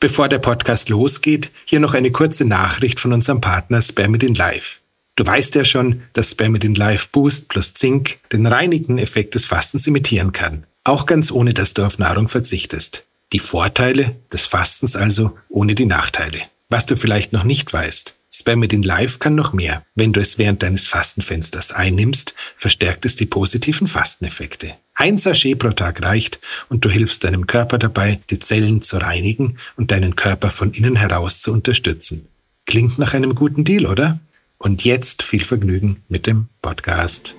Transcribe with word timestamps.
Bevor 0.00 0.28
der 0.28 0.38
Podcast 0.38 0.90
losgeht, 0.90 1.50
hier 1.64 1.80
noch 1.80 1.92
eine 1.92 2.12
kurze 2.12 2.44
Nachricht 2.44 3.00
von 3.00 3.12
unserem 3.12 3.40
Partner 3.40 3.82
Spermidin 3.82 4.34
Live. 4.34 4.80
Du 5.16 5.26
weißt 5.26 5.56
ja 5.56 5.64
schon, 5.64 6.02
dass 6.12 6.30
Spermidin 6.30 6.76
Live 6.76 7.08
Boost 7.08 7.48
plus 7.48 7.74
Zink 7.74 8.20
den 8.30 8.46
reinigenden 8.46 8.98
Effekt 8.98 9.34
des 9.34 9.44
Fastens 9.44 9.88
imitieren 9.88 10.30
kann. 10.30 10.66
Auch 10.84 11.04
ganz 11.04 11.32
ohne, 11.32 11.52
dass 11.52 11.74
du 11.74 11.84
auf 11.84 11.98
Nahrung 11.98 12.28
verzichtest. 12.28 13.06
Die 13.32 13.40
Vorteile 13.40 14.14
des 14.32 14.46
Fastens 14.46 14.94
also 14.94 15.36
ohne 15.48 15.74
die 15.74 15.86
Nachteile. 15.86 16.42
Was 16.68 16.86
du 16.86 16.96
vielleicht 16.96 17.32
noch 17.32 17.42
nicht 17.42 17.72
weißt. 17.72 18.14
Spermidin 18.38 18.84
Live 18.84 19.18
kann 19.18 19.34
noch 19.34 19.52
mehr. 19.52 19.84
Wenn 19.96 20.12
du 20.12 20.20
es 20.20 20.38
während 20.38 20.62
deines 20.62 20.86
Fastenfensters 20.86 21.72
einnimmst, 21.72 22.34
verstärkt 22.54 23.04
es 23.04 23.16
die 23.16 23.26
positiven 23.26 23.88
Fasteneffekte. 23.88 24.74
Ein 24.94 25.18
Sachet 25.18 25.58
pro 25.58 25.70
Tag 25.70 26.02
reicht 26.02 26.40
und 26.68 26.84
du 26.84 26.88
hilfst 26.88 27.24
deinem 27.24 27.48
Körper 27.48 27.78
dabei, 27.78 28.20
die 28.30 28.38
Zellen 28.38 28.80
zu 28.80 28.98
reinigen 28.98 29.58
und 29.76 29.90
deinen 29.90 30.14
Körper 30.14 30.50
von 30.50 30.70
innen 30.72 30.94
heraus 30.94 31.40
zu 31.40 31.52
unterstützen. 31.52 32.28
Klingt 32.64 32.96
nach 32.98 33.12
einem 33.12 33.34
guten 33.34 33.64
Deal, 33.64 33.86
oder? 33.86 34.20
Und 34.58 34.84
jetzt 34.84 35.24
viel 35.24 35.42
Vergnügen 35.42 36.04
mit 36.08 36.28
dem 36.28 36.46
Podcast. 36.62 37.34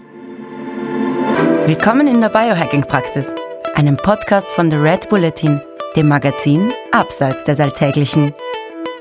Willkommen 1.66 2.08
in 2.08 2.20
der 2.20 2.30
Biohacking-Praxis, 2.30 3.36
einem 3.74 3.96
Podcast 3.96 4.50
von 4.50 4.70
The 4.70 4.78
Red 4.78 5.08
Bulletin, 5.08 5.62
dem 5.96 6.10
Magazin 6.10 6.74
Abseits 6.92 7.46
des 7.46 7.60
Alltäglichen. 7.62 8.34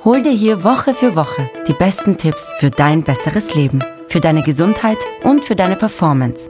Hol 0.05 0.23
dir 0.23 0.31
hier 0.31 0.63
Woche 0.63 0.95
für 0.95 1.17
Woche 1.17 1.51
die 1.67 1.73
besten 1.73 2.17
Tipps 2.17 2.55
für 2.61 2.71
dein 2.71 3.03
besseres 3.03 3.57
Leben, 3.57 3.83
für 4.07 4.21
deine 4.21 4.45
Gesundheit 4.45 4.99
und 5.25 5.45
für 5.45 5.57
deine 5.57 5.75
Performance. 5.75 6.49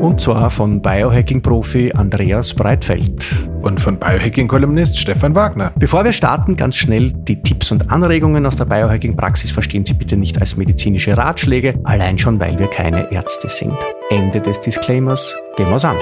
Und 0.00 0.20
zwar 0.20 0.48
von 0.50 0.80
Biohacking-Profi 0.80 1.92
Andreas 1.92 2.54
Breitfeld. 2.54 3.48
Und 3.62 3.80
von 3.80 3.98
Biohacking-Kolumnist 3.98 4.96
Stefan 4.96 5.34
Wagner. 5.34 5.72
Bevor 5.76 6.04
wir 6.04 6.12
starten, 6.12 6.56
ganz 6.56 6.76
schnell 6.76 7.10
die 7.10 7.42
Tipps 7.42 7.72
und 7.72 7.90
Anregungen 7.90 8.46
aus 8.46 8.54
der 8.54 8.66
Biohacking-Praxis 8.66 9.50
verstehen 9.50 9.84
Sie 9.84 9.94
bitte 9.94 10.16
nicht 10.16 10.38
als 10.38 10.56
medizinische 10.56 11.16
Ratschläge, 11.16 11.80
allein 11.82 12.16
schon, 12.16 12.38
weil 12.38 12.56
wir 12.60 12.68
keine 12.68 13.10
Ärzte 13.10 13.48
sind. 13.48 13.76
Ende 14.10 14.40
des 14.40 14.60
Disclaimers. 14.60 15.34
Gehen 15.56 15.70
wir's 15.70 15.84
an. 15.84 15.96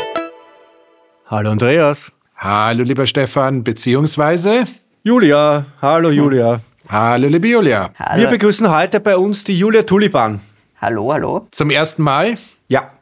Hallo 1.26 1.50
Andreas. 1.50 2.12
Hallo 2.36 2.82
lieber 2.82 3.06
Stefan, 3.06 3.64
beziehungsweise 3.64 4.66
Julia. 5.04 5.66
Hallo 5.80 6.10
Julia. 6.10 6.60
Hallo 6.88 7.26
liebe 7.26 7.48
Julia. 7.48 7.90
Hallo. 7.98 8.20
Wir 8.20 8.28
begrüßen 8.28 8.70
heute 8.70 9.00
bei 9.00 9.16
uns 9.16 9.42
die 9.42 9.58
Julia 9.58 9.82
Tulipan. 9.82 10.40
Hallo, 10.80 11.12
hallo. 11.12 11.48
Zum 11.50 11.70
ersten 11.70 12.04
Mal? 12.04 12.38
Ja. 12.68 12.92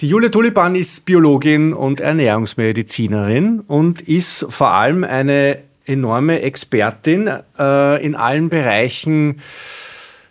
Die 0.00 0.08
Julia 0.08 0.30
Tulipan 0.30 0.74
ist 0.74 1.04
Biologin 1.04 1.74
und 1.74 2.00
Ernährungsmedizinerin 2.00 3.60
und 3.60 4.00
ist 4.00 4.46
vor 4.48 4.72
allem 4.72 5.04
eine 5.04 5.58
enorme 5.84 6.40
Expertin 6.40 7.28
äh, 7.58 8.02
in 8.02 8.14
allen 8.14 8.48
Bereichen, 8.48 9.42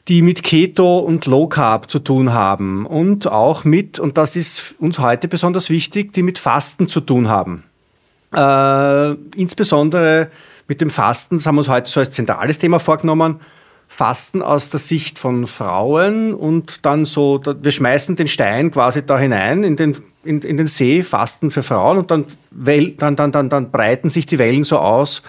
die 0.08 0.23
mit 0.23 0.41
Keto 0.41 0.97
und 0.97 1.28
Low 1.28 1.45
Carb 1.45 1.91
zu 1.91 2.00
tun 2.00 2.34
haben 2.34 2.88
und 2.88 3.28
auch 3.28 3.66
mit, 3.66 4.00
und 4.00 4.17
das 4.17 4.36
ist 4.36 4.73
uns 4.80 4.97
heute 4.97 5.28
besonders 5.28 5.69
wichtig, 5.69 6.11
die 6.14 6.23
mit 6.23 6.39
Fasten 6.39 6.88
zu 6.88 7.02
tun 7.02 7.30
haben. 7.30 7.66
Äh, 8.36 9.11
insbesondere 9.39 10.31
mit 10.67 10.81
dem 10.81 10.89
Fasten, 10.89 11.38
das 11.38 11.45
haben 11.45 11.56
wir 11.56 11.59
uns 11.59 11.69
heute 11.69 11.89
so 11.89 12.00
als 12.00 12.11
zentrales 12.11 12.59
Thema 12.59 12.80
vorgenommen, 12.80 13.39
Fasten 13.88 14.42
aus 14.42 14.69
der 14.69 14.80
Sicht 14.80 15.19
von 15.19 15.45
Frauen 15.45 16.33
und 16.33 16.86
dann 16.86 17.06
so, 17.06 17.42
wir 17.44 17.72
schmeißen 17.72 18.16
den 18.16 18.28
Stein 18.28 18.72
quasi 18.72 19.06
da 19.06 19.19
hinein 19.19 19.64
in 19.64 19.75
den, 19.75 19.95
in, 20.23 20.41
in 20.41 20.57
den 20.57 20.67
See, 20.67 21.03
Fasten 21.03 21.52
für 21.52 21.63
Frauen 21.63 21.97
und 21.97 22.11
dann, 22.11 22.25
dann, 22.52 23.16
dann, 23.16 23.31
dann, 23.31 23.49
dann 23.49 23.71
breiten 23.71 24.09
sich 24.09 24.25
die 24.25 24.39
Wellen 24.39 24.63
so 24.63 24.79
aus, 24.79 25.21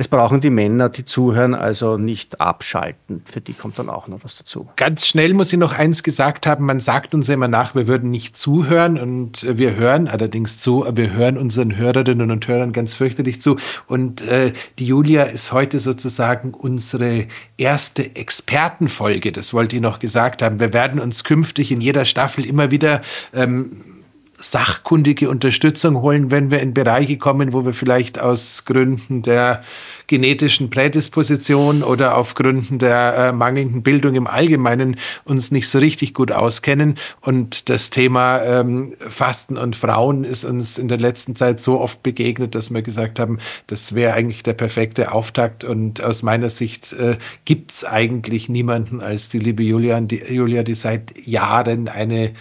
es 0.00 0.08
brauchen 0.08 0.40
die 0.40 0.48
Männer, 0.48 0.88
die 0.88 1.04
zuhören, 1.04 1.54
also 1.54 1.98
nicht 1.98 2.40
abschalten. 2.40 3.20
Für 3.26 3.42
die 3.42 3.52
kommt 3.52 3.78
dann 3.78 3.90
auch 3.90 4.08
noch 4.08 4.24
was 4.24 4.34
dazu. 4.38 4.66
Ganz 4.76 5.06
schnell 5.06 5.34
muss 5.34 5.52
ich 5.52 5.58
noch 5.58 5.78
eins 5.78 6.02
gesagt 6.02 6.46
haben. 6.46 6.64
Man 6.64 6.80
sagt 6.80 7.14
uns 7.14 7.28
immer 7.28 7.48
nach, 7.48 7.74
wir 7.74 7.86
würden 7.86 8.10
nicht 8.10 8.34
zuhören 8.34 8.98
und 8.98 9.46
wir 9.58 9.76
hören 9.76 10.08
allerdings 10.08 10.58
zu, 10.58 10.86
wir 10.90 11.12
hören 11.12 11.36
unseren 11.36 11.76
Hörerinnen 11.76 12.30
und 12.30 12.48
Hörern 12.48 12.72
ganz 12.72 12.94
fürchterlich 12.94 13.42
zu. 13.42 13.56
Und 13.88 14.22
äh, 14.22 14.54
die 14.78 14.86
Julia 14.86 15.24
ist 15.24 15.52
heute 15.52 15.78
sozusagen 15.78 16.54
unsere 16.54 17.26
erste 17.58 18.16
Expertenfolge. 18.16 19.32
Das 19.32 19.52
wollte 19.52 19.76
ich 19.76 19.82
noch 19.82 19.98
gesagt 19.98 20.40
haben. 20.40 20.60
Wir 20.60 20.72
werden 20.72 20.98
uns 20.98 21.24
künftig 21.24 21.72
in 21.72 21.82
jeder 21.82 22.06
Staffel 22.06 22.46
immer 22.46 22.70
wieder 22.70 23.02
ähm, 23.34 23.99
sachkundige 24.40 25.28
Unterstützung 25.28 26.00
holen, 26.00 26.30
wenn 26.30 26.50
wir 26.50 26.60
in 26.60 26.72
Bereiche 26.72 27.18
kommen, 27.18 27.52
wo 27.52 27.64
wir 27.64 27.74
vielleicht 27.74 28.18
aus 28.18 28.64
Gründen 28.64 29.22
der 29.22 29.62
genetischen 30.06 30.70
Prädisposition 30.70 31.82
oder 31.82 32.16
auf 32.16 32.34
Gründen 32.34 32.78
der 32.78 33.14
äh, 33.16 33.32
mangelnden 33.32 33.82
Bildung 33.82 34.14
im 34.14 34.26
Allgemeinen 34.26 34.96
uns 35.24 35.50
nicht 35.50 35.68
so 35.68 35.78
richtig 35.78 36.14
gut 36.14 36.32
auskennen. 36.32 36.94
Und 37.20 37.68
das 37.68 37.90
Thema 37.90 38.42
ähm, 38.42 38.94
Fasten 38.98 39.58
und 39.58 39.76
Frauen 39.76 40.24
ist 40.24 40.44
uns 40.44 40.78
in 40.78 40.88
der 40.88 40.98
letzten 40.98 41.36
Zeit 41.36 41.60
so 41.60 41.78
oft 41.78 42.02
begegnet, 42.02 42.54
dass 42.54 42.72
wir 42.72 42.82
gesagt 42.82 43.20
haben, 43.20 43.38
das 43.66 43.94
wäre 43.94 44.14
eigentlich 44.14 44.42
der 44.42 44.54
perfekte 44.54 45.12
Auftakt. 45.12 45.64
Und 45.64 46.02
aus 46.02 46.22
meiner 46.22 46.48
Sicht 46.48 46.94
äh, 46.94 47.18
gibt 47.44 47.72
es 47.72 47.84
eigentlich 47.84 48.48
niemanden 48.48 49.02
als 49.02 49.28
die 49.28 49.38
liebe 49.38 49.62
Julia, 49.62 50.00
die, 50.00 50.22
Julia, 50.32 50.62
die 50.62 50.74
seit 50.74 51.14
Jahren 51.26 51.88
eine 51.88 52.32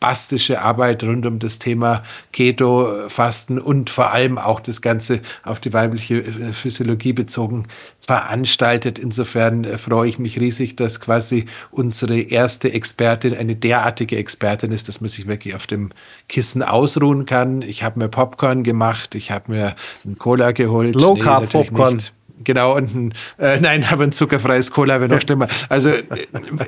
bombastische 0.00 0.62
Arbeit 0.62 1.04
rund 1.04 1.26
um 1.26 1.38
das 1.38 1.58
Thema 1.58 2.02
Keto, 2.32 3.08
Fasten 3.08 3.58
und 3.58 3.90
vor 3.90 4.12
allem 4.12 4.38
auch 4.38 4.60
das 4.60 4.80
Ganze 4.80 5.20
auf 5.44 5.60
die 5.60 5.72
weibliche 5.72 6.20
äh, 6.20 6.52
Physiologie 6.52 7.12
bezogen 7.12 7.66
veranstaltet. 8.00 8.98
Insofern 8.98 9.64
äh, 9.64 9.78
freue 9.78 10.08
ich 10.08 10.18
mich 10.18 10.40
riesig, 10.40 10.74
dass 10.74 11.00
quasi 11.00 11.44
unsere 11.70 12.18
erste 12.18 12.72
Expertin 12.72 13.36
eine 13.36 13.56
derartige 13.56 14.16
Expertin 14.16 14.72
ist, 14.72 14.88
dass 14.88 15.00
man 15.00 15.08
sich 15.08 15.26
wirklich 15.26 15.54
auf 15.54 15.66
dem 15.66 15.90
Kissen 16.28 16.62
ausruhen 16.62 17.26
kann. 17.26 17.60
Ich 17.62 17.82
habe 17.82 17.98
mir 17.98 18.08
Popcorn 18.08 18.64
gemacht, 18.64 19.14
ich 19.14 19.30
habe 19.30 19.52
mir 19.52 19.76
einen 20.04 20.18
Cola 20.18 20.52
geholt. 20.52 20.94
Low 20.94 21.14
Carb 21.14 21.42
nee, 21.42 21.48
Popcorn. 21.48 21.96
Nicht. 21.96 22.14
Genau, 22.42 22.74
und 22.74 22.94
ein, 22.94 23.14
äh, 23.38 23.60
nein, 23.60 23.84
aber 23.90 24.04
ein 24.04 24.12
zuckerfreies 24.12 24.70
Cola 24.70 25.00
wäre 25.00 25.12
noch 25.12 25.20
schlimmer. 25.20 25.48
Also 25.68 25.92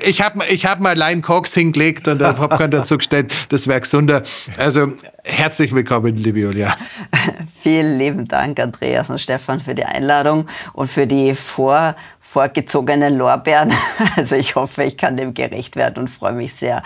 ich 0.05 0.21
habe 0.21 0.45
ich 0.49 0.65
hab 0.65 0.79
mal 0.79 0.89
allein 0.89 1.21
Koks 1.21 1.53
hingelegt 1.53 2.07
und 2.07 2.19
dann 2.19 2.35
Popcorn 2.35 2.71
dazu 2.71 2.97
gestellt, 2.97 3.33
das 3.49 3.67
wäre 3.67 3.81
gesunder. 3.81 4.23
Also 4.57 4.93
herzlich 5.23 5.73
willkommen, 5.73 6.15
liebe 6.15 6.39
Julia. 6.39 6.75
Vielen 7.63 7.97
lieben 7.97 8.27
Dank, 8.27 8.59
Andreas 8.59 9.09
und 9.09 9.19
Stefan, 9.19 9.59
für 9.61 9.73
die 9.73 9.85
Einladung 9.85 10.47
und 10.73 10.91
für 10.91 11.07
die 11.07 11.33
vor 11.33 11.95
vorgezogenen 12.21 13.17
Lorbeeren. 13.17 13.71
Also 14.15 14.35
ich 14.35 14.55
hoffe, 14.55 14.83
ich 14.83 14.97
kann 14.97 15.17
dem 15.17 15.35
gerecht 15.35 15.75
werden 15.75 15.99
und 15.99 16.09
freue 16.09 16.33
mich 16.33 16.55
sehr 16.55 16.81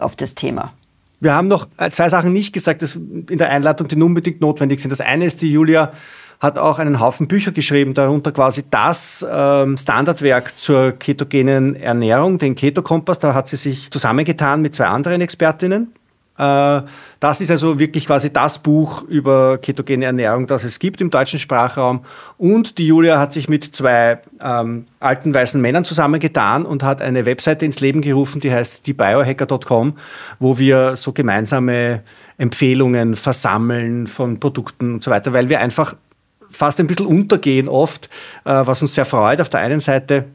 auf 0.00 0.16
das 0.16 0.34
Thema. 0.34 0.74
Wir 1.20 1.34
haben 1.34 1.48
noch 1.48 1.68
äh, 1.78 1.90
zwei 1.90 2.08
Sachen 2.08 2.32
nicht 2.32 2.52
gesagt, 2.52 2.82
in 2.82 3.38
der 3.38 3.48
Einladung, 3.48 3.88
die 3.88 3.94
unbedingt 3.94 4.40
notwendig 4.40 4.80
sind. 4.80 4.90
Das 4.90 5.00
eine 5.00 5.24
ist, 5.24 5.40
die 5.40 5.52
Julia 5.52 5.92
hat 6.42 6.58
auch 6.58 6.80
einen 6.80 6.98
Haufen 6.98 7.28
Bücher 7.28 7.52
geschrieben, 7.52 7.94
darunter 7.94 8.32
quasi 8.32 8.64
das 8.68 9.24
ähm, 9.30 9.76
Standardwerk 9.76 10.58
zur 10.58 10.90
ketogenen 10.90 11.76
Ernährung, 11.76 12.38
den 12.38 12.56
Keto-Kompass. 12.56 13.20
Da 13.20 13.32
hat 13.32 13.46
sie 13.46 13.56
sich 13.56 13.92
zusammengetan 13.92 14.60
mit 14.60 14.74
zwei 14.74 14.86
anderen 14.86 15.20
Expertinnen. 15.20 15.94
Äh, 16.36 16.82
das 17.20 17.40
ist 17.40 17.52
also 17.52 17.78
wirklich 17.78 18.06
quasi 18.06 18.32
das 18.32 18.58
Buch 18.58 19.04
über 19.04 19.58
ketogene 19.58 20.04
Ernährung, 20.06 20.48
das 20.48 20.64
es 20.64 20.80
gibt 20.80 21.00
im 21.00 21.10
deutschen 21.10 21.38
Sprachraum. 21.38 22.04
Und 22.38 22.78
die 22.78 22.88
Julia 22.88 23.20
hat 23.20 23.32
sich 23.32 23.48
mit 23.48 23.76
zwei 23.76 24.18
ähm, 24.42 24.86
alten 24.98 25.32
weißen 25.32 25.60
Männern 25.60 25.84
zusammengetan 25.84 26.66
und 26.66 26.82
hat 26.82 27.02
eine 27.02 27.24
Webseite 27.24 27.64
ins 27.64 27.78
Leben 27.78 28.00
gerufen, 28.00 28.40
die 28.40 28.52
heißt 28.52 28.84
diebiohacker.com, 28.84 29.96
wo 30.40 30.58
wir 30.58 30.96
so 30.96 31.12
gemeinsame 31.12 32.02
Empfehlungen 32.36 33.14
versammeln 33.14 34.08
von 34.08 34.40
Produkten 34.40 34.94
und 34.94 35.04
so 35.04 35.12
weiter, 35.12 35.32
weil 35.32 35.48
wir 35.48 35.60
einfach 35.60 35.94
fast 36.52 36.80
ein 36.80 36.86
bisschen 36.86 37.06
untergehen 37.06 37.68
oft, 37.68 38.08
äh, 38.44 38.50
was 38.64 38.82
uns 38.82 38.94
sehr 38.94 39.04
freut 39.04 39.40
auf 39.40 39.48
der 39.48 39.60
einen 39.60 39.80
Seite, 39.80 40.26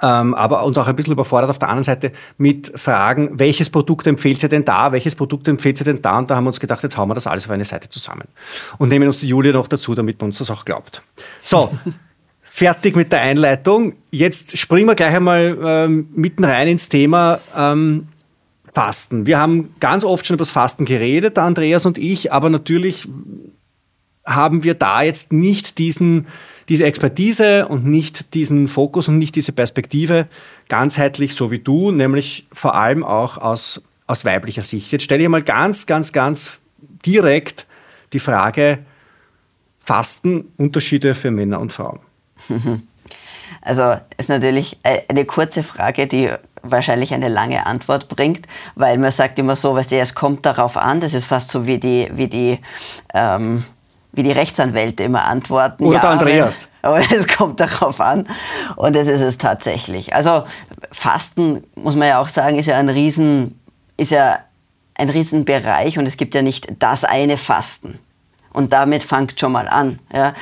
ähm, 0.00 0.34
aber 0.34 0.64
uns 0.64 0.78
auch 0.78 0.86
ein 0.86 0.96
bisschen 0.96 1.12
überfordert 1.12 1.50
auf 1.50 1.58
der 1.58 1.68
anderen 1.68 1.84
Seite 1.84 2.12
mit 2.36 2.72
Fragen, 2.78 3.38
welches 3.38 3.70
Produkt 3.70 4.06
empfiehlt 4.06 4.40
sie 4.40 4.48
denn 4.48 4.64
da, 4.64 4.92
welches 4.92 5.14
Produkt 5.14 5.48
empfiehlt 5.48 5.78
sie 5.78 5.84
denn 5.84 6.02
da? 6.02 6.18
Und 6.18 6.30
da 6.30 6.36
haben 6.36 6.44
wir 6.44 6.48
uns 6.48 6.60
gedacht, 6.60 6.82
jetzt 6.82 6.96
hauen 6.96 7.08
wir 7.08 7.14
das 7.14 7.26
alles 7.26 7.46
auf 7.46 7.50
eine 7.50 7.64
Seite 7.64 7.88
zusammen 7.88 8.28
und 8.78 8.88
nehmen 8.88 9.06
uns 9.06 9.20
die 9.20 9.28
Julia 9.28 9.52
noch 9.52 9.68
dazu, 9.68 9.94
damit 9.94 10.20
man 10.20 10.30
uns 10.30 10.38
das 10.38 10.50
auch 10.50 10.64
glaubt. 10.64 11.02
So. 11.42 11.70
fertig 12.58 12.96
mit 12.96 13.12
der 13.12 13.20
Einleitung. 13.20 13.94
Jetzt 14.10 14.58
springen 14.58 14.88
wir 14.88 14.96
gleich 14.96 15.14
einmal 15.14 15.56
ähm, 15.62 16.08
mitten 16.14 16.42
rein 16.42 16.66
ins 16.66 16.88
Thema 16.88 17.38
ähm, 17.56 18.08
Fasten. 18.72 19.26
Wir 19.26 19.38
haben 19.38 19.74
ganz 19.78 20.02
oft 20.02 20.26
schon 20.26 20.34
über 20.34 20.42
das 20.42 20.50
Fasten 20.50 20.84
geredet, 20.84 21.38
Andreas 21.38 21.86
und 21.86 21.98
ich, 21.98 22.32
aber 22.32 22.50
natürlich 22.50 23.08
haben 24.28 24.62
wir 24.62 24.74
da 24.74 25.02
jetzt 25.02 25.32
nicht 25.32 25.78
diesen, 25.78 26.26
diese 26.68 26.84
Expertise 26.84 27.66
und 27.66 27.86
nicht 27.86 28.34
diesen 28.34 28.68
Fokus 28.68 29.08
und 29.08 29.18
nicht 29.18 29.34
diese 29.34 29.52
Perspektive 29.52 30.28
ganzheitlich, 30.68 31.34
so 31.34 31.50
wie 31.50 31.58
du, 31.58 31.90
nämlich 31.90 32.46
vor 32.52 32.74
allem 32.74 33.02
auch 33.02 33.38
aus, 33.38 33.82
aus 34.06 34.24
weiblicher 34.24 34.62
Sicht. 34.62 34.92
Jetzt 34.92 35.04
stelle 35.04 35.22
ich 35.22 35.28
mal 35.28 35.42
ganz, 35.42 35.86
ganz, 35.86 36.12
ganz 36.12 36.58
direkt 37.04 37.66
die 38.12 38.20
Frage, 38.20 38.80
Fastenunterschiede 39.80 41.14
für 41.14 41.30
Männer 41.30 41.60
und 41.60 41.72
Frauen? 41.72 42.00
Also 43.60 43.96
ist 44.16 44.28
natürlich 44.28 44.78
eine 44.82 45.24
kurze 45.24 45.62
Frage, 45.62 46.06
die 46.06 46.30
wahrscheinlich 46.62 47.12
eine 47.12 47.28
lange 47.28 47.66
Antwort 47.66 48.08
bringt, 48.08 48.46
weil 48.74 48.98
man 48.98 49.10
sagt 49.10 49.38
immer 49.38 49.56
so, 49.56 49.74
weißt 49.74 49.92
du, 49.92 49.96
es 49.96 50.14
kommt 50.14 50.46
darauf 50.46 50.76
an, 50.76 51.00
das 51.00 51.14
ist 51.14 51.26
fast 51.26 51.50
so 51.50 51.66
wie 51.66 51.78
die, 51.78 52.08
wie 52.12 52.28
die, 52.28 52.58
ähm, 53.14 53.64
wie 54.18 54.24
die 54.24 54.32
Rechtsanwälte 54.32 55.04
immer 55.04 55.24
antworten. 55.24 55.84
Oder 55.84 55.94
ja, 55.94 56.00
der 56.00 56.10
Andreas. 56.10 56.68
Aber 56.82 56.98
es 56.98 57.28
kommt 57.28 57.60
darauf 57.60 58.00
an 58.00 58.28
und 58.76 58.96
das 58.96 59.06
ist 59.06 59.20
es 59.20 59.38
tatsächlich. 59.38 60.14
Also 60.14 60.42
Fasten, 60.90 61.64
muss 61.76 61.94
man 61.94 62.08
ja 62.08 62.20
auch 62.20 62.28
sagen, 62.28 62.58
ist 62.58 62.66
ja 62.66 62.76
ein 62.76 62.88
Riesen, 62.88 63.60
ist 63.96 64.10
ja 64.10 64.40
ein 64.94 65.08
Riesenbereich 65.08 65.98
und 65.98 66.06
es 66.06 66.16
gibt 66.16 66.34
ja 66.34 66.42
nicht 66.42 66.66
das 66.80 67.04
eine 67.04 67.36
Fasten. 67.36 68.00
Und 68.58 68.72
damit 68.72 69.04
fangt 69.04 69.38
schon 69.38 69.52
mal 69.52 69.68
an. 69.68 70.00
Ja. 70.12 70.34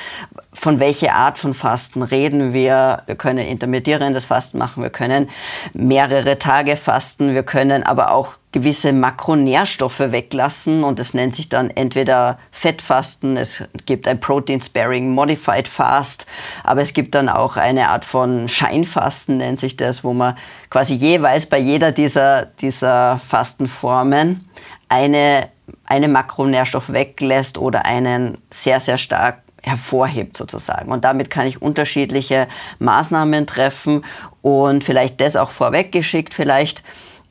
Von 0.55 0.81
welcher 0.81 1.13
Art 1.13 1.37
von 1.37 1.53
Fasten 1.53 2.03
reden 2.03 2.55
wir? 2.55 3.03
Wir 3.05 3.15
können 3.15 3.47
intermittierendes 3.47 4.25
Fasten 4.25 4.57
machen, 4.57 4.83
wir 4.83 4.89
können 4.89 5.29
mehrere 5.75 6.39
Tage 6.39 6.79
fasten, 6.79 7.35
wir 7.35 7.43
können 7.43 7.83
aber 7.83 8.13
auch 8.13 8.33
gewisse 8.53 8.95
Makronährstoffe 8.95 10.01
weglassen 10.01 10.83
und 10.83 10.99
das 10.99 11.13
nennt 11.13 11.35
sich 11.35 11.51
dann 11.51 11.69
entweder 11.69 12.39
Fettfasten, 12.53 13.37
es 13.37 13.65
gibt 13.85 14.09
ein 14.09 14.19
Protein-Sparing 14.19 15.11
Modified 15.11 15.69
Fast, 15.69 16.25
aber 16.65 16.81
es 16.81 16.95
gibt 16.95 17.15
dann 17.15 17.29
auch 17.29 17.59
eine 17.59 17.91
Art 17.91 18.07
von 18.07 18.49
Scheinfasten, 18.49 19.37
nennt 19.37 19.61
sich 19.61 19.77
das, 19.77 20.05
wo 20.05 20.15
man 20.15 20.39
quasi 20.71 20.95
jeweils 20.95 21.45
bei 21.45 21.59
jeder 21.59 21.93
dieser, 21.93 22.47
dieser 22.47 23.21
Fastenformen 23.29 24.49
eine 24.89 25.51
einen 25.87 26.13
Makronährstoff 26.13 26.93
weglässt 26.93 27.59
oder 27.59 27.85
einen 27.87 28.39
sehr, 28.51 28.81
sehr 28.81 28.99
stark 28.99 29.43
hervorhebt 29.63 30.37
sozusagen. 30.37 30.93
Und 30.93 31.05
damit 31.05 31.29
kann 31.29 31.47
ich 31.47 31.61
unterschiedliche 31.61 32.47
Maßnahmen 32.79 33.47
treffen 33.47 34.05
und 34.43 34.85
vielleicht 34.85 35.21
das 35.21 35.37
auch 35.37 35.51
vorweggeschickt, 35.51 36.35
vielleicht 36.35 36.83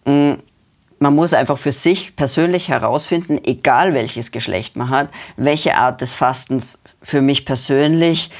mm, 0.05 0.33
man 0.99 1.13
muss 1.15 1.33
einfach 1.33 1.57
für 1.57 1.71
sich 1.71 2.15
persönlich 2.15 2.69
herausfinden, 2.69 3.39
egal 3.43 3.93
welches 3.93 4.31
Geschlecht 4.31 4.75
man 4.75 4.89
hat, 4.89 5.09
welche 5.37 5.75
Art 5.77 6.01
des 6.01 6.13
Fastens 6.13 6.81
für 7.01 7.21
mich 7.21 7.45
persönlich 7.45 8.31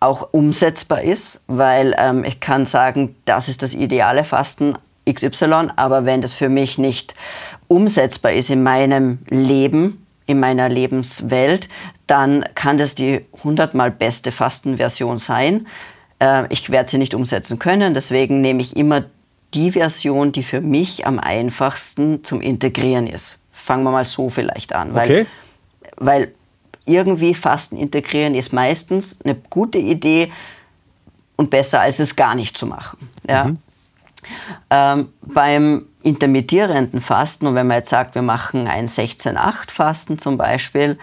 auch 0.00 0.28
umsetzbar 0.32 1.02
ist, 1.02 1.40
weil 1.46 1.94
ähm, 1.98 2.24
ich 2.24 2.40
kann 2.40 2.66
sagen, 2.66 3.16
das 3.24 3.48
ist 3.48 3.62
das 3.62 3.74
ideale 3.74 4.24
Fasten 4.24 4.76
XY, 5.10 5.68
aber 5.76 6.04
wenn 6.04 6.20
das 6.20 6.34
für 6.34 6.48
mich 6.48 6.78
nicht 6.78 7.14
umsetzbar 7.74 8.32
ist 8.32 8.50
in 8.50 8.62
meinem 8.62 9.18
Leben, 9.28 10.06
in 10.26 10.40
meiner 10.40 10.68
Lebenswelt, 10.68 11.68
dann 12.06 12.44
kann 12.54 12.78
das 12.78 12.94
die 12.94 13.24
hundertmal 13.42 13.90
beste 13.90 14.32
Fastenversion 14.32 15.18
sein. 15.18 15.66
Äh, 16.18 16.44
ich 16.50 16.70
werde 16.70 16.90
sie 16.90 16.98
nicht 16.98 17.14
umsetzen 17.14 17.58
können, 17.58 17.94
deswegen 17.94 18.40
nehme 18.40 18.62
ich 18.62 18.76
immer 18.76 19.04
die 19.52 19.72
Version, 19.72 20.32
die 20.32 20.42
für 20.42 20.60
mich 20.60 21.06
am 21.06 21.18
einfachsten 21.18 22.24
zum 22.24 22.40
Integrieren 22.40 23.06
ist. 23.06 23.38
Fangen 23.52 23.84
wir 23.84 23.90
mal 23.90 24.04
so 24.04 24.30
vielleicht 24.30 24.72
an. 24.74 24.94
Weil, 24.94 25.10
okay. 25.10 25.26
weil 25.96 26.34
irgendwie 26.86 27.34
Fasten 27.34 27.76
integrieren 27.76 28.34
ist 28.34 28.52
meistens 28.52 29.18
eine 29.24 29.34
gute 29.34 29.78
Idee 29.78 30.32
und 31.36 31.50
besser 31.50 31.80
als 31.80 31.98
es 31.98 32.16
gar 32.16 32.34
nicht 32.34 32.56
zu 32.58 32.66
machen. 32.66 33.08
Ja? 33.28 33.44
Mhm. 33.44 33.58
Ähm, 34.70 35.08
beim 35.22 35.86
intermittierenden 36.02 37.00
Fasten, 37.00 37.46
und 37.46 37.54
wenn 37.54 37.66
man 37.66 37.78
jetzt 37.78 37.90
sagt, 37.90 38.14
wir 38.14 38.22
machen 38.22 38.66
ein 38.66 38.88
16-8-Fasten 38.88 40.18
zum 40.18 40.36
Beispiel, 40.36 40.98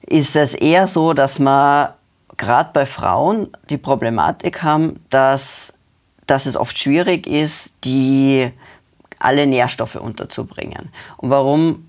ist 0.00 0.36
es 0.36 0.54
eher 0.54 0.88
so, 0.88 1.12
dass 1.12 1.38
man 1.38 1.90
gerade 2.36 2.70
bei 2.72 2.86
Frauen 2.86 3.48
die 3.68 3.76
Problematik 3.76 4.62
haben, 4.62 5.00
dass, 5.10 5.76
dass 6.26 6.46
es 6.46 6.56
oft 6.56 6.78
schwierig 6.78 7.26
ist, 7.26 7.84
die 7.84 8.50
alle 9.18 9.46
Nährstoffe 9.46 9.96
unterzubringen. 9.96 10.90
Und 11.16 11.30
warum 11.30 11.87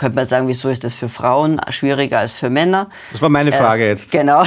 könnte 0.00 0.16
man 0.16 0.26
sagen, 0.26 0.48
wieso 0.48 0.70
ist 0.70 0.82
das 0.82 0.94
für 0.94 1.10
Frauen 1.10 1.60
schwieriger 1.68 2.20
als 2.20 2.32
für 2.32 2.48
Männer? 2.48 2.88
Das 3.12 3.20
war 3.20 3.28
meine 3.28 3.52
Frage 3.52 3.84
äh, 3.84 3.88
jetzt. 3.88 4.10
Genau. 4.10 4.44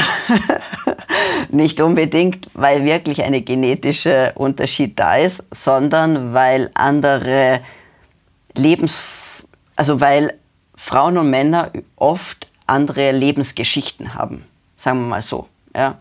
Nicht 1.52 1.80
unbedingt, 1.80 2.50
weil 2.56 2.84
wirklich 2.86 3.22
ein 3.22 3.46
genetischer 3.46 4.32
Unterschied 4.36 4.98
da 4.98 5.18
ist, 5.18 5.44
sondern 5.52 6.34
weil 6.34 6.72
andere 6.74 7.62
Lebens, 8.56 9.04
also 9.76 10.02
weil 10.02 10.34
Frauen 10.76 11.20
und 11.20 11.30
Männer 11.30 11.72
oft 11.98 12.48
andere 12.66 13.12
Lebensgeschichten 13.12 14.16
haben, 14.16 14.46
sagen 14.76 15.02
wir 15.02 15.08
mal 15.08 15.22
so. 15.22 15.48
Ja. 15.76 16.00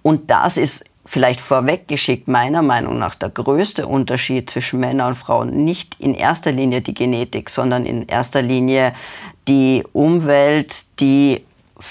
Und 0.00 0.30
das 0.30 0.56
ist 0.56 0.86
vielleicht 1.14 1.40
vorweggeschickt 1.40 2.26
meiner 2.26 2.60
Meinung 2.60 2.98
nach 2.98 3.14
der 3.14 3.28
größte 3.28 3.86
Unterschied 3.86 4.50
zwischen 4.50 4.80
Männern 4.80 5.10
und 5.10 5.14
Frauen 5.14 5.64
nicht 5.64 5.94
in 6.00 6.12
erster 6.12 6.50
Linie 6.50 6.80
die 6.80 6.92
Genetik, 6.92 7.50
sondern 7.50 7.86
in 7.86 8.08
erster 8.08 8.42
Linie 8.42 8.94
die 9.46 9.84
Umwelt, 9.92 10.86
die 10.98 11.44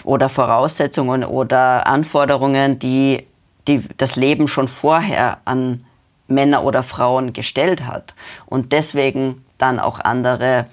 oder 0.04 0.28
Voraussetzungen 0.28 1.24
oder 1.24 1.88
Anforderungen, 1.88 2.80
die, 2.80 3.26
die 3.66 3.84
das 3.96 4.18
Leben 4.18 4.50
schon 4.50 4.68
vorher 4.68 5.38
an 5.46 5.86
Männer 6.28 6.66
oder 6.66 6.84
Frauen 6.84 7.32
gestellt 7.32 7.88
hat 7.88 8.16
und 8.46 8.74
deswegen 8.74 9.46
dann 9.58 9.80
auch 9.80 10.02
andere, 10.02 10.68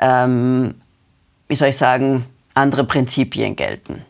ähm, 0.00 0.76
wie 1.46 1.56
soll 1.56 1.68
ich 1.68 1.76
sagen, 1.76 2.24
andere 2.54 2.84
Prinzipien 2.84 3.54
gelten. 3.54 4.02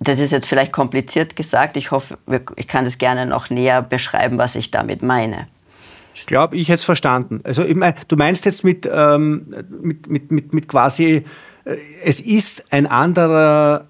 Das 0.00 0.20
ist 0.20 0.30
jetzt 0.30 0.46
vielleicht 0.46 0.72
kompliziert 0.72 1.34
gesagt. 1.34 1.76
Ich 1.76 1.90
hoffe, 1.90 2.18
ich 2.56 2.68
kann 2.68 2.84
das 2.84 2.98
gerne 2.98 3.26
noch 3.26 3.50
näher 3.50 3.82
beschreiben, 3.82 4.38
was 4.38 4.54
ich 4.54 4.70
damit 4.70 5.02
meine. 5.02 5.48
Ich 6.14 6.26
glaube, 6.26 6.56
ich 6.56 6.68
hätte 6.68 6.76
es 6.76 6.84
verstanden. 6.84 7.40
Also 7.44 7.64
du 7.64 8.16
meinst 8.16 8.44
jetzt 8.44 8.64
mit, 8.64 8.88
ähm, 8.90 9.54
mit, 9.82 10.08
mit, 10.08 10.30
mit, 10.30 10.52
mit 10.52 10.68
quasi 10.68 11.24
es 12.02 12.20
ist 12.20 12.72
ein 12.72 12.86
anderer, 12.86 13.86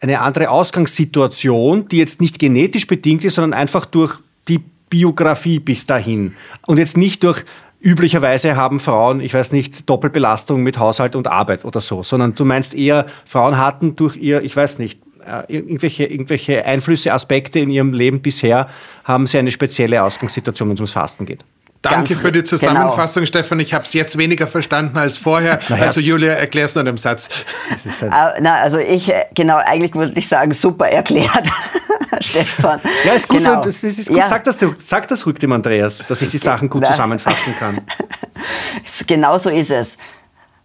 eine 0.00 0.20
andere 0.20 0.50
Ausgangssituation, 0.50 1.88
die 1.88 1.98
jetzt 1.98 2.20
nicht 2.20 2.38
genetisch 2.38 2.86
bedingt 2.86 3.24
ist, 3.24 3.34
sondern 3.34 3.58
einfach 3.58 3.86
durch 3.86 4.18
die 4.48 4.58
Biografie 4.88 5.60
bis 5.60 5.86
dahin. 5.86 6.34
Und 6.66 6.78
jetzt 6.78 6.96
nicht 6.96 7.22
durch 7.22 7.44
üblicherweise 7.80 8.56
haben 8.56 8.80
Frauen, 8.80 9.20
ich 9.20 9.32
weiß 9.32 9.52
nicht, 9.52 9.88
Doppelbelastung 9.88 10.62
mit 10.62 10.78
Haushalt 10.78 11.16
und 11.16 11.28
Arbeit 11.28 11.64
oder 11.64 11.80
so, 11.80 12.02
sondern 12.02 12.34
du 12.34 12.44
meinst 12.44 12.74
eher, 12.74 13.06
Frauen 13.26 13.56
hatten 13.56 13.96
durch 13.96 14.16
ihr, 14.16 14.42
ich 14.42 14.54
weiß 14.54 14.78
nicht, 14.78 15.00
äh, 15.00 15.09
irgendwelche, 15.48 16.04
irgendwelche 16.04 16.64
Einflüsse, 16.64 17.12
Aspekte 17.12 17.58
in 17.60 17.70
ihrem 17.70 17.92
Leben 17.92 18.20
bisher, 18.20 18.68
haben 19.04 19.26
sie 19.26 19.38
eine 19.38 19.50
spezielle 19.50 20.02
Ausgangssituation, 20.02 20.68
wenn 20.68 20.74
es 20.74 20.80
ums 20.80 20.92
Fasten 20.92 21.26
geht. 21.26 21.44
Danke 21.82 22.14
für 22.14 22.30
die 22.30 22.44
Zusammenfassung, 22.44 23.22
genau. 23.22 23.26
Stefan. 23.26 23.60
Ich 23.60 23.72
habe 23.72 23.84
es 23.84 23.94
jetzt 23.94 24.18
weniger 24.18 24.46
verstanden 24.46 24.98
als 24.98 25.16
vorher. 25.16 25.60
Naja. 25.70 25.84
Also 25.84 26.00
Julia, 26.00 26.32
erklär 26.32 26.64
es 26.66 26.74
nur 26.74 26.82
in 26.82 26.88
einem 26.88 26.98
Satz. 26.98 27.28
Halt 28.00 28.34
Na, 28.40 28.56
also 28.56 28.78
ich, 28.78 29.08
äh, 29.08 29.24
genau, 29.34 29.56
eigentlich 29.56 29.94
würde 29.94 30.18
ich 30.18 30.26
sagen, 30.26 30.52
super 30.52 30.88
erklärt, 30.88 31.46
Stefan. 32.20 32.80
Ja, 33.04 33.12
ist 33.12 33.28
gut, 33.28 33.38
genau. 33.38 33.62
das, 33.62 33.80
das, 33.80 33.98
ist 33.98 34.08
gut. 34.08 34.16
Ja. 34.16 34.26
Sag, 34.26 34.44
das, 34.44 34.58
sag 34.82 35.08
das 35.08 35.24
ruhig 35.24 35.38
dem 35.38 35.52
Andreas, 35.52 36.04
dass 36.06 36.20
ich 36.22 36.28
die 36.28 36.38
Sachen 36.38 36.68
gut 36.68 36.84
zusammenfassen 36.86 37.54
kann. 37.58 37.80
genau 39.06 39.38
so 39.38 39.48
ist 39.48 39.70
es. 39.70 39.96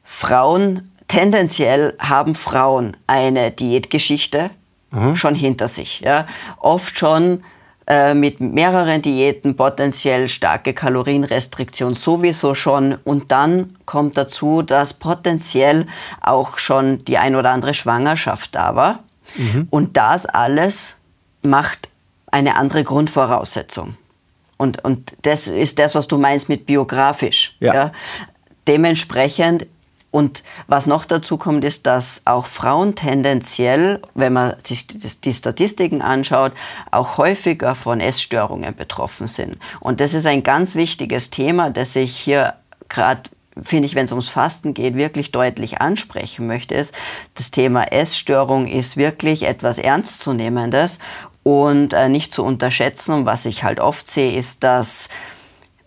Frauen, 0.04 0.92
tendenziell 1.08 1.96
haben 2.00 2.36
Frauen 2.36 2.98
eine 3.08 3.52
Diätgeschichte 3.52 4.50
mhm. 4.92 5.16
schon 5.16 5.36
hinter 5.36 5.68
sich. 5.68 6.02
Ja? 6.02 6.26
Oft 6.60 6.98
schon 6.98 7.44
äh, 7.88 8.16
mit 8.16 8.40
mehreren 8.40 9.02
Diäten, 9.02 9.56
potenziell 9.56 10.28
starke 10.28 10.74
Kalorienrestriktion 10.74 11.94
sowieso 11.94 12.56
schon. 12.56 12.96
Und 13.04 13.32
dann 13.32 13.78
kommt 13.86 14.18
dazu, 14.18 14.64
dass 14.64 14.94
potenziell 14.94 15.88
auch 16.22 16.58
schon 16.58 17.06
die 17.06 17.18
ein 17.18 17.36
oder 17.36 17.52
andere 17.52 17.74
Schwangerschaft 17.74 18.56
da 18.56 18.76
war. 18.76 19.04
Mhm. 19.36 19.68
Und 19.70 19.98
das 19.98 20.26
alles 20.26 20.98
macht 21.44 21.90
eine 22.32 22.56
andere 22.56 22.84
Grundvoraussetzung. 22.84 23.96
Und, 24.58 24.84
und 24.84 25.16
das 25.22 25.48
ist 25.48 25.80
das, 25.80 25.96
was 25.96 26.08
du 26.08 26.18
meinst 26.18 26.50
mit 26.50 26.66
biografisch. 26.66 27.56
Ja. 27.60 27.74
ja. 27.74 27.92
Dementsprechend 28.68 29.68
und 30.16 30.44
was 30.68 30.88
noch 30.88 31.04
dazu 31.04 31.36
kommt, 31.36 31.66
ist, 31.66 31.86
dass 31.86 32.22
auch 32.24 32.46
Frauen 32.46 32.96
tendenziell, 32.96 34.02
wenn 34.14 34.32
man 34.32 34.56
sich 34.64 34.88
die 34.88 35.34
Statistiken 35.34 36.02
anschaut, 36.02 36.54
auch 36.90 37.18
häufiger 37.18 37.76
von 37.76 38.00
Essstörungen 38.00 38.74
betroffen 38.74 39.28
sind. 39.28 39.58
Und 39.82 40.00
das 40.00 40.14
ist 40.14 40.26
ein 40.26 40.42
ganz 40.42 40.74
wichtiges 40.76 41.32
Thema, 41.32 41.70
das 41.70 41.98
ich 41.98 42.16
hier 42.16 42.54
gerade 42.88 43.24
finde 43.62 43.88
ich, 43.88 43.96
wenn 43.96 44.06
es 44.06 44.14
ums 44.14 44.30
Fasten 44.30 44.74
geht, 44.74 44.96
wirklich 44.96 45.34
deutlich 45.34 45.82
ansprechen 45.82 46.48
möchte, 46.48 46.76
ist, 46.76 46.94
das 47.34 47.52
Thema 47.52 47.84
Essstörung 47.92 48.68
ist 48.68 48.96
wirklich 48.96 49.44
etwas 49.44 49.78
Ernstzunehmendes 49.78 51.00
und 51.44 51.92
äh, 51.92 52.08
nicht 52.08 52.34
zu 52.34 52.46
unterschätzen. 52.46 53.12
Und 53.12 53.26
was 53.26 53.44
ich 53.44 53.66
halt 53.66 53.82
oft 53.82 54.10
sehe, 54.10 54.38
ist, 54.38 54.64
dass 54.64 55.10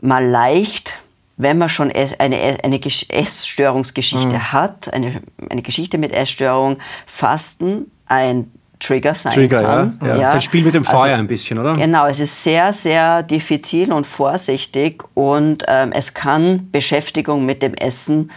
mal 0.03 0.27
leicht 0.27 0.93
wenn 1.39 1.57
man 1.57 1.69
schon 1.69 1.91
eine, 1.91 2.59
eine 2.63 2.81
Essstörungsgeschichte 2.83 4.35
mhm. 4.35 4.53
hat, 4.53 4.93
eine, 4.93 5.23
eine 5.49 5.63
Geschichte 5.63 5.97
mit 5.97 6.13
Essstörung, 6.13 6.79
Fasten 7.07 7.91
ein 8.07 8.53
Trigger 8.81 9.15
sein 9.15 9.33
Trigger, 9.33 9.63
kann. 9.63 10.01
Ja. 10.03 10.17
ja. 10.17 10.35
Das 10.35 10.45
Spiel 10.45 10.65
mit 10.65 10.75
dem 10.75 10.85
Feuer 10.85 11.01
also, 11.01 11.15
ein 11.15 11.27
bisschen, 11.27 11.59
oder? 11.59 11.75
Genau, 11.75 12.07
es 12.07 12.21
ist 12.21 12.43
sehr, 12.43 12.73
sehr 12.73 13.23
diffizil 13.23 13.93
und 13.93 14.07
vorsichtig 14.07 15.03
und 15.15 15.65
ähm, 15.67 15.93
es 15.93 16.15
kann 16.15 16.71
Beschäftigung 16.71 17.45
mit 17.45 17.63
dem 17.63 17.75
Essen 17.75 18.31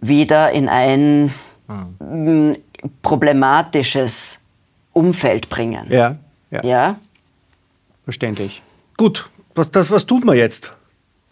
wieder 0.00 0.52
in 0.52 0.68
ein 0.68 1.32
mhm. 1.98 2.56
problematisches 3.02 4.40
Umfeld 4.92 5.48
bringen. 5.48 5.86
Ja, 5.88 6.16
ja. 6.50 6.64
ja? 6.64 6.98
Verständlich. 8.04 8.62
Gut, 8.96 9.28
was, 9.54 9.70
das, 9.70 9.90
was 9.90 10.06
tut 10.06 10.24
man 10.24 10.36
jetzt? 10.36 10.75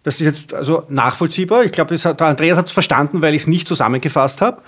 Das 0.05 0.21
ist 0.21 0.27
jetzt 0.27 0.55
also 0.55 0.85
nachvollziehbar. 0.89 1.65
Ich 1.65 1.73
glaube, 1.73 1.97
der 1.97 2.27
Andreas 2.29 2.57
hat 2.57 2.67
es 2.67 2.73
verstanden, 2.73 3.23
weil 3.23 3.35
ich 3.35 3.43
es 3.43 3.49
nicht 3.49 3.67
zusammengefasst 3.67 4.43
habe. 4.43 4.61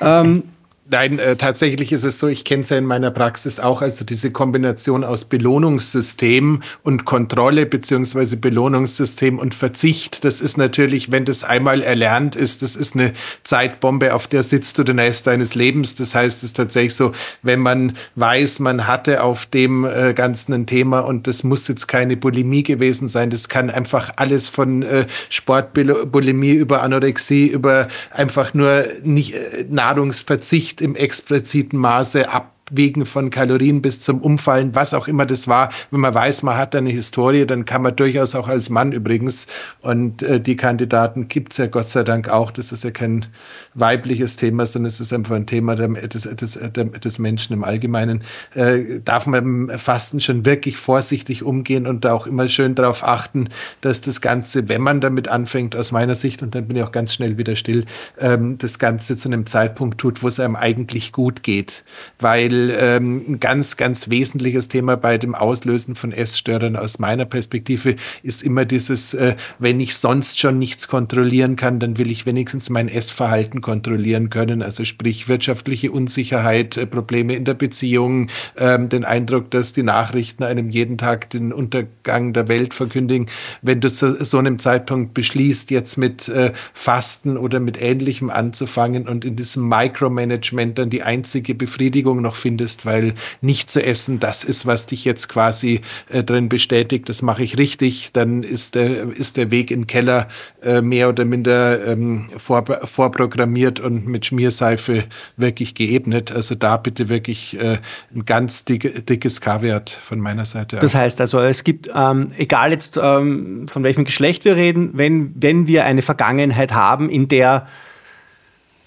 Ähm, 0.00 0.44
Nein, 0.90 1.20
äh, 1.20 1.36
tatsächlich 1.36 1.92
ist 1.92 2.02
es 2.02 2.18
so, 2.18 2.26
ich 2.26 2.44
kenne 2.44 2.62
es 2.62 2.68
ja 2.70 2.76
in 2.76 2.86
meiner 2.86 3.12
Praxis 3.12 3.60
auch, 3.60 3.82
also 3.82 4.04
diese 4.04 4.32
Kombination 4.32 5.04
aus 5.04 5.24
Belohnungssystem 5.24 6.60
und 6.82 7.04
Kontrolle 7.04 7.66
beziehungsweise 7.66 8.36
Belohnungssystem 8.36 9.38
und 9.38 9.54
Verzicht, 9.54 10.24
das 10.24 10.40
ist 10.40 10.58
natürlich, 10.58 11.12
wenn 11.12 11.24
das 11.24 11.44
einmal 11.44 11.82
erlernt 11.82 12.34
ist, 12.34 12.62
das 12.62 12.74
ist 12.74 12.96
eine 12.96 13.12
Zeitbombe, 13.44 14.12
auf 14.12 14.26
der 14.26 14.42
sitzt 14.42 14.76
du 14.76 14.82
den 14.82 14.98
Rest 14.98 15.28
deines 15.28 15.54
Lebens. 15.54 15.94
Das 15.94 16.16
heißt, 16.16 16.38
es 16.38 16.44
ist 16.44 16.56
tatsächlich 16.56 16.96
so, 16.96 17.12
wenn 17.42 17.60
man 17.60 17.92
weiß, 18.16 18.58
man 18.58 18.88
hatte 18.88 19.22
auf 19.22 19.46
dem 19.46 19.84
äh, 19.84 20.14
Ganzen 20.14 20.52
ein 20.52 20.66
Thema 20.66 21.00
und 21.00 21.28
das 21.28 21.44
muss 21.44 21.68
jetzt 21.68 21.86
keine 21.86 22.16
Bulimie 22.16 22.64
gewesen 22.64 23.06
sein, 23.06 23.30
das 23.30 23.48
kann 23.48 23.70
einfach 23.70 24.14
alles 24.16 24.48
von 24.48 24.82
äh, 24.82 25.06
Sportbulimie 25.28 26.54
über 26.54 26.82
Anorexie, 26.82 27.46
über 27.46 27.86
einfach 28.10 28.52
nur 28.52 28.86
nicht 29.04 29.34
äh, 29.34 29.64
Nahrungsverzicht 29.70 30.71
nicht 30.72 30.80
im 30.80 30.96
expliziten 30.96 31.78
Maße 31.78 32.30
ab 32.30 32.52
Abwägen 32.72 33.04
von 33.04 33.28
Kalorien 33.28 33.82
bis 33.82 34.00
zum 34.00 34.22
Umfallen, 34.22 34.74
was 34.74 34.94
auch 34.94 35.06
immer 35.06 35.26
das 35.26 35.46
war. 35.46 35.68
Wenn 35.90 36.00
man 36.00 36.14
weiß, 36.14 36.42
man 36.42 36.56
hat 36.56 36.74
eine 36.74 36.88
Historie, 36.88 37.44
dann 37.44 37.66
kann 37.66 37.82
man 37.82 37.94
durchaus 37.94 38.34
auch 38.34 38.48
als 38.48 38.70
Mann 38.70 38.92
übrigens, 38.92 39.46
und 39.82 40.22
äh, 40.22 40.40
die 40.40 40.56
Kandidaten 40.56 41.28
gibt 41.28 41.52
es 41.52 41.58
ja 41.58 41.66
Gott 41.66 41.90
sei 41.90 42.02
Dank 42.02 42.30
auch, 42.30 42.50
das 42.50 42.72
ist 42.72 42.84
ja 42.84 42.90
kein 42.90 43.26
weibliches 43.74 44.36
Thema, 44.36 44.66
sondern 44.66 44.88
es 44.88 45.00
ist 45.00 45.12
einfach 45.12 45.36
ein 45.36 45.46
Thema 45.46 45.76
des, 45.76 46.22
des, 46.22 46.58
des 46.72 47.18
Menschen 47.18 47.54
im 47.54 47.64
Allgemeinen, 47.64 48.22
äh, 48.54 49.00
darf 49.04 49.26
man 49.26 49.70
im 49.70 49.78
Fasten 49.78 50.20
schon 50.20 50.44
wirklich 50.44 50.76
vorsichtig 50.76 51.42
umgehen 51.42 51.86
und 51.86 52.04
da 52.04 52.12
auch 52.12 52.26
immer 52.26 52.48
schön 52.48 52.74
darauf 52.74 53.02
achten, 53.04 53.48
dass 53.80 54.00
das 54.00 54.20
Ganze, 54.20 54.68
wenn 54.68 54.82
man 54.82 55.00
damit 55.00 55.28
anfängt, 55.28 55.74
aus 55.74 55.92
meiner 55.92 56.14
Sicht, 56.14 56.42
und 56.42 56.54
dann 56.54 56.68
bin 56.68 56.76
ich 56.76 56.82
auch 56.82 56.92
ganz 56.92 57.14
schnell 57.14 57.38
wieder 57.38 57.56
still, 57.56 57.86
ähm, 58.18 58.58
das 58.58 58.78
Ganze 58.78 59.16
zu 59.16 59.28
einem 59.28 59.46
Zeitpunkt 59.46 59.98
tut, 59.98 60.22
wo 60.22 60.28
es 60.28 60.38
einem 60.38 60.56
eigentlich 60.56 61.12
gut 61.12 61.42
geht. 61.42 61.84
Weil 62.18 62.74
ähm, 62.78 63.24
ein 63.26 63.40
ganz, 63.40 63.76
ganz 63.76 64.10
wesentliches 64.10 64.68
Thema 64.68 64.96
bei 64.96 65.16
dem 65.16 65.34
Auslösen 65.34 65.94
von 65.94 66.12
Essstörern 66.12 66.76
aus 66.76 66.98
meiner 66.98 67.24
Perspektive 67.24 67.96
ist 68.22 68.42
immer 68.42 68.64
dieses, 68.64 69.14
äh, 69.14 69.36
wenn 69.58 69.80
ich 69.80 69.96
sonst 69.96 70.38
schon 70.38 70.58
nichts 70.58 70.88
kontrollieren 70.88 71.56
kann, 71.56 71.80
dann 71.80 71.96
will 71.96 72.10
ich 72.10 72.26
wenigstens 72.26 72.68
mein 72.68 72.88
Essverhalten 72.88 73.61
kontrollieren 73.62 74.28
können. 74.30 74.62
Also 74.62 74.84
sprich 74.84 75.28
wirtschaftliche 75.28 75.90
Unsicherheit, 75.90 76.76
äh, 76.76 76.86
Probleme 76.86 77.34
in 77.34 77.44
der 77.44 77.54
Beziehung, 77.54 78.28
ähm, 78.56 78.88
den 78.88 79.04
Eindruck, 79.04 79.50
dass 79.50 79.72
die 79.72 79.82
Nachrichten 79.82 80.44
einem 80.44 80.70
jeden 80.70 80.98
Tag 80.98 81.30
den 81.30 81.52
Untergang 81.52 82.32
der 82.32 82.48
Welt 82.48 82.74
verkündigen. 82.74 83.28
Wenn 83.62 83.80
du 83.80 83.90
zu 83.90 84.22
so 84.24 84.38
einem 84.38 84.58
Zeitpunkt 84.58 85.14
beschließt, 85.14 85.70
jetzt 85.70 85.96
mit 85.96 86.28
äh, 86.28 86.52
Fasten 86.72 87.36
oder 87.36 87.60
mit 87.60 87.80
Ähnlichem 87.80 88.30
anzufangen 88.30 89.08
und 89.08 89.24
in 89.24 89.36
diesem 89.36 89.68
Micromanagement 89.68 90.78
dann 90.78 90.90
die 90.90 91.02
einzige 91.02 91.54
Befriedigung 91.54 92.20
noch 92.20 92.36
findest, 92.36 92.84
weil 92.84 93.14
nicht 93.40 93.70
zu 93.70 93.82
essen, 93.82 94.20
das 94.20 94.44
ist, 94.44 94.66
was 94.66 94.86
dich 94.86 95.04
jetzt 95.04 95.28
quasi 95.28 95.80
äh, 96.10 96.22
drin 96.22 96.48
bestätigt, 96.48 97.08
das 97.08 97.22
mache 97.22 97.42
ich 97.42 97.56
richtig, 97.56 98.10
dann 98.12 98.42
ist 98.42 98.74
der, 98.74 99.10
ist 99.12 99.36
der 99.36 99.50
Weg 99.50 99.68
den 99.68 99.86
Keller 99.86 100.28
äh, 100.62 100.82
mehr 100.82 101.08
oder 101.08 101.24
minder 101.24 101.86
ähm, 101.86 102.28
vor, 102.36 102.64
vorprogrammiert 102.84 103.51
und 103.80 104.06
mit 104.06 104.26
Schmierseife 104.26 105.04
wirklich 105.36 105.74
geebnet. 105.74 106.32
Also 106.32 106.54
da 106.54 106.76
bitte 106.76 107.08
wirklich 107.08 107.58
äh, 107.60 107.78
ein 108.14 108.24
ganz 108.24 108.64
dick, 108.64 109.06
dickes 109.06 109.40
Kaviar 109.40 109.82
von 110.02 110.20
meiner 110.20 110.44
Seite. 110.44 110.78
Das 110.78 110.94
heißt 110.94 111.20
also, 111.20 111.40
es 111.40 111.64
gibt, 111.64 111.90
ähm, 111.94 112.32
egal 112.36 112.72
jetzt 112.72 112.98
ähm, 113.02 113.66
von 113.68 113.84
welchem 113.84 114.04
Geschlecht 114.04 114.44
wir 114.44 114.56
reden, 114.56 114.90
wenn, 114.94 115.32
wenn 115.36 115.66
wir 115.66 115.84
eine 115.84 116.02
Vergangenheit 116.02 116.72
haben, 116.72 117.10
in 117.10 117.28
der 117.28 117.66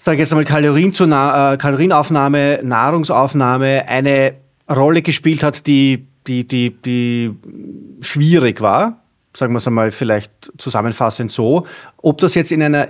sage 0.06 0.18
jetzt 0.18 0.32
einmal, 0.32 0.44
Kalorien 0.44 0.92
zu 0.92 1.04
äh, 1.04 1.56
Kalorienaufnahme, 1.56 2.60
Nahrungsaufnahme 2.62 3.88
eine 3.88 4.34
Rolle 4.70 5.02
gespielt 5.02 5.42
hat, 5.42 5.66
die, 5.66 6.06
die, 6.26 6.46
die, 6.46 6.70
die 6.70 7.34
schwierig 8.00 8.60
war, 8.60 9.02
sagen 9.34 9.52
wir 9.52 9.58
es 9.58 9.66
einmal 9.66 9.90
vielleicht 9.90 10.52
zusammenfassend 10.58 11.32
so, 11.32 11.66
ob 11.98 12.18
das 12.18 12.34
jetzt 12.34 12.52
in 12.52 12.62
einer 12.62 12.88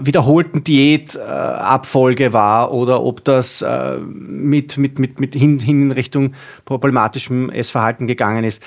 wiederholten 0.00 0.64
Diätabfolge 0.64 2.26
äh, 2.26 2.32
war 2.32 2.72
oder 2.72 3.02
ob 3.02 3.24
das 3.24 3.62
äh, 3.62 3.96
mit, 3.98 4.76
mit, 4.76 4.98
mit, 4.98 5.20
mit 5.20 5.34
hin, 5.34 5.58
hin 5.58 5.82
in 5.82 5.92
Richtung 5.92 6.34
problematischem 6.64 7.50
Essverhalten 7.50 8.06
gegangen 8.06 8.44
ist. 8.44 8.62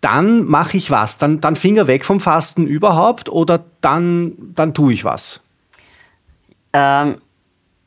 Dann 0.00 0.44
mache 0.44 0.76
ich 0.76 0.90
was, 0.90 1.18
dann, 1.18 1.40
dann 1.40 1.56
Finger 1.56 1.86
weg 1.86 2.04
vom 2.04 2.20
Fasten 2.20 2.66
überhaupt 2.66 3.28
oder 3.28 3.64
dann, 3.80 4.32
dann 4.54 4.74
tue 4.74 4.92
ich 4.92 5.04
was 5.04 5.42
ähm, 6.72 7.16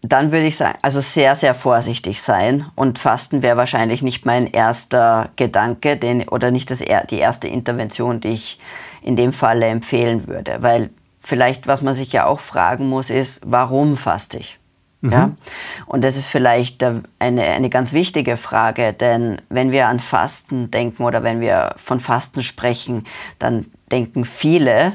dann 0.03 0.31
würde 0.31 0.47
ich 0.47 0.57
sagen, 0.57 0.79
also 0.81 1.00
sehr, 1.00 1.35
sehr 1.35 1.53
vorsichtig 1.53 2.21
sein. 2.21 2.65
Und 2.75 2.97
Fasten 2.97 3.43
wäre 3.43 3.57
wahrscheinlich 3.57 4.01
nicht 4.01 4.25
mein 4.25 4.47
erster 4.47 5.29
Gedanke 5.35 5.95
den, 5.95 6.27
oder 6.27 6.50
nicht 6.50 6.71
das, 6.71 6.79
die 6.79 7.19
erste 7.19 7.47
Intervention, 7.47 8.19
die 8.19 8.29
ich 8.29 8.59
in 9.03 9.15
dem 9.15 9.31
Falle 9.31 9.67
empfehlen 9.67 10.27
würde. 10.27 10.57
Weil 10.61 10.89
vielleicht, 11.21 11.67
was 11.67 11.81
man 11.81 11.93
sich 11.93 12.11
ja 12.11 12.25
auch 12.25 12.39
fragen 12.39 12.87
muss, 12.87 13.09
ist, 13.09 13.41
warum 13.45 13.97
faste 13.97 14.37
ich? 14.37 14.59
Mhm. 15.01 15.11
Ja? 15.11 15.31
Und 15.85 16.03
das 16.03 16.15
ist 16.15 16.27
vielleicht 16.27 16.83
eine, 16.83 17.43
eine 17.43 17.69
ganz 17.69 17.93
wichtige 17.93 18.37
Frage, 18.37 18.93
denn 18.93 19.41
wenn 19.49 19.71
wir 19.71 19.87
an 19.87 19.99
Fasten 19.99 20.71
denken 20.71 21.03
oder 21.03 21.23
wenn 21.23 21.41
wir 21.41 21.75
von 21.77 21.99
Fasten 21.99 22.43
sprechen, 22.43 23.05
dann 23.39 23.65
denken 23.91 24.25
viele, 24.25 24.93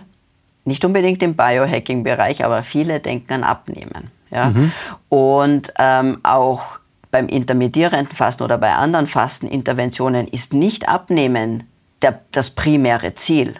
nicht 0.64 0.84
unbedingt 0.84 1.22
im 1.22 1.34
Biohacking-Bereich, 1.34 2.44
aber 2.44 2.62
viele 2.62 3.00
denken 3.00 3.32
an 3.34 3.44
Abnehmen. 3.44 4.10
Ja? 4.30 4.50
Mhm. 4.50 4.72
Und 5.08 5.72
ähm, 5.78 6.18
auch 6.22 6.78
beim 7.10 7.28
intermittierenden 7.28 8.14
Fasten 8.14 8.42
oder 8.42 8.58
bei 8.58 8.72
anderen 8.72 9.06
Fasteninterventionen 9.06 10.26
ist 10.28 10.52
nicht 10.52 10.88
Abnehmen 10.88 11.64
der, 12.02 12.20
das 12.32 12.50
primäre 12.50 13.14
Ziel. 13.14 13.54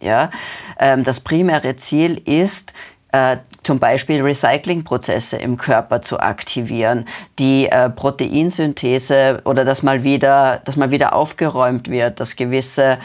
Ja? 0.00 0.30
Ähm, 0.78 1.04
das 1.04 1.20
primäre 1.20 1.76
Ziel 1.76 2.20
ist, 2.24 2.72
äh, 3.12 3.38
zum 3.62 3.78
Beispiel 3.78 4.22
Recyclingprozesse 4.22 5.36
im 5.36 5.56
Körper 5.56 6.00
zu 6.00 6.20
aktivieren, 6.20 7.06
die 7.38 7.66
äh, 7.66 7.90
Proteinsynthese 7.90 9.42
oder 9.44 9.64
dass 9.64 9.82
mal 9.82 10.04
wieder, 10.04 10.62
dass 10.64 10.76
mal 10.76 10.90
wieder 10.90 11.12
aufgeräumt 11.12 11.90
wird, 11.90 12.20
dass 12.20 12.36
gewisse 12.36 12.98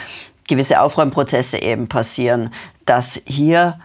gewisse 0.46 0.80
Aufräumprozesse 0.80 1.60
eben 1.60 1.88
passieren, 1.88 2.52
dass 2.84 3.20
hier, 3.26 3.80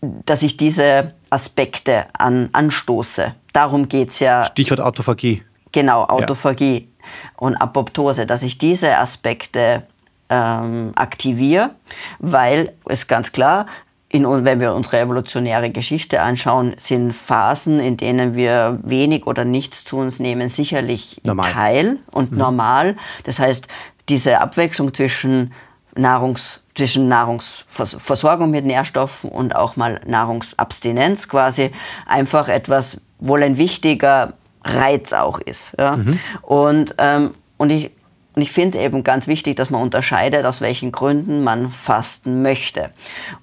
dass 0.00 0.42
ich 0.42 0.56
diese 0.56 1.14
Aspekte 1.30 2.06
an, 2.12 2.48
anstoße. 2.52 3.34
Darum 3.52 3.88
geht 3.88 4.10
es 4.10 4.20
ja. 4.20 4.44
Stichwort 4.44 4.80
Autophagie. 4.80 5.42
Genau, 5.72 6.04
Autophagie 6.04 6.88
ja. 6.88 7.08
und 7.36 7.56
Apoptose, 7.56 8.26
dass 8.26 8.42
ich 8.42 8.58
diese 8.58 8.96
Aspekte 8.98 9.84
ähm, 10.28 10.92
aktiviere, 10.94 11.70
weil 12.18 12.72
es 12.86 13.06
ganz 13.06 13.32
klar, 13.32 13.66
in, 14.08 14.44
wenn 14.44 14.60
wir 14.60 14.74
unsere 14.74 15.00
evolutionäre 15.00 15.70
Geschichte 15.70 16.20
anschauen, 16.22 16.74
sind 16.76 17.12
Phasen, 17.12 17.80
in 17.80 17.96
denen 17.96 18.36
wir 18.36 18.78
wenig 18.84 19.26
oder 19.26 19.44
nichts 19.44 19.84
zu 19.84 19.96
uns 19.96 20.20
nehmen, 20.20 20.48
sicherlich 20.48 21.20
normal. 21.24 21.50
Teil 21.50 21.98
und 22.12 22.30
mhm. 22.30 22.38
normal. 22.38 22.96
Das 23.24 23.40
heißt, 23.40 23.66
diese 24.08 24.40
Abwechslung 24.40 24.94
zwischen 24.94 25.52
Nahrungs, 25.96 26.60
zwischen 26.76 27.08
Nahrungsversorgung 27.08 28.50
mit 28.50 28.64
Nährstoffen 28.64 29.30
und 29.30 29.56
auch 29.56 29.76
mal 29.76 30.00
Nahrungsabstinenz 30.06 31.28
quasi 31.28 31.72
einfach 32.06 32.48
etwas 32.48 33.00
wohl 33.18 33.42
ein 33.42 33.58
wichtiger 33.58 34.34
Reiz 34.64 35.12
auch 35.12 35.40
ist. 35.40 35.74
Ja? 35.78 35.96
Mhm. 35.96 36.20
Und, 36.42 36.94
ähm, 36.98 37.32
und 37.56 37.70
ich, 37.70 37.90
und 38.34 38.42
ich 38.42 38.50
finde 38.50 38.78
eben 38.78 39.04
ganz 39.04 39.26
wichtig, 39.26 39.56
dass 39.56 39.70
man 39.70 39.80
unterscheidet, 39.82 40.44
aus 40.44 40.60
welchen 40.60 40.90
Gründen 40.90 41.44
man 41.44 41.70
fasten 41.70 42.42
möchte. 42.42 42.90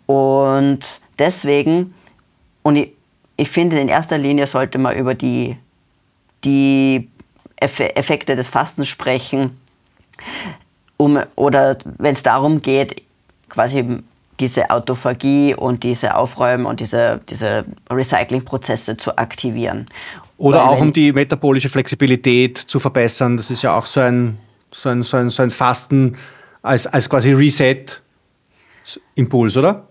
Und 0.06 1.02
deswegen, 1.18 1.94
und 2.62 2.76
ich, 2.76 2.92
ich 3.38 3.50
finde, 3.50 3.80
in 3.80 3.88
erster 3.88 4.18
Linie 4.18 4.48
sollte 4.48 4.78
man 4.78 4.98
über 4.98 5.16
die, 5.16 5.58
die 6.44 7.08
Effekte 7.56 8.36
des 8.36 8.48
Fastens 8.48 8.90
sprechen, 8.90 9.58
um, 10.98 11.20
oder 11.36 11.78
wenn 11.98 12.14
es 12.14 12.24
darum 12.24 12.62
geht, 12.62 13.02
quasi 13.50 14.04
diese 14.40 14.70
Autophagie 14.70 15.56
und 15.56 15.84
diese 15.84 16.16
Aufräumen 16.16 16.66
und 16.66 16.80
diese, 16.80 17.20
diese 17.30 17.66
Recyclingprozesse 17.90 18.98
zu 18.98 19.18
aktivieren. 19.18 19.88
Oder 20.38 20.60
Weil 20.60 20.66
auch 20.66 20.82
um 20.82 20.92
die 20.92 21.12
metabolische 21.14 21.70
Flexibilität 21.70 22.58
zu 22.58 22.80
verbessern. 22.80 23.38
Das 23.38 23.52
ist 23.52 23.62
ja 23.62 23.78
auch 23.78 23.86
so 23.86 24.00
ein, 24.00 24.38
so 24.72 24.90
ein, 24.90 25.04
so 25.04 25.18
ein, 25.18 25.30
so 25.30 25.44
ein 25.44 25.52
Fasten 25.52 26.18
als, 26.62 26.88
als 26.88 27.10
quasi 27.10 27.34
Reset-Impuls, 27.34 27.98
oder? 29.58 29.88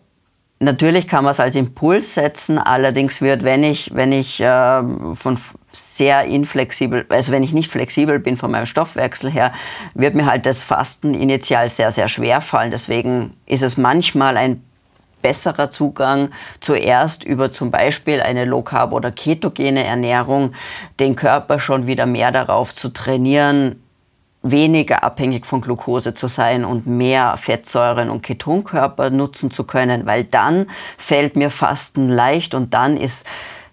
Natürlich 0.62 1.08
kann 1.08 1.24
man 1.24 1.30
es 1.32 1.40
als 1.40 1.54
Impuls 1.56 2.12
setzen, 2.12 2.58
allerdings 2.58 3.22
wird, 3.22 3.44
wenn 3.44 3.64
ich, 3.64 3.94
wenn 3.94 4.12
ich 4.12 4.40
äh, 4.40 4.82
von 5.14 5.38
sehr 5.72 6.24
inflexibel, 6.24 7.06
also 7.08 7.32
wenn 7.32 7.42
ich 7.42 7.54
nicht 7.54 7.70
flexibel 7.70 8.18
bin 8.18 8.36
von 8.36 8.50
meinem 8.50 8.66
Stoffwechsel 8.66 9.30
her, 9.30 9.54
wird 9.94 10.14
mir 10.14 10.26
halt 10.26 10.44
das 10.44 10.62
Fasten 10.62 11.14
initial 11.14 11.70
sehr, 11.70 11.92
sehr 11.92 12.08
schwer 12.08 12.42
fallen. 12.42 12.70
Deswegen 12.70 13.38
ist 13.46 13.62
es 13.62 13.78
manchmal 13.78 14.36
ein 14.36 14.62
besserer 15.22 15.70
Zugang 15.70 16.28
zuerst 16.60 17.24
über 17.24 17.50
zum 17.50 17.70
Beispiel 17.70 18.20
eine 18.20 18.44
Low 18.44 18.60
Carb 18.60 18.92
oder 18.92 19.10
ketogene 19.10 19.84
Ernährung, 19.84 20.52
den 20.98 21.16
Körper 21.16 21.58
schon 21.58 21.86
wieder 21.86 22.04
mehr 22.04 22.32
darauf 22.32 22.74
zu 22.74 22.90
trainieren, 22.90 23.82
weniger 24.42 25.04
abhängig 25.04 25.46
von 25.46 25.60
Glucose 25.60 26.14
zu 26.14 26.26
sein 26.26 26.64
und 26.64 26.86
mehr 26.86 27.36
Fettsäuren 27.36 28.08
und 28.08 28.22
Ketonkörper 28.22 29.10
nutzen 29.10 29.50
zu 29.50 29.64
können, 29.64 30.06
weil 30.06 30.24
dann 30.24 30.66
fällt 30.96 31.36
mir 31.36 31.50
Fasten 31.50 32.08
leicht 32.08 32.54
und 32.54 32.72
dann 32.72 32.96
ist 32.96 33.26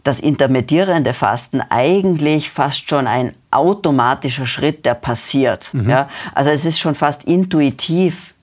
das 0.03 0.19
intermittierende 0.19 1.13
Fasten 1.13 1.61
eigentlich 1.61 2.49
fast 2.49 2.89
schon 2.89 3.07
ein 3.07 3.33
automatischer 3.51 4.45
Schritt, 4.45 4.85
der 4.85 4.93
passiert. 4.93 5.73
Mhm. 5.73 5.89
Ja? 5.89 6.09
Also 6.33 6.49
es 6.49 6.65
ist 6.65 6.79
schon 6.79 6.95
fast 6.95 7.25
intuitiv, 7.25 8.33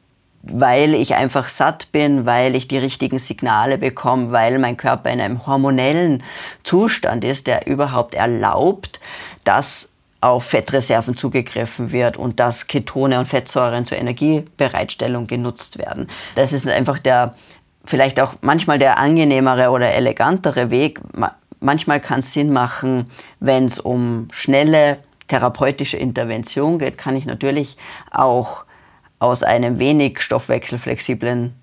weil 0.43 0.95
ich 0.95 1.15
einfach 1.15 1.49
satt 1.49 1.91
bin, 1.91 2.27
weil 2.27 2.55
ich 2.55 2.69
die 2.69 2.77
richtigen 2.77 3.19
Signale 3.19 3.79
bekomme, 3.79 4.31
weil 4.31 4.59
mein 4.59 4.77
Körper 4.77 5.11
in 5.11 5.21
einem 5.21 5.47
hormonellen 5.47 6.23
Zustand 6.65 7.25
ist, 7.25 7.47
der 7.47 7.67
überhaupt 7.67 8.15
erlaubt, 8.15 9.01
dass 9.45 9.94
auf 10.25 10.45
Fettreserven 10.45 11.15
zugegriffen 11.15 11.93
wird 11.93 12.17
und 12.17 12.41
dass 12.41 12.67
Ketone 12.67 13.19
und 13.19 13.27
Fettsäuren 13.27 13.85
zur 13.85 13.99
Energiebereitstellung 13.99 15.27
genutzt 15.27 15.77
werden. 15.77 16.09
Das 16.35 16.55
ist 16.55 16.67
einfach 16.67 16.99
der, 16.99 17.35
vielleicht 17.85 18.19
auch 18.19 18.35
manchmal 18.41 18.79
der 18.79 18.99
angenehmere 18.99 19.69
oder 19.69 19.93
elegantere 19.93 20.71
Weg. 20.71 20.99
Manchmal 21.61 22.01
kann 22.01 22.21
es 22.21 22.33
Sinn 22.33 22.55
machen, 22.55 23.11
wenn 23.39 23.67
es 23.67 23.79
um 23.79 24.29
schnelle 24.33 24.99
therapeutische 25.29 25.99
Intervention 25.99 26.79
geht, 26.79 26.97
kann 26.97 27.17
ich 27.17 27.27
natürlich 27.27 27.77
auch 28.11 28.65
aus 29.19 29.43
einem 29.43 29.79
wenig 29.79 30.23
stoffwechselflexiblen 30.23 31.55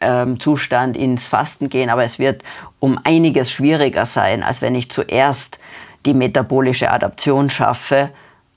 ähm, 0.00 0.38
Zustand 0.38 0.96
ins 0.96 1.26
Fasten 1.26 1.68
gehen, 1.68 1.90
aber 1.90 2.04
es 2.04 2.20
wird 2.20 2.44
um 2.78 3.00
einiges 3.02 3.50
schwieriger 3.50 4.06
sein, 4.06 4.44
als 4.44 4.62
wenn 4.62 4.76
ich 4.76 4.90
zuerst 4.90 5.58
die 6.06 6.14
metabolische 6.14 6.90
Adaption 6.90 7.50
schaffe 7.50 8.10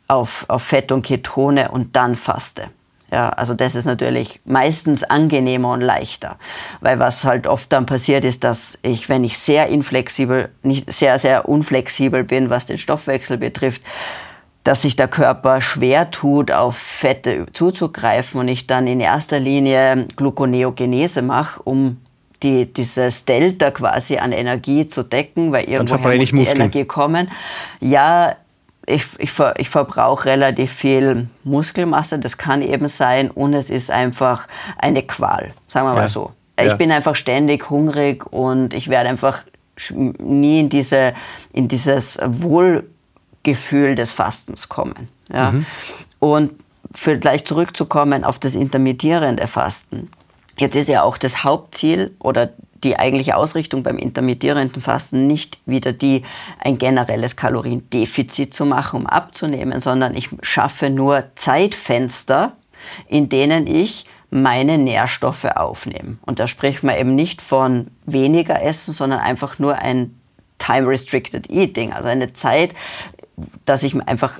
auf, 0.08 0.46
auf 0.48 0.64
Fett 0.64 0.92
und 0.92 1.04
Ketone 1.04 1.72
und 1.72 1.96
dann 1.96 2.16
faste. 2.16 2.68
Ja, 3.12 3.30
also 3.30 3.54
das 3.54 3.76
ist 3.76 3.84
natürlich 3.84 4.40
meistens 4.46 5.04
angenehmer 5.04 5.74
und 5.74 5.82
leichter, 5.82 6.38
weil 6.80 6.98
was 6.98 7.26
halt 7.26 7.46
oft 7.46 7.72
dann 7.74 7.86
passiert 7.86 8.24
ist, 8.24 8.46
dass 8.46 8.80
ich, 8.84 9.10
wenn 9.10 9.26
ich 9.26 9.38
sehr 9.38 9.68
inflexibel, 9.68 10.50
nicht 10.64 10.92
sehr 10.94 11.20
sehr 11.20 11.50
unflexibel 11.50 12.24
bin, 12.24 12.50
was 12.50 12.68
den 12.68 12.78
Stoffwechsel 12.78 13.38
betrifft, 13.38 13.82
dass 14.64 14.84
sich 14.84 14.96
der 14.96 15.10
Körper 15.10 15.60
schwer 15.60 16.10
tut, 16.12 16.52
auf 16.52 16.78
Fette 16.78 17.48
zuzugreifen 17.52 18.40
und 18.40 18.48
ich 18.48 18.66
dann 18.66 18.88
in 18.88 19.02
erster 19.02 19.42
Linie 19.42 20.08
Gluconeogenese 20.16 21.22
mache, 21.22 21.62
um 21.64 21.98
die, 22.44 22.72
dieses 22.72 23.26
Delta 23.26 23.72
quasi 23.72 24.18
an 24.18 24.32
Energie 24.32 24.88
zu 24.88 25.04
decken, 25.04 25.52
weil 25.52 25.66
irgendwo 25.66 25.98
muss 25.98 26.32
die 26.32 26.46
Energie 26.46 26.86
kommen. 26.86 27.32
Ja, 27.80 28.36
ich, 28.86 29.06
ich, 29.20 29.32
ver, 29.32 29.54
ich 29.58 29.70
verbrauche 29.70 30.26
relativ 30.26 30.72
viel 30.72 31.28
Muskelmasse, 31.44 32.20
das 32.20 32.38
kann 32.38 32.62
eben 32.62 32.88
sein 32.88 33.30
und 33.30 33.54
es 33.54 33.70
ist 33.70 33.92
einfach 33.92 34.48
eine 34.78 35.04
Qual, 35.04 35.52
sagen 35.68 35.88
wir 35.88 35.94
mal 35.94 36.02
ja. 36.02 36.08
so. 36.08 36.32
Ich 36.60 36.68
ja. 36.68 36.76
bin 36.76 36.92
einfach 36.92 37.16
ständig 37.16 37.70
hungrig 37.70 38.26
und 38.32 38.74
ich 38.74 38.88
werde 38.90 39.10
einfach 39.10 39.42
nie 39.90 40.60
in, 40.60 40.70
diese, 40.70 41.14
in 41.54 41.68
dieses 41.68 42.20
Wohlgefühl 42.24 43.96
des 43.96 44.12
Fastens 44.12 44.70
kommen. 44.70 45.08
Ja? 45.32 45.52
Mhm. 45.52 45.66
Und 46.20 46.52
gleich 47.22 47.46
zurückzukommen 47.46 48.24
auf 48.24 48.38
das 48.38 48.54
intermittierende 48.54 49.48
Fasten. 49.48 50.10
Jetzt 50.62 50.76
ist 50.76 50.90
ja 50.90 51.02
auch 51.02 51.18
das 51.18 51.44
Hauptziel 51.44 52.16
oder 52.20 52.52
die 52.84 53.00
eigentliche 53.00 53.36
Ausrichtung 53.36 53.82
beim 53.82 53.98
intermittierenden 53.98 54.80
Fasten 54.80 55.26
nicht 55.26 55.58
wieder 55.66 55.92
die, 55.92 56.24
ein 56.60 56.78
generelles 56.78 57.36
Kaloriendefizit 57.36 58.54
zu 58.54 58.68
machen, 58.68 59.00
um 59.00 59.08
abzunehmen, 59.08 59.82
sondern 59.82 60.16
ich 60.16 60.30
schaffe 60.44 60.92
nur 60.92 61.24
Zeitfenster, 61.34 62.52
in 63.08 63.28
denen 63.28 63.66
ich 63.66 64.06
meine 64.30 64.78
Nährstoffe 64.78 65.46
aufnehme. 65.46 66.18
Und 66.28 66.38
da 66.38 66.46
spricht 66.46 66.84
man 66.84 66.96
eben 66.96 67.16
nicht 67.16 67.42
von 67.42 67.88
weniger 68.06 68.62
Essen, 68.62 68.94
sondern 68.94 69.18
einfach 69.18 69.58
nur 69.58 69.80
ein 69.80 70.16
Time-Restricted 70.60 71.50
Eating, 71.50 71.92
also 71.92 72.08
eine 72.08 72.34
Zeit, 72.34 72.76
dass 73.66 73.82
ich 73.82 74.00
einfach 74.08 74.40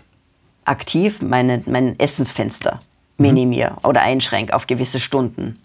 aktiv 0.66 1.24
meine, 1.24 1.64
mein 1.66 2.00
Essensfenster 2.00 2.80
mhm. 3.18 3.26
minimiere 3.26 3.78
oder 3.84 4.02
einschränke 4.02 4.54
auf 4.54 4.68
gewisse 4.68 5.00
Stunden. 5.00 5.60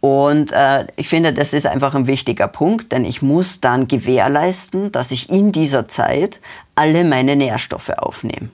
Und 0.00 0.52
äh, 0.52 0.86
ich 0.96 1.08
finde, 1.08 1.32
das 1.32 1.52
ist 1.52 1.66
einfach 1.66 1.94
ein 1.94 2.06
wichtiger 2.06 2.46
Punkt, 2.46 2.92
denn 2.92 3.04
ich 3.04 3.20
muss 3.20 3.60
dann 3.60 3.88
gewährleisten, 3.88 4.92
dass 4.92 5.10
ich 5.10 5.28
in 5.28 5.50
dieser 5.50 5.88
Zeit 5.88 6.40
alle 6.76 7.04
meine 7.04 7.34
Nährstoffe 7.34 7.90
aufnehme. 7.90 8.50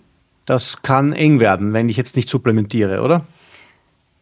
Das 0.47 0.83
kann 0.83 1.13
eng 1.13 1.41
werden, 1.41 1.73
wenn 1.73 1.89
ich 1.89 1.97
jetzt 1.97 2.17
nicht 2.17 2.29
supplementiere, 2.29 3.03
oder? 3.03 3.27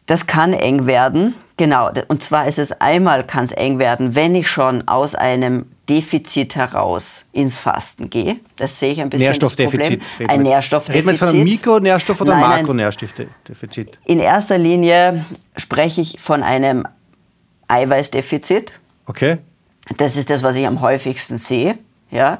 Das 0.05 0.27
kann 0.27 0.51
eng 0.51 0.85
werden, 0.85 1.33
genau. 1.55 1.89
Und 2.09 2.23
zwar 2.23 2.47
ist 2.47 2.59
es 2.59 2.73
einmal 2.73 3.25
kann 3.25 3.45
es 3.45 3.53
eng 3.53 3.79
werden, 3.79 4.15
wenn 4.15 4.35
ich 4.35 4.49
schon 4.49 4.85
aus 4.87 5.15
einem 5.15 5.65
Defizit 5.89 6.55
heraus 6.55 7.25
ins 7.31 7.57
Fasten 7.57 8.09
gehe. 8.09 8.37
Das 8.57 8.79
sehe 8.79 8.91
ich 8.91 9.01
ein 9.01 9.09
bisschen 9.09 9.27
Nährstoffdefizit. 9.27 10.01
Problem. 10.01 10.29
Ein 10.29 10.41
Nährstoffdefizit. 10.41 10.95
Reden 10.95 11.05
wir 11.05 11.11
jetzt 11.13 11.19
von 11.19 11.29
einem 11.29 11.43
Mikronährstoff- 11.43 12.21
oder 12.21 12.35
Makronährstoffdefizit? 12.35 13.99
In 14.05 14.19
erster 14.19 14.57
Linie 14.57 15.25
spreche 15.55 16.01
ich 16.01 16.19
von 16.19 16.43
einem 16.43 16.85
Eiweißdefizit. 17.73 18.71
Okay. 19.07 19.39
Das 19.97 20.15
ist 20.15 20.29
das, 20.29 20.43
was 20.43 20.55
ich 20.55 20.67
am 20.67 20.81
häufigsten 20.81 21.39
sehe. 21.39 21.77
Ja, 22.11 22.39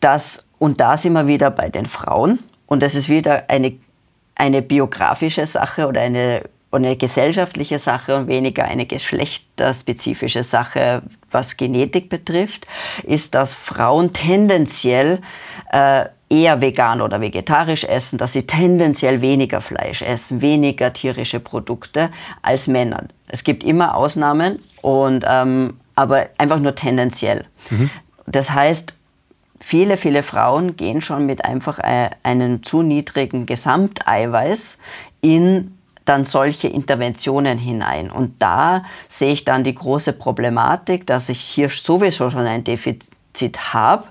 das, 0.00 0.46
und 0.58 0.80
da 0.80 0.96
sind 0.96 1.12
wir 1.12 1.26
wieder 1.26 1.50
bei 1.50 1.68
den 1.68 1.86
Frauen. 1.86 2.38
Und 2.66 2.82
das 2.82 2.94
ist 2.94 3.08
wieder 3.08 3.44
eine, 3.48 3.76
eine 4.34 4.62
biografische 4.62 5.46
Sache 5.46 5.86
oder 5.86 6.00
eine, 6.00 6.44
eine 6.70 6.96
gesellschaftliche 6.96 7.78
Sache 7.78 8.16
und 8.16 8.28
weniger 8.28 8.64
eine 8.64 8.86
geschlechterspezifische 8.86 10.42
Sache, 10.42 11.02
was 11.30 11.58
Genetik 11.58 12.08
betrifft, 12.08 12.66
ist, 13.02 13.34
dass 13.34 13.52
Frauen 13.52 14.14
tendenziell 14.14 15.20
äh, 15.72 16.06
eher 16.30 16.60
vegan 16.60 17.02
oder 17.02 17.20
vegetarisch 17.20 17.84
essen, 17.84 18.16
dass 18.16 18.32
sie 18.32 18.46
tendenziell 18.46 19.20
weniger 19.20 19.60
Fleisch 19.60 20.00
essen, 20.00 20.40
weniger 20.40 20.92
tierische 20.92 21.40
Produkte 21.40 22.10
als 22.40 22.68
Männer. 22.68 23.04
Es 23.28 23.44
gibt 23.44 23.64
immer 23.64 23.96
Ausnahmen, 23.96 24.58
und, 24.82 25.24
ähm, 25.28 25.78
aber 25.94 26.28
einfach 26.38 26.58
nur 26.58 26.74
tendenziell. 26.74 27.44
Mhm. 27.70 27.90
Das 28.26 28.50
heißt, 28.50 28.94
viele, 29.60 29.96
viele 29.96 30.22
Frauen 30.22 30.76
gehen 30.76 31.02
schon 31.02 31.26
mit 31.26 31.44
einfach 31.44 31.78
äh, 31.78 32.10
einem 32.22 32.62
zu 32.62 32.82
niedrigen 32.82 33.46
Gesamteiweiß 33.46 34.78
in 35.20 35.76
dann 36.06 36.24
solche 36.24 36.66
Interventionen 36.66 37.58
hinein. 37.58 38.10
Und 38.10 38.40
da 38.40 38.84
sehe 39.08 39.32
ich 39.32 39.44
dann 39.44 39.64
die 39.64 39.74
große 39.74 40.14
Problematik, 40.14 41.06
dass 41.06 41.28
ich 41.28 41.40
hier 41.40 41.68
sowieso 41.68 42.30
schon 42.30 42.46
ein 42.46 42.64
Defizit 42.64 43.74
habe 43.74 44.04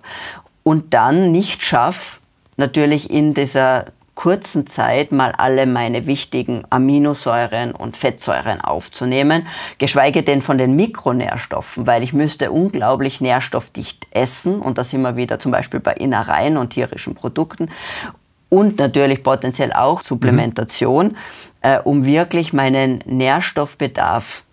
und 0.64 0.94
dann 0.94 1.32
nicht 1.32 1.64
schaffe, 1.64 2.20
natürlich 2.58 3.10
in 3.10 3.34
dieser 3.34 3.86
kurzen 4.20 4.68
Zeit 4.68 5.14
mal 5.14 5.32
alle 5.38 5.66
meine 5.66 6.06
wichtigen 6.06 6.66
Aminosäuren 6.70 7.72
und 7.72 7.96
Fettsäuren 7.96 8.60
aufzunehmen, 8.60 9.48
geschweige 9.78 10.24
denn 10.24 10.42
von 10.42 10.58
den 10.58 10.76
Mikronährstoffen, 10.76 11.88
weil 11.88 12.04
ich 12.04 12.12
müsste 12.12 12.52
unglaublich 12.52 13.22
nährstoffdicht 13.22 14.08
essen 14.12 14.60
und 14.60 14.78
da 14.78 14.84
sind 14.84 15.04
wir 15.04 15.16
wieder 15.16 15.40
zum 15.40 15.54
Beispiel 15.54 15.80
bei 15.80 15.94
Innereien 15.94 16.58
und 16.58 16.72
tierischen 16.72 17.16
Produkten 17.16 17.70
und 18.50 18.78
natürlich 18.80 19.24
potenziell 19.24 19.72
auch 19.72 20.02
Supplementation, 20.02 21.08
mhm. 21.08 21.16
äh, 21.62 21.80
um 21.80 22.04
wirklich 22.04 22.52
meinen 22.52 23.02
Nährstoffbedarf 23.06 24.44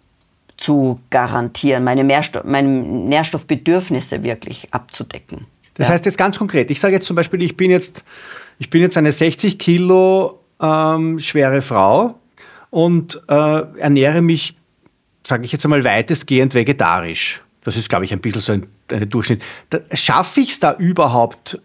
zu 0.57 1.01
garantieren, 1.11 1.83
meine, 1.83 2.05
meine 2.05 2.69
Nährstoffbedürfnisse 2.69 4.23
wirklich 4.23 4.73
abzudecken. 4.73 5.47
Das 5.77 5.89
ja. 5.89 5.95
heißt 5.95 6.07
jetzt 6.07 6.19
ganz 6.19 6.39
konkret, 6.39 6.71
ich 6.71 6.81
sage 6.81 6.95
jetzt 6.95 7.07
zum 7.07 7.17
Beispiel, 7.17 7.43
ich 7.43 7.57
bin 7.57 7.71
jetzt 7.71 8.03
ich 8.59 8.71
bin 8.71 8.81
jetzt 8.81 8.97
eine 8.97 9.13
60 9.13 9.59
Kilo 9.59 10.41
ähm, 10.61 11.19
schwere 11.19 11.61
Frau 11.61 12.19
und 12.71 13.21
äh, 13.29 13.63
ernähre 13.79 14.23
mich 14.23 14.57
sage 15.27 15.45
ich 15.45 15.53
jetzt 15.53 15.65
einmal, 15.65 15.85
weitestgehend 15.85 16.55
vegetarisch. 16.55 17.43
Das 17.65 17.77
ist, 17.77 17.89
glaube 17.89 18.05
ich, 18.05 18.13
ein 18.13 18.21
bisschen 18.21 18.41
so 18.41 18.53
ein, 18.53 18.67
ein 18.93 19.09
Durchschnitt. 19.09 19.43
Schaffe 19.93 20.41
ich 20.41 20.53
es 20.53 20.61
da 20.61 20.75
überhaupt 20.75 21.61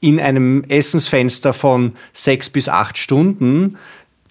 in 0.00 0.20
einem 0.20 0.64
Essensfenster 0.68 1.54
von 1.54 1.96
sechs 2.12 2.50
bis 2.50 2.68
acht 2.68 2.98
Stunden 2.98 3.78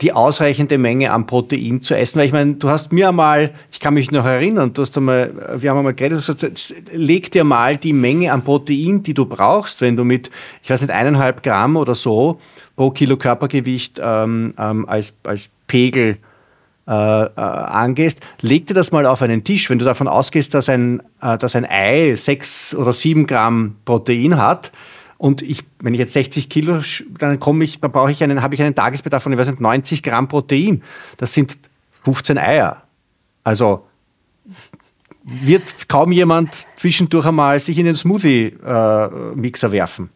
die 0.01 0.13
ausreichende 0.13 0.77
Menge 0.77 1.11
an 1.11 1.25
Protein 1.25 1.81
zu 1.81 1.95
essen. 1.95 2.19
Weil 2.19 2.25
ich 2.25 2.31
meine, 2.33 2.53
du 2.55 2.69
hast 2.69 2.91
mir 2.91 3.09
einmal, 3.09 3.51
ich 3.71 3.79
kann 3.79 3.93
mich 3.93 4.11
noch 4.11 4.25
erinnern, 4.25 4.73
du 4.73 4.81
hast 4.81 4.97
einmal, 4.97 5.31
wir 5.57 5.69
haben 5.69 5.77
einmal 5.77 5.93
geredet, 5.93 6.23
hast, 6.27 6.73
leg 6.91 7.31
dir 7.31 7.43
mal 7.43 7.77
die 7.77 7.93
Menge 7.93 8.31
an 8.31 8.43
Protein, 8.43 9.03
die 9.03 9.13
du 9.13 9.25
brauchst, 9.25 9.81
wenn 9.81 9.95
du 9.95 10.03
mit, 10.03 10.31
ich 10.63 10.69
weiß 10.69 10.81
nicht, 10.81 10.91
eineinhalb 10.91 11.43
Gramm 11.43 11.77
oder 11.77 11.95
so 11.95 12.39
pro 12.75 12.91
Kilo 12.91 13.17
Körpergewicht 13.17 13.99
ähm, 14.03 14.53
ähm, 14.57 14.87
als, 14.87 15.17
als 15.23 15.49
Pegel 15.67 16.17
äh, 16.87 16.91
äh, 16.91 17.31
angehst, 17.39 18.21
leg 18.41 18.67
dir 18.67 18.75
das 18.75 18.91
mal 18.91 19.07
auf 19.07 19.23
einen 19.23 19.43
Tisch. 19.43 19.71
Wenn 19.71 19.79
du 19.79 19.85
davon 19.85 20.07
ausgehst, 20.07 20.53
dass 20.53 20.69
ein, 20.69 21.01
äh, 21.19 21.35
dass 21.35 21.55
ein 21.55 21.65
Ei 21.65 22.13
sechs 22.15 22.75
oder 22.75 22.93
sieben 22.93 23.25
Gramm 23.25 23.77
Protein 23.85 24.37
hat, 24.37 24.71
und 25.17 25.41
ich, 25.41 25.63
wenn 25.79 25.93
ich 25.93 25.99
jetzt 25.99 26.13
60 26.13 26.49
Kilo, 26.49 26.81
dann 27.17 27.39
komme 27.39 27.63
ich, 27.63 27.79
dann 27.79 27.91
brauche 27.91 28.11
ich 28.11 28.23
einen, 28.23 28.41
habe 28.41 28.55
ich 28.55 28.61
einen 28.61 28.75
Tagesbedarf 28.75 29.23
von, 29.23 29.31
ich 29.31 29.39
weiß 29.39 29.49
nicht, 29.49 29.61
90 29.61 30.03
Gramm 30.03 30.27
Protein. 30.27 30.83
Das 31.17 31.33
sind 31.33 31.57
15 32.03 32.37
Eier. 32.37 32.83
Also 33.43 33.85
wird 35.23 35.87
kaum 35.87 36.11
jemand 36.11 36.67
zwischendurch 36.75 37.25
einmal 37.25 37.59
sich 37.59 37.77
in 37.77 37.85
den 37.85 37.95
Smoothie-Mixer 37.95 39.71
werfen. 39.71 40.09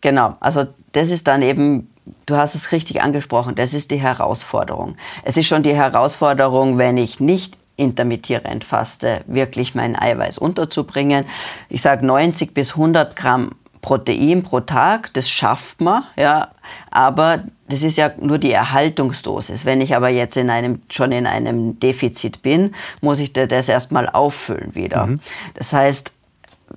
Genau, 0.00 0.36
also 0.40 0.66
das 0.92 1.10
ist 1.10 1.26
dann 1.28 1.42
eben, 1.42 1.88
du 2.26 2.36
hast 2.36 2.54
es 2.54 2.72
richtig 2.72 3.02
angesprochen, 3.02 3.54
das 3.54 3.74
ist 3.74 3.90
die 3.90 4.00
Herausforderung. 4.00 4.96
Es 5.22 5.36
ist 5.36 5.46
schon 5.46 5.62
die 5.62 5.74
Herausforderung, 5.74 6.78
wenn 6.78 6.96
ich 6.96 7.20
nicht 7.20 7.58
intermittierend 7.76 8.64
faste, 8.64 9.22
wirklich 9.26 9.74
mein 9.74 9.96
Eiweiß 9.96 10.38
unterzubringen. 10.38 11.24
Ich 11.68 11.82
sage 11.82 12.04
90 12.06 12.54
bis 12.54 12.72
100 12.72 13.16
Gramm 13.16 13.52
Protein 13.82 14.44
pro 14.44 14.60
Tag, 14.60 15.12
das 15.12 15.28
schafft 15.28 15.80
man, 15.80 16.04
ja, 16.16 16.50
aber 16.90 17.42
das 17.68 17.82
ist 17.82 17.98
ja 17.98 18.12
nur 18.18 18.38
die 18.38 18.52
Erhaltungsdosis. 18.52 19.64
Wenn 19.64 19.80
ich 19.80 19.94
aber 19.96 20.08
jetzt 20.08 20.36
in 20.36 20.50
einem, 20.50 20.82
schon 20.88 21.10
in 21.10 21.26
einem 21.26 21.78
Defizit 21.80 22.42
bin, 22.42 22.74
muss 23.00 23.18
ich 23.18 23.32
das 23.32 23.68
erstmal 23.68 24.08
auffüllen 24.08 24.74
wieder. 24.74 25.06
Mhm. 25.06 25.20
Das 25.54 25.72
heißt, 25.72 26.12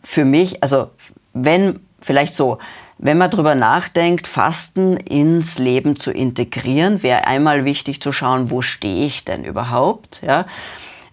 für 0.03 0.25
mich, 0.25 0.63
also 0.63 0.89
wenn, 1.33 1.79
vielleicht 2.01 2.33
so, 2.33 2.57
wenn 2.97 3.17
man 3.17 3.29
darüber 3.29 3.55
nachdenkt, 3.55 4.25
Fasten 4.25 4.97
ins 4.97 5.59
Leben 5.59 5.97
zu 5.97 6.11
integrieren, 6.11 7.03
wäre 7.03 7.27
einmal 7.27 7.65
wichtig 7.65 8.01
zu 8.01 8.11
schauen, 8.11 8.49
wo 8.49 8.61
stehe 8.61 9.05
ich 9.05 9.25
denn 9.25 9.43
überhaupt, 9.43 10.21
ja. 10.25 10.45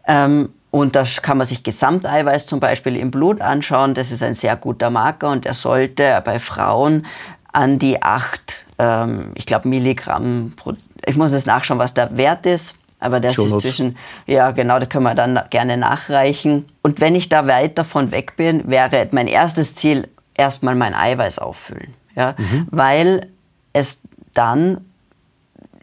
Ähm, 0.06 0.50
und 0.72 0.96
da 0.96 1.04
kann 1.20 1.36
man 1.36 1.46
sich 1.46 1.62
Gesamteiweiß 1.62 2.46
zum 2.46 2.58
Beispiel 2.58 2.96
im 2.96 3.10
Blut 3.10 3.42
anschauen. 3.42 3.92
Das 3.92 4.10
ist 4.10 4.22
ein 4.22 4.34
sehr 4.34 4.56
guter 4.56 4.88
Marker 4.88 5.30
und 5.30 5.44
der 5.44 5.52
sollte 5.52 6.20
bei 6.24 6.38
Frauen 6.38 7.04
an 7.52 7.78
die 7.78 8.02
8, 8.02 8.56
ähm, 8.78 9.32
ich 9.34 9.44
glaube, 9.44 9.68
Milligramm 9.68 10.54
pro. 10.56 10.72
Ich 11.04 11.16
muss 11.16 11.30
jetzt 11.32 11.46
nachschauen, 11.46 11.78
was 11.78 11.92
der 11.92 12.16
Wert 12.16 12.46
ist. 12.46 12.78
Aber 13.00 13.20
das 13.20 13.34
Schon 13.34 13.46
ist 13.46 13.60
zwischen, 13.60 13.98
ja 14.26 14.52
genau, 14.52 14.78
da 14.78 14.86
können 14.86 15.04
wir 15.04 15.14
dann 15.14 15.38
gerne 15.50 15.76
nachreichen. 15.76 16.64
Und 16.80 17.02
wenn 17.02 17.16
ich 17.16 17.28
da 17.28 17.46
weit 17.46 17.76
davon 17.76 18.10
weg 18.10 18.36
bin, 18.36 18.66
wäre 18.70 19.08
mein 19.10 19.26
erstes 19.26 19.74
Ziel 19.74 20.08
erstmal 20.34 20.74
mein 20.74 20.94
Eiweiß 20.94 21.38
auffüllen. 21.38 21.92
Ja? 22.16 22.34
Mhm. 22.38 22.68
Weil 22.70 23.26
es 23.74 24.02
dann 24.32 24.80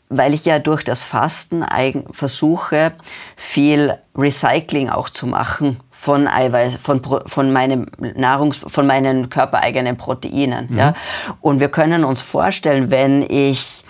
weil 0.09 0.33
ich 0.33 0.43
ja 0.43 0.57
durch 0.59 0.83
das 0.83 1.03
Fasten 1.03 1.63
versuche, 2.11 2.93
viel 3.35 3.95
Recycling 4.15 4.89
auch 4.89 5.09
zu 5.09 5.27
machen 5.27 5.79
von 5.91 6.27
Eiweiß, 6.27 6.75
von, 6.75 7.01
von 7.25 7.53
meinem 7.53 7.85
Nahrungs, 8.15 8.57
von 8.57 8.87
meinen 8.87 9.29
körpereigenen 9.29 9.97
Proteinen. 9.97 10.67
Mhm. 10.69 10.77
Ja? 10.77 10.93
Und 11.41 11.59
wir 11.59 11.69
können 11.69 12.03
uns 12.03 12.21
vorstellen, 12.21 12.89
wenn 12.89 13.21
ich, 13.23 13.83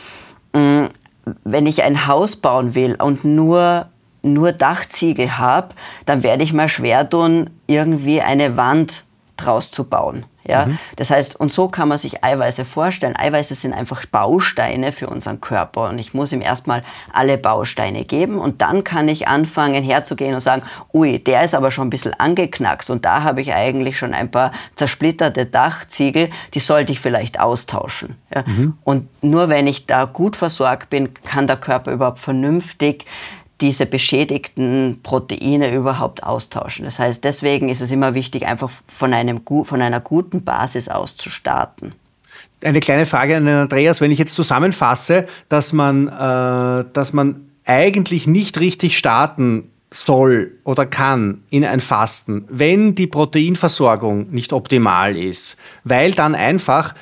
mh, 0.54 0.62
mm, 0.62 0.90
wenn 1.44 1.68
ich 1.68 1.84
ein 1.84 2.08
Haus 2.08 2.36
bauen 2.36 2.76
will 2.76 2.96
und 2.96 3.24
nur 3.24 3.88
nur 4.22 4.52
Dachziegel 4.52 5.38
habe, 5.38 5.70
dann 6.06 6.24
werde 6.24 6.44
ich 6.44 6.52
mal 6.52 6.68
schwer 6.68 7.10
tun, 7.10 7.50
irgendwie 7.68 8.22
eine 8.22 8.58
Wand 8.58 9.06
draus 9.40 9.72
zu 9.72 9.86
bauen. 9.86 10.26
Ja? 10.50 10.66
Mhm. 10.66 10.80
Das 10.96 11.12
heißt, 11.12 11.40
und 11.40 11.52
so 11.52 11.68
kann 11.68 11.88
man 11.88 12.00
sich 12.00 12.24
Eiweiße 12.24 12.66
vorstellen. 12.66 13.16
Eiweiße 13.16 13.56
sind 13.56 13.74
einfach 13.74 14.06
Bausteine 14.08 14.92
für 14.92 15.08
unseren 15.08 15.42
Körper 15.42 15.90
und 15.90 16.00
ich 16.00 16.14
muss 16.14 16.32
ihm 16.32 16.42
erstmal 16.42 16.84
alle 17.14 17.38
Bausteine 17.38 18.04
geben 18.04 18.40
und 18.40 18.62
dann 18.62 18.84
kann 18.84 19.08
ich 19.08 19.28
anfangen 19.28 19.84
herzugehen 19.84 20.34
und 20.34 20.42
sagen, 20.42 20.64
ui, 20.94 21.20
der 21.20 21.44
ist 21.44 21.54
aber 21.54 21.70
schon 21.72 21.88
ein 21.88 21.92
bisschen 21.92 22.14
angeknackst 22.14 22.90
und 22.90 23.06
da 23.06 23.24
habe 23.24 23.42
ich 23.42 23.54
eigentlich 23.54 23.98
schon 23.98 24.14
ein 24.14 24.32
paar 24.32 24.52
zersplitterte 24.76 25.46
Dachziegel, 25.46 26.30
die 26.54 26.60
sollte 26.60 26.94
ich 26.94 27.00
vielleicht 27.00 27.40
austauschen. 27.40 28.16
Ja? 28.34 28.44
Mhm. 28.46 28.78
Und 28.84 29.08
nur 29.24 29.50
wenn 29.50 29.68
ich 29.68 29.86
da 29.86 30.06
gut 30.06 30.36
versorgt 30.36 30.90
bin, 30.90 31.14
kann 31.14 31.46
der 31.46 31.58
Körper 31.58 31.92
überhaupt 31.92 32.20
vernünftig 32.20 33.06
diese 33.62 33.86
beschädigten 33.86 35.00
Proteine 35.04 35.74
überhaupt 35.74 36.24
austauschen. 36.24 36.86
Das 36.86 37.00
heißt, 37.00 37.24
deswegen 37.24 37.70
ist 37.70 37.82
es 37.82 37.92
immer 37.92 38.14
wichtig, 38.14 38.46
einfach 38.46 38.70
von, 38.88 39.14
einem, 39.14 39.42
von 39.46 39.82
einer 39.82 40.00
guten 40.00 40.44
Basis 40.44 40.88
aus 40.88 41.18
zu 41.18 41.30
starten. 41.30 41.94
Eine 42.64 42.80
kleine 42.80 43.06
Frage 43.06 43.38
an 43.38 43.48
Andreas, 43.48 44.02
wenn 44.02 44.12
ich 44.12 44.20
jetzt 44.20 44.36
zusammenfasse, 44.36 45.28
dass 45.48 45.74
man, 45.74 46.08
äh, 46.08 46.86
dass 46.94 47.14
man 47.14 47.50
eigentlich 47.66 48.28
nicht 48.28 48.60
richtig 48.60 48.98
starten 48.98 49.70
soll 49.92 50.52
oder 50.64 50.86
kann 50.86 51.44
in 51.50 51.66
ein 51.66 51.80
Fasten, 51.80 52.46
wenn 52.50 52.96
die 52.96 53.08
Proteinversorgung 53.08 54.30
nicht 54.32 54.54
optimal 54.54 55.18
ist, 55.18 55.58
weil 55.84 56.12
dann 56.12 56.36
einfach 56.36 56.94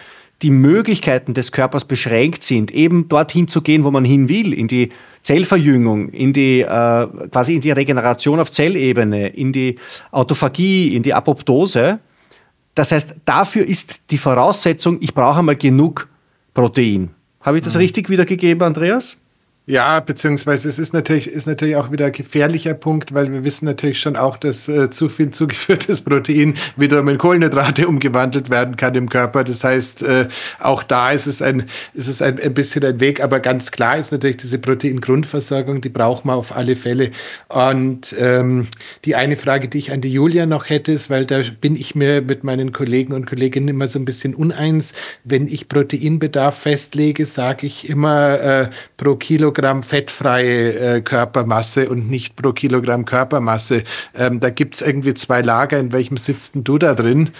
die 0.41 0.51
Möglichkeiten 0.51 1.33
des 1.33 1.51
Körpers 1.51 1.85
beschränkt 1.85 2.43
sind, 2.43 2.71
eben 2.71 3.07
dorthin 3.09 3.47
zu 3.47 3.61
gehen, 3.61 3.83
wo 3.83 3.91
man 3.91 4.05
hin 4.05 4.29
will, 4.29 4.53
in 4.53 4.67
die 4.67 4.91
Zellverjüngung, 5.23 6.09
in 6.09 6.31
die, 6.31 6.61
äh, 6.61 7.07
quasi 7.31 7.55
in 7.55 7.61
die 7.61 7.71
Regeneration 7.71 8.39
auf 8.39 8.51
Zellebene, 8.51 9.29
in 9.29 9.51
die 9.51 9.77
Autophagie, 10.11 10.95
in 10.95 11.03
die 11.03 11.13
Apoptose. 11.13 11.99
Das 12.75 12.91
heißt, 12.91 13.15
dafür 13.25 13.65
ist 13.65 14.11
die 14.11 14.19
Voraussetzung, 14.19 14.99
ich 15.01 15.13
brauche 15.13 15.39
einmal 15.39 15.55
genug 15.55 16.07
Protein. 16.53 17.09
Habe 17.41 17.57
ich 17.57 17.63
das 17.63 17.73
mhm. 17.73 17.79
richtig 17.79 18.09
wiedergegeben, 18.09 18.61
Andreas? 18.61 19.17
Ja, 19.69 19.99
beziehungsweise 19.99 20.69
es 20.69 20.79
ist 20.79 20.93
natürlich, 20.93 21.27
ist 21.27 21.45
natürlich 21.45 21.75
auch 21.75 21.91
wieder 21.91 22.05
ein 22.05 22.13
gefährlicher 22.13 22.73
Punkt, 22.73 23.13
weil 23.13 23.33
wir 23.33 23.43
wissen 23.43 23.65
natürlich 23.65 23.99
schon 23.99 24.15
auch, 24.15 24.37
dass 24.37 24.69
äh, 24.69 24.89
zu 24.89 25.09
viel 25.09 25.31
zugeführtes 25.31 25.99
Protein 25.99 26.53
wiederum 26.77 27.09
in 27.09 27.17
Kohlenhydrate 27.17 27.85
umgewandelt 27.85 28.49
werden 28.49 28.77
kann 28.77 28.95
im 28.95 29.09
Körper. 29.09 29.43
Das 29.43 29.65
heißt, 29.65 30.03
äh, 30.03 30.29
auch 30.59 30.83
da 30.83 31.11
ist 31.11 31.27
es, 31.27 31.41
ein, 31.41 31.65
ist 31.93 32.07
es 32.07 32.21
ein, 32.21 32.39
ein 32.39 32.53
bisschen 32.53 32.85
ein 32.85 33.01
Weg, 33.01 33.21
aber 33.21 33.41
ganz 33.41 33.71
klar 33.71 33.97
ist 33.97 34.13
natürlich 34.13 34.37
diese 34.37 34.57
Proteingrundversorgung, 34.57 35.81
die 35.81 35.89
braucht 35.89 36.23
man 36.23 36.37
auf 36.37 36.55
alle 36.55 36.77
Fälle. 36.77 37.11
Und 37.49 38.15
ähm, 38.17 38.67
die 39.03 39.15
eine 39.15 39.35
Frage, 39.35 39.67
die 39.67 39.79
ich 39.79 39.91
an 39.91 39.99
die 39.99 40.13
Julia 40.13 40.45
noch 40.45 40.69
hätte, 40.69 40.93
ist, 40.93 41.09
weil 41.09 41.25
da 41.25 41.41
bin 41.59 41.75
ich 41.75 41.93
mir 41.93 42.21
mit 42.21 42.45
meinen 42.45 42.71
Kollegen 42.71 43.11
und 43.11 43.25
Kolleginnen 43.25 43.67
immer 43.67 43.87
so 43.87 43.99
ein 43.99 44.05
bisschen 44.05 44.33
uneins. 44.33 44.93
Wenn 45.25 45.49
ich 45.49 45.67
Proteinbedarf 45.67 46.57
festlege, 46.57 47.25
sage 47.25 47.67
ich 47.67 47.89
immer 47.89 48.39
äh, 48.39 48.69
pro 48.95 49.17
Kilogramm 49.17 49.56
Kilogramm 49.57 49.81
fettfreie 49.81 50.97
äh, 50.97 51.01
Körpermasse 51.01 51.89
und 51.89 52.11
nicht 52.11 52.35
pro 52.35 52.53
Kilogramm 52.53 53.05
Körpermasse. 53.05 53.83
Ähm, 54.15 54.39
da 54.39 54.51
gibt 54.51 54.75
es 54.75 54.81
irgendwie 54.81 55.15
zwei 55.15 55.41
Lager. 55.41 55.79
In 55.79 55.91
welchem 55.91 56.15
sitzt 56.17 56.53
denn 56.53 56.63
du 56.63 56.77
da 56.77 56.93
drin? 56.93 57.31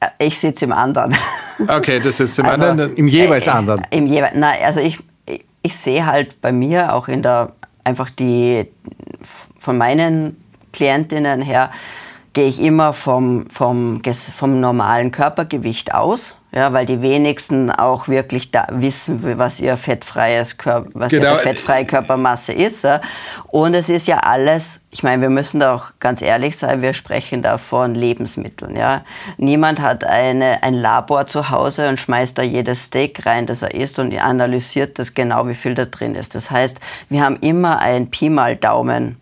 Äh, 0.00 0.06
ich 0.26 0.38
sitze 0.38 0.64
im 0.64 0.72
anderen. 0.72 1.14
Okay, 1.68 2.00
du 2.00 2.10
sitzt 2.12 2.38
im 2.38 2.46
also, 2.46 2.64
anderen, 2.64 2.96
im 2.96 3.08
jeweils 3.08 3.46
äh, 3.46 3.50
anderen. 3.50 3.86
Im 3.90 4.06
jeweils, 4.06 4.36
nein, 4.36 4.58
also 4.64 4.80
ich, 4.80 4.98
ich, 5.26 5.44
ich 5.62 5.76
sehe 5.76 6.06
halt 6.06 6.40
bei 6.40 6.52
mir 6.52 6.94
auch 6.94 7.08
in 7.08 7.22
der, 7.22 7.52
einfach 7.84 8.10
die, 8.10 8.66
von 9.58 9.76
meinen 9.76 10.42
Klientinnen 10.72 11.42
her, 11.42 11.70
gehe 12.32 12.48
ich 12.48 12.60
immer 12.60 12.94
vom, 12.94 13.50
vom, 13.50 14.02
vom 14.36 14.60
normalen 14.60 15.10
Körpergewicht 15.10 15.92
aus 15.94 16.36
ja, 16.56 16.72
weil 16.72 16.86
die 16.86 17.02
wenigsten 17.02 17.70
auch 17.70 18.08
wirklich 18.08 18.50
da 18.50 18.66
wissen, 18.70 19.38
was 19.38 19.60
ihr 19.60 19.76
fettfreies 19.76 20.56
Körper, 20.56 20.88
was 20.94 21.10
genau. 21.10 21.34
ihre 21.34 21.40
fettfreie 21.40 21.84
Körpermasse 21.84 22.54
ist. 22.54 22.82
Ja. 22.82 23.02
Und 23.48 23.74
es 23.74 23.90
ist 23.90 24.06
ja 24.06 24.20
alles, 24.20 24.80
ich 24.90 25.02
meine, 25.02 25.20
wir 25.20 25.28
müssen 25.28 25.60
da 25.60 25.74
auch 25.74 25.88
ganz 26.00 26.22
ehrlich 26.22 26.56
sein, 26.56 26.80
wir 26.80 26.94
sprechen 26.94 27.42
da 27.42 27.58
von 27.58 27.94
Lebensmitteln. 27.94 28.74
Ja. 28.74 29.04
Niemand 29.36 29.82
hat 29.82 30.04
eine, 30.04 30.62
ein 30.62 30.72
Labor 30.72 31.26
zu 31.26 31.50
Hause 31.50 31.90
und 31.90 32.00
schmeißt 32.00 32.38
da 32.38 32.42
jedes 32.42 32.84
Steak 32.84 33.26
rein, 33.26 33.44
das 33.44 33.60
er 33.60 33.74
isst 33.74 33.98
und 33.98 34.16
analysiert 34.16 34.98
das 34.98 35.12
genau, 35.12 35.46
wie 35.48 35.54
viel 35.54 35.74
da 35.74 35.84
drin 35.84 36.14
ist. 36.14 36.34
Das 36.34 36.50
heißt, 36.50 36.80
wir 37.10 37.22
haben 37.22 37.36
immer 37.42 37.80
ein 37.80 38.10
Pi 38.10 38.30
mal 38.30 38.56
Daumen 38.56 39.20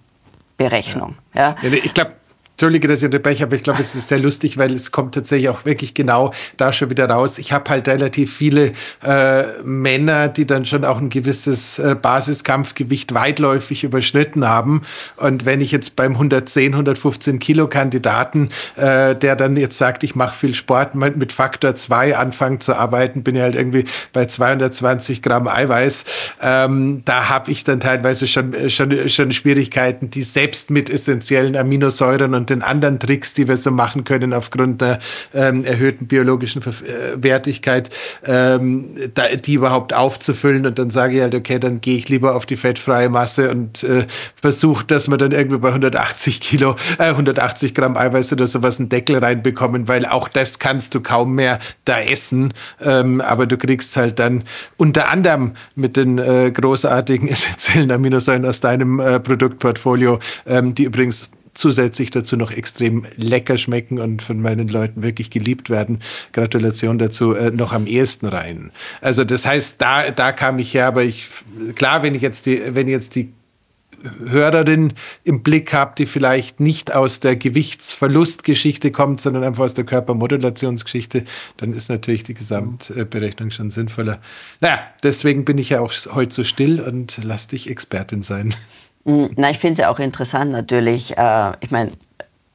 Berechnung. 0.56 1.16
Ja. 1.34 1.56
ja. 1.62 1.72
Ich 1.72 1.94
glaube, 1.94 2.12
Entschuldige, 2.54 2.86
dass 2.86 3.00
ich 3.00 3.06
unterbreche, 3.06 3.42
aber 3.42 3.56
ich 3.56 3.64
glaube, 3.64 3.80
es 3.80 3.96
ist 3.96 4.06
sehr 4.06 4.20
lustig, 4.20 4.58
weil 4.58 4.72
es 4.72 4.92
kommt 4.92 5.12
tatsächlich 5.16 5.48
auch 5.48 5.64
wirklich 5.64 5.92
genau 5.92 6.32
da 6.56 6.72
schon 6.72 6.88
wieder 6.88 7.10
raus. 7.10 7.38
Ich 7.38 7.52
habe 7.52 7.68
halt 7.68 7.88
relativ 7.88 8.32
viele 8.32 8.74
äh, 9.02 9.42
Männer, 9.64 10.28
die 10.28 10.46
dann 10.46 10.64
schon 10.64 10.84
auch 10.84 10.98
ein 10.98 11.10
gewisses 11.10 11.80
äh, 11.80 11.96
Basiskampfgewicht 12.00 13.12
weitläufig 13.12 13.82
überschritten 13.82 14.48
haben. 14.48 14.82
Und 15.16 15.44
wenn 15.44 15.60
ich 15.60 15.72
jetzt 15.72 15.96
beim 15.96 16.12
110, 16.12 16.74
115 16.74 17.40
Kilo 17.40 17.66
Kandidaten, 17.66 18.50
äh, 18.76 19.16
der 19.16 19.34
dann 19.34 19.56
jetzt 19.56 19.76
sagt, 19.76 20.04
ich 20.04 20.14
mache 20.14 20.36
viel 20.36 20.54
Sport, 20.54 20.94
mit 20.94 21.32
Faktor 21.32 21.74
2 21.74 22.16
anfangen 22.16 22.60
zu 22.60 22.76
arbeiten, 22.76 23.24
bin 23.24 23.34
ich 23.34 23.42
halt 23.42 23.56
irgendwie 23.56 23.84
bei 24.12 24.26
220 24.26 25.22
Gramm 25.22 25.48
Eiweiß. 25.48 26.04
Ähm, 26.40 27.02
da 27.04 27.28
habe 27.28 27.50
ich 27.50 27.64
dann 27.64 27.80
teilweise 27.80 28.28
schon, 28.28 28.70
schon, 28.70 29.08
schon 29.08 29.32
Schwierigkeiten, 29.32 30.10
die 30.10 30.22
selbst 30.22 30.70
mit 30.70 30.88
essentiellen 30.88 31.56
Aminosäuren 31.56 32.34
und 32.34 32.43
und 32.44 32.50
den 32.50 32.60
anderen 32.60 32.98
Tricks, 32.98 33.32
die 33.32 33.48
wir 33.48 33.56
so 33.56 33.70
machen 33.70 34.04
können 34.04 34.34
aufgrund 34.34 34.82
der 34.82 34.98
ähm, 35.32 35.64
erhöhten 35.64 36.06
biologischen 36.06 36.60
äh, 36.60 37.22
Wertigkeit, 37.22 37.88
ähm, 38.26 38.90
da, 39.14 39.28
die 39.28 39.54
überhaupt 39.54 39.94
aufzufüllen. 39.94 40.66
Und 40.66 40.78
dann 40.78 40.90
sage 40.90 41.16
ich 41.16 41.22
halt, 41.22 41.34
okay, 41.34 41.58
dann 41.58 41.80
gehe 41.80 41.96
ich 41.96 42.10
lieber 42.10 42.34
auf 42.34 42.44
die 42.44 42.56
fettfreie 42.56 43.08
Masse 43.08 43.50
und 43.50 43.82
äh, 43.84 44.06
versuche, 44.34 44.84
dass 44.84 45.08
wir 45.08 45.16
dann 45.16 45.32
irgendwie 45.32 45.56
bei 45.56 45.68
180 45.68 46.38
Kilo, 46.40 46.76
äh, 46.98 47.04
180 47.04 47.74
Gramm 47.74 47.96
Eiweiß 47.96 48.34
oder 48.34 48.46
sowas 48.46 48.78
einen 48.78 48.90
Deckel 48.90 49.16
reinbekommen, 49.16 49.88
weil 49.88 50.04
auch 50.04 50.28
das 50.28 50.58
kannst 50.58 50.94
du 50.94 51.00
kaum 51.00 51.34
mehr 51.34 51.60
da 51.86 51.98
essen. 51.98 52.52
Ähm, 52.82 53.22
aber 53.22 53.46
du 53.46 53.56
kriegst 53.56 53.96
halt 53.96 54.18
dann 54.18 54.44
unter 54.76 55.08
anderem 55.08 55.52
mit 55.76 55.96
den 55.96 56.18
äh, 56.18 56.50
großartigen 56.50 57.26
essentiellen 57.30 57.90
Aminosäuren 57.90 58.44
aus 58.44 58.60
deinem 58.60 59.00
äh, 59.00 59.18
Produktportfolio, 59.18 60.18
ähm, 60.46 60.74
die 60.74 60.84
übrigens 60.84 61.30
zusätzlich 61.54 62.10
dazu 62.10 62.36
noch 62.36 62.50
extrem 62.50 63.06
lecker 63.16 63.58
schmecken 63.58 63.98
und 63.98 64.22
von 64.22 64.40
meinen 64.40 64.68
Leuten 64.68 65.02
wirklich 65.02 65.30
geliebt 65.30 65.70
werden. 65.70 66.00
Gratulation 66.32 66.98
dazu, 66.98 67.34
äh, 67.34 67.50
noch 67.50 67.72
am 67.72 67.86
ehesten 67.86 68.26
rein. 68.26 68.70
Also 69.00 69.24
das 69.24 69.46
heißt, 69.46 69.80
da, 69.80 70.10
da 70.10 70.32
kam 70.32 70.58
ich 70.58 70.74
her, 70.74 70.86
aber 70.86 71.04
ich, 71.04 71.28
klar, 71.74 72.02
wenn 72.02 72.14
ich 72.14 72.22
jetzt 72.22 72.46
die, 72.46 72.60
wenn 72.74 72.88
jetzt 72.88 73.14
die 73.14 73.32
Hörerin 74.26 74.92
im 75.24 75.42
Blick 75.42 75.72
habe, 75.72 75.94
die 75.96 76.06
vielleicht 76.06 76.60
nicht 76.60 76.94
aus 76.94 77.20
der 77.20 77.36
Gewichtsverlustgeschichte 77.36 78.92
kommt, 78.92 79.20
sondern 79.20 79.44
einfach 79.44 79.64
aus 79.64 79.74
der 79.74 79.84
Körpermodulationsgeschichte, 79.84 81.24
dann 81.56 81.72
ist 81.72 81.88
natürlich 81.88 82.22
die 82.22 82.34
Gesamtberechnung 82.34 83.50
schon 83.50 83.70
sinnvoller. 83.70 84.20
Naja, 84.60 84.80
deswegen 85.02 85.44
bin 85.44 85.58
ich 85.58 85.70
ja 85.70 85.80
auch 85.80 85.92
heute 86.12 86.34
so 86.34 86.44
still 86.44 86.80
und 86.80 87.18
lass 87.22 87.48
dich 87.48 87.70
Expertin 87.70 88.22
sein. 88.22 88.54
Mm, 89.04 89.26
na, 89.36 89.50
ich 89.50 89.58
finde 89.58 89.72
es 89.72 89.78
ja 89.78 89.90
auch 89.90 89.98
interessant 89.98 90.50
natürlich, 90.50 91.16
äh, 91.16 91.52
ich 91.60 91.70
meine, 91.70 91.92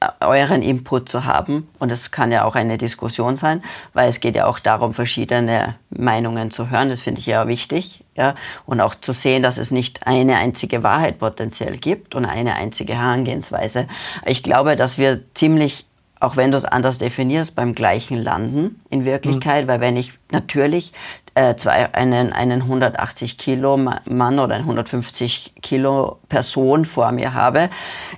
äh, 0.02 0.08
euren 0.22 0.62
Input 0.62 1.10
zu 1.10 1.26
haben. 1.26 1.68
Und 1.78 1.92
es 1.92 2.12
kann 2.12 2.32
ja 2.32 2.46
auch 2.46 2.56
eine 2.56 2.78
Diskussion 2.78 3.36
sein, 3.36 3.62
weil 3.94 4.08
es 4.08 4.22
geht 4.22 4.36
ja 4.36 4.46
auch 4.46 4.60
darum, 4.60 4.94
verschiedene 4.94 5.76
Meinungen 5.90 6.52
zu 6.52 6.70
hören. 6.70 6.90
Das 6.90 7.02
finde 7.02 7.20
ich 7.20 7.26
ja 7.26 7.48
wichtig. 7.48 8.06
Ja? 8.16 8.36
Und 8.66 8.80
auch 8.80 8.96
zu 8.96 9.12
sehen, 9.12 9.44
dass 9.44 9.58
es 9.58 9.72
nicht 9.72 10.08
eine 10.08 10.38
einzige 10.38 10.84
Wahrheit 10.84 11.20
potenziell 11.20 11.78
gibt 11.78 12.16
und 12.16 12.26
eine 12.26 12.56
einzige 12.56 12.96
Herangehensweise. 12.96 13.88
Ich 14.26 14.42
glaube, 14.42 14.78
dass 14.78 14.98
wir 14.98 15.22
ziemlich 15.34 15.86
auch 16.22 16.36
wenn 16.36 16.52
du 16.52 16.58
es 16.58 16.66
anders 16.66 16.98
definierst, 16.98 17.56
beim 17.56 17.76
gleichen 17.76 18.22
landen 18.22 18.82
in 18.90 19.06
Wirklichkeit, 19.06 19.64
mhm. 19.64 19.68
weil 19.70 19.80
wenn 19.80 19.98
ich 19.98 20.14
natürlich 20.32 20.92
äh, 21.36 21.56
zwei, 21.56 21.94
einen, 21.94 22.34
einen 22.34 22.64
180 22.64 23.38
Kilo 23.38 23.78
Mann 23.78 24.40
oder 24.40 24.56
eine 24.56 24.64
150 24.64 25.56
Kilo 25.62 26.20
Person 26.30 26.86
vor 26.86 27.12
mir 27.12 27.34
habe, 27.34 27.70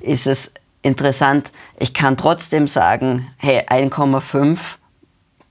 ist 0.01 0.27
es 0.27 0.53
interessant, 0.81 1.51
ich 1.77 1.93
kann 1.93 2.17
trotzdem 2.17 2.67
sagen, 2.67 3.27
hey, 3.37 3.61
1,5 3.67 4.57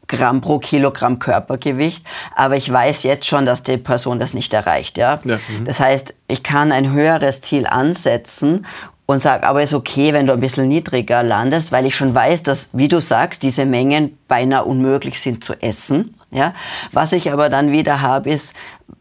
Gramm 0.08 0.40
pro 0.40 0.58
Kilogramm 0.58 1.20
Körpergewicht, 1.20 2.04
aber 2.34 2.56
ich 2.56 2.70
weiß 2.70 3.04
jetzt 3.04 3.26
schon, 3.26 3.46
dass 3.46 3.62
die 3.62 3.76
Person 3.76 4.18
das 4.18 4.34
nicht 4.34 4.52
erreicht. 4.52 4.98
Ja? 4.98 5.20
ja 5.22 5.36
mhm. 5.36 5.64
Das 5.64 5.78
heißt, 5.78 6.14
ich 6.26 6.42
kann 6.42 6.72
ein 6.72 6.90
höheres 6.90 7.40
Ziel 7.42 7.66
ansetzen 7.66 8.66
und 9.06 9.20
sage, 9.20 9.46
aber 9.46 9.62
ist 9.62 9.74
okay, 9.74 10.12
wenn 10.12 10.26
du 10.26 10.32
ein 10.32 10.40
bisschen 10.40 10.68
niedriger 10.68 11.22
landest, 11.22 11.72
weil 11.72 11.86
ich 11.86 11.96
schon 11.96 12.14
weiß, 12.14 12.42
dass, 12.42 12.70
wie 12.72 12.88
du 12.88 13.00
sagst, 13.00 13.42
diese 13.42 13.66
Mengen 13.66 14.18
beinahe 14.28 14.64
unmöglich 14.64 15.20
sind 15.20 15.44
zu 15.44 15.54
essen. 15.54 16.16
Ja? 16.30 16.54
Was 16.92 17.12
ich 17.12 17.32
aber 17.32 17.48
dann 17.48 17.72
wieder 17.72 18.00
habe, 18.00 18.30
ist, 18.30 18.54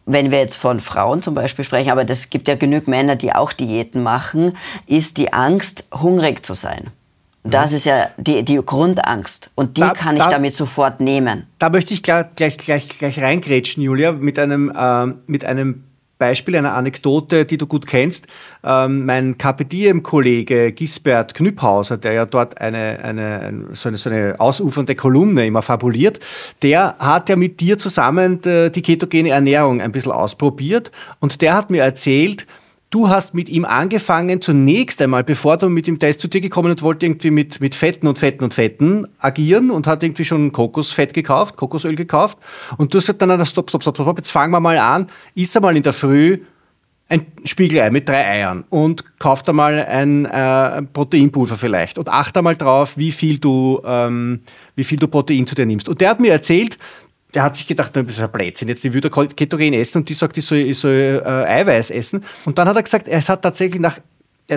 wenn 0.06 0.32
wir 0.32 0.40
jetzt 0.40 0.56
von 0.56 0.80
Frauen 0.80 1.22
zum 1.22 1.36
Beispiel 1.36 1.66
sprechen, 1.66 1.92
aber 1.92 2.06
das 2.06 2.30
gibt 2.30 2.48
ja 2.48 2.56
genug 2.56 2.88
Männer, 2.88 3.16
die 3.16 3.34
auch 3.34 3.54
Diäten 3.54 4.04
machen, 4.04 4.58
ist 4.88 5.18
die 5.18 5.34
Angst, 5.34 5.88
hungrig 5.94 6.46
zu 6.46 6.54
sein. 6.54 6.92
Das 7.44 7.72
mhm. 7.72 7.78
ist 7.78 7.86
ja 7.86 8.10
die, 8.18 8.44
die 8.44 8.58
Grundangst. 8.58 9.52
Und 9.56 9.78
die 9.78 9.82
da, 9.82 9.92
kann 9.92 10.18
ich 10.18 10.24
da, 10.24 10.30
damit 10.30 10.54
sofort 10.54 11.00
nehmen. 11.00 11.48
Da 11.58 11.70
möchte 11.70 11.94
ich 11.94 12.04
gleich, 12.04 12.28
gleich, 12.36 12.58
gleich, 12.58 12.90
gleich 12.90 13.20
reingrätschen, 13.20 13.82
Julia, 13.82 14.12
mit 14.12 14.38
einem, 14.38 14.72
äh, 14.76 15.06
mit 15.28 15.46
einem 15.46 15.84
Beispiel, 16.20 16.56
einer 16.58 16.74
Anekdote, 16.74 17.46
die 17.46 17.58
du 17.58 17.66
gut 17.66 17.88
kennst. 17.88 18.28
Ähm, 18.64 19.06
mein 19.06 19.38
KPDM-Kollege 19.38 20.74
Gisbert 20.74 21.34
Knüpphauser, 21.34 21.98
der 21.98 22.14
ja 22.14 22.26
dort 22.26 22.60
eine, 22.60 23.00
eine, 23.02 23.66
so, 23.72 23.90
eine, 23.90 23.98
so 23.98 24.10
eine 24.10 24.36
ausufernde 24.38 24.96
Kolumne 24.96 25.48
immer 25.48 25.62
fabuliert, 25.62 26.20
der 26.62 26.96
hat 27.00 27.30
ja 27.30 27.36
mit 27.36 27.62
dir 27.62 27.78
zusammen 27.78 28.44
äh, 28.44 28.70
die 28.70 28.82
ketogene 28.82 29.30
Ernährung 29.30 29.82
ein 29.82 29.92
bisschen 29.94 30.12
ausprobiert 30.12 30.92
und 31.20 31.42
der 31.42 31.56
hat 31.56 31.70
mir 31.70 31.84
erzählt, 31.84 32.46
Du 32.92 33.08
hast 33.08 33.36
mit 33.36 33.50
ihm 33.50 33.66
angefangen, 33.66 34.42
zunächst 34.42 35.00
einmal, 35.00 35.24
bevor 35.24 35.58
du 35.58 35.70
mit 35.70 35.86
dem 35.86 36.00
Test 36.00 36.22
zu 36.22 36.28
dir 36.28 36.42
gekommen 36.42 36.72
und 36.72 36.82
wollte 36.82 37.06
irgendwie 37.06 37.30
mit, 37.30 37.62
mit 37.62 37.76
Fetten 37.76 38.08
und 38.08 38.18
Fetten 38.18 38.44
und 38.44 38.56
Fetten 38.56 39.08
agieren 39.20 39.70
und 39.70 39.86
hat 39.86 40.02
irgendwie 40.02 40.26
schon 40.26 40.52
Kokosfett 40.52 41.14
gekauft, 41.14 41.56
Kokosöl 41.56 41.96
gekauft. 41.96 42.40
Und 42.78 42.92
du 42.92 42.98
hast 42.98 43.06
gesagt, 43.06 43.22
dann, 43.22 43.46
stopp, 43.46 43.70
stopp, 43.70 43.84
stopp, 43.84 43.96
stopp, 43.96 44.18
jetzt 44.18 44.32
fangen 44.32 44.52
wir 44.52 44.60
mal 44.60 44.80
an, 44.80 45.08
isst 45.36 45.56
einmal 45.56 45.78
in 45.78 45.84
der 45.84 45.94
Früh 45.94 46.40
ein 47.10 47.28
Spiegelei 47.44 47.92
mit 47.92 48.10
drei 48.10 48.26
Eiern 48.26 48.64
und 48.70 49.20
kauft 49.20 49.48
einmal 49.50 49.86
ein 49.86 50.26
äh, 50.26 50.82
Proteinpulver 50.82 51.58
vielleicht 51.58 52.00
und 52.00 52.08
achte 52.08 52.42
mal 52.42 52.56
drauf, 52.56 52.98
wie 52.98 53.12
viel 53.12 53.38
du, 53.38 53.82
ähm, 53.86 54.42
wie 54.76 54.84
viel 54.84 54.98
du 54.98 55.08
Protein 55.08 55.46
zu 55.46 55.54
dir 55.54 55.68
nimmst. 55.68 55.90
Und 55.90 56.02
der 56.02 56.10
hat 56.10 56.20
mir 56.20 56.32
erzählt, 56.32 56.80
der 57.34 57.44
hat 57.44 57.56
sich 57.56 57.68
gedacht, 57.68 57.96
das 57.96 58.06
ist 58.08 58.22
ein 58.22 58.32
Blödsinn, 58.32 58.68
jetzt 58.70 58.84
würde 58.92 59.10
ketogen 59.10 59.74
essen 59.74 60.00
und 60.00 60.10
die 60.10 60.14
sagt, 60.14 60.38
ich 60.38 60.46
soll, 60.46 60.60
ich 60.60 60.80
soll 60.80 61.22
äh, 61.24 61.30
Eiweiß 61.30 61.92
essen. 61.92 62.26
Und 62.46 62.58
dann 62.58 62.68
hat 62.68 62.76
er 62.76 62.84
gesagt, 62.84 63.08
er 63.08 63.22
hat 63.22 63.42
tatsächlich 63.42 63.80
nach 63.80 64.00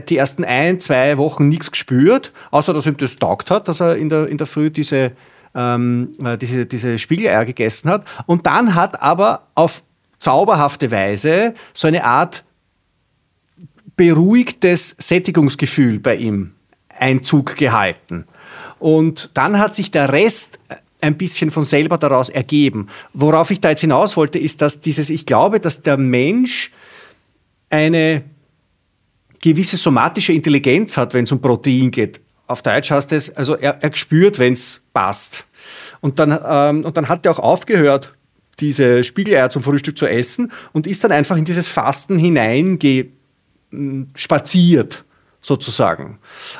die 0.08 0.16
ersten 0.16 0.44
ein, 0.44 0.80
zwei 0.80 1.18
Wochen 1.18 1.50
nichts 1.50 1.70
gespürt, 1.70 2.32
außer 2.50 2.72
dass 2.72 2.86
ihm 2.86 2.96
das 2.96 3.16
taugt 3.16 3.50
hat, 3.50 3.68
dass 3.68 3.80
er 3.80 3.96
in 3.96 4.08
der, 4.08 4.26
in 4.26 4.38
der 4.38 4.46
Früh 4.46 4.70
diese, 4.70 5.12
ähm, 5.54 6.14
äh, 6.24 6.38
diese, 6.38 6.64
diese 6.64 6.98
Spiegeleier 6.98 7.44
gegessen 7.44 7.90
hat. 7.90 8.06
Und 8.24 8.46
dann 8.46 8.74
hat 8.74 9.02
aber 9.02 9.48
auf 9.54 9.82
zauberhafte 10.18 10.90
Weise 10.90 11.52
so 11.74 11.88
eine 11.88 12.04
Art 12.04 12.44
beruhigtes 13.96 14.96
Sättigungsgefühl 14.98 15.98
bei 15.98 16.16
ihm 16.16 16.52
Einzug 16.88 17.56
gehalten. 17.56 18.26
Und 18.78 19.36
dann 19.36 19.58
hat 19.58 19.74
sich 19.74 19.90
der 19.90 20.12
Rest 20.12 20.58
ein 21.02 21.16
bisschen 21.16 21.50
von 21.50 21.64
selber 21.64 21.98
daraus 21.98 22.28
ergeben. 22.28 22.88
Worauf 23.12 23.50
ich 23.50 23.60
da 23.60 23.70
jetzt 23.70 23.80
hinaus 23.80 24.16
wollte, 24.16 24.38
ist, 24.38 24.62
dass 24.62 24.80
dieses, 24.80 25.10
ich 25.10 25.26
glaube, 25.26 25.60
dass 25.60 25.82
der 25.82 25.96
Mensch 25.96 26.70
eine 27.68 28.22
gewisse 29.40 29.76
somatische 29.76 30.32
Intelligenz 30.32 30.96
hat, 30.96 31.14
wenn 31.14 31.24
es 31.24 31.32
um 31.32 31.40
Protein 31.40 31.90
geht. 31.90 32.20
Auf 32.46 32.62
Deutsch 32.62 32.90
heißt 32.90 33.12
es, 33.12 33.36
also 33.36 33.56
er, 33.56 33.82
er 33.82 33.96
spürt, 33.96 34.38
wenn 34.38 34.52
es 34.52 34.86
passt. 34.94 35.44
Und 36.00 36.18
dann, 36.18 36.38
ähm, 36.44 36.84
und 36.84 36.96
dann 36.96 37.08
hat 37.08 37.26
er 37.26 37.32
auch 37.32 37.40
aufgehört, 37.40 38.14
diese 38.60 39.02
Spiegeleier 39.02 39.50
zum 39.50 39.62
Frühstück 39.62 39.98
zu 39.98 40.06
essen 40.06 40.52
und 40.72 40.86
ist 40.86 41.02
dann 41.02 41.12
einfach 41.12 41.36
in 41.36 41.44
dieses 41.44 41.68
Fasten 41.68 42.18
hineingespaziert 42.18 45.04
sozusagen. 45.42 46.18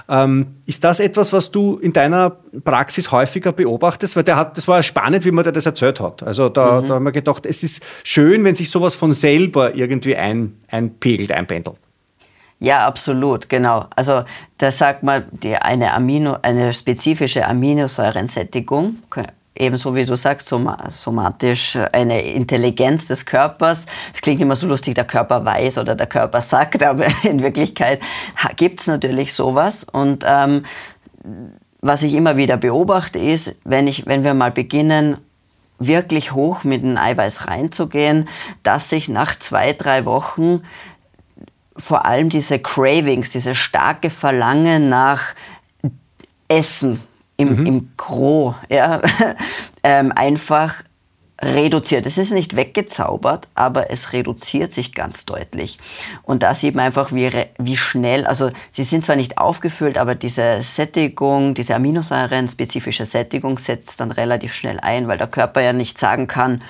Ähm, 0.09 0.57
ist 0.66 0.83
das 0.85 1.01
etwas, 1.01 1.33
was 1.33 1.53
du 1.53 1.79
in 1.79 1.92
deiner 1.92 2.37
Praxis 2.64 3.12
häufiger 3.12 3.53
beobachtest? 3.53 4.16
Weil 4.16 4.25
der 4.25 4.37
hat, 4.37 4.59
das 4.59 4.66
war 4.66 4.83
spannend, 4.83 5.25
wie 5.25 5.31
man 5.31 5.45
dir 5.45 5.53
das 5.53 5.66
erzählt 5.66 6.01
hat. 6.01 6.23
Also 6.23 6.49
da, 6.49 6.81
mhm. 6.81 6.87
da 6.88 6.95
haben 6.95 7.05
wir 7.05 7.12
gedacht, 7.12 7.47
es 7.47 7.62
ist 7.62 7.85
schön, 8.03 8.45
wenn 8.45 8.57
sich 8.57 8.71
sowas 8.71 8.97
von 8.97 9.12
selber 9.12 9.75
irgendwie 9.75 10.16
ein, 10.16 10.59
einpegelt, 10.68 11.31
einpendelt. 11.31 11.77
Ja, 12.59 12.87
absolut, 12.87 13.49
genau. 13.49 13.87
Also 13.97 14.25
da 14.59 14.71
sagt 14.71 15.03
man, 15.03 15.25
die, 15.33 15.57
eine, 15.57 15.95
Amino, 15.95 16.37
eine 16.42 16.73
spezifische 16.73 17.47
Aminosäurensättigung 17.47 18.99
ebenso 19.55 19.95
wie 19.95 20.05
du 20.05 20.17
sagst, 20.17 20.49
somatisch 20.49 21.79
eine 21.93 22.23
Intelligenz 22.23 23.07
des 23.07 23.27
Körpers. 23.27 23.87
Es 24.15 24.21
klingt 24.21 24.41
immer 24.41 24.57
so 24.57 24.67
lustig, 24.67 24.95
der 24.95 25.05
Körper 25.05 25.45
weiß 25.45 25.79
oder 25.79 25.95
der 25.95 26.07
Körper 26.07 26.41
sagt, 26.41 26.83
aber 26.85 27.07
in 27.23 27.43
Wirklichkeit 27.43 28.01
gibt 28.57 28.81
es 28.81 28.87
natürlich 28.87 29.35
sowas. 29.35 29.85
Und 29.85 30.25
ähm, 30.27 30.65
was 31.81 32.03
ich 32.03 32.15
immer 32.15 32.37
wieder 32.37 32.57
beobachte, 32.57 33.19
ist, 33.19 33.57
wenn, 33.65 33.87
ich, 33.87 34.07
wenn 34.07 34.25
wir 34.25 34.35
mal 34.35 34.51
beginnen, 34.51 35.19
wirklich 35.79 36.33
hoch 36.33 36.62
mit 36.62 36.83
dem 36.83 36.97
Eiweiß 36.97 37.49
reinzugehen, 37.49 38.29
dass 38.62 38.88
sich 38.88 39.09
nach 39.09 39.35
zwei, 39.35 39.73
drei 39.73 40.05
Wochen 40.05 40.62
vor 41.77 42.05
allem 42.05 42.29
diese 42.29 42.59
Cravings, 42.59 43.31
diese 43.31 43.55
starke 43.55 44.11
Verlangen 44.11 44.88
nach 44.88 45.35
Essen 46.49 47.01
im, 47.42 47.61
mhm. 47.61 47.66
im 47.66 47.88
Gros 47.96 48.55
ja, 48.68 49.02
ähm, 49.83 50.12
einfach 50.12 50.83
reduziert. 51.42 52.07
Es 52.07 52.18
ist 52.18 52.31
nicht 52.33 52.55
weggezaubert, 52.55 53.48
aber 53.55 53.90
es 53.90 54.12
reduziert 54.12 54.72
sich 54.72 54.94
ganz 54.94 55.26
deutlich. 55.26 55.78
Und 56.22 56.44
da 56.44 56.55
sieht 56.55 56.76
man 56.76 56.87
einfach, 56.87 57.12
wie, 57.12 57.31
wie 57.59 57.76
schnell, 57.76 58.24
also 58.24 58.50
sie 58.70 58.85
sind 58.85 59.05
zwar 59.05 59.16
nicht 59.16 59.38
aufgefüllt, 59.38 59.98
aber 59.98 60.14
diese 60.14 60.62
Sättigung, 60.62 61.55
diese 61.55 61.74
Aminosäuren-spezifische 61.74 63.05
Sättigung 63.05 63.59
setzt 63.59 64.00
dann 64.00 64.12
relativ 64.12 64.55
schnell 64.55 64.78
ein, 64.81 65.09
weil 65.09 65.18
der 65.18 65.26
Körper 65.26 65.61
ja 65.61 65.72
nicht 65.72 65.98
sagen 65.98 66.28
kann, 66.28 66.62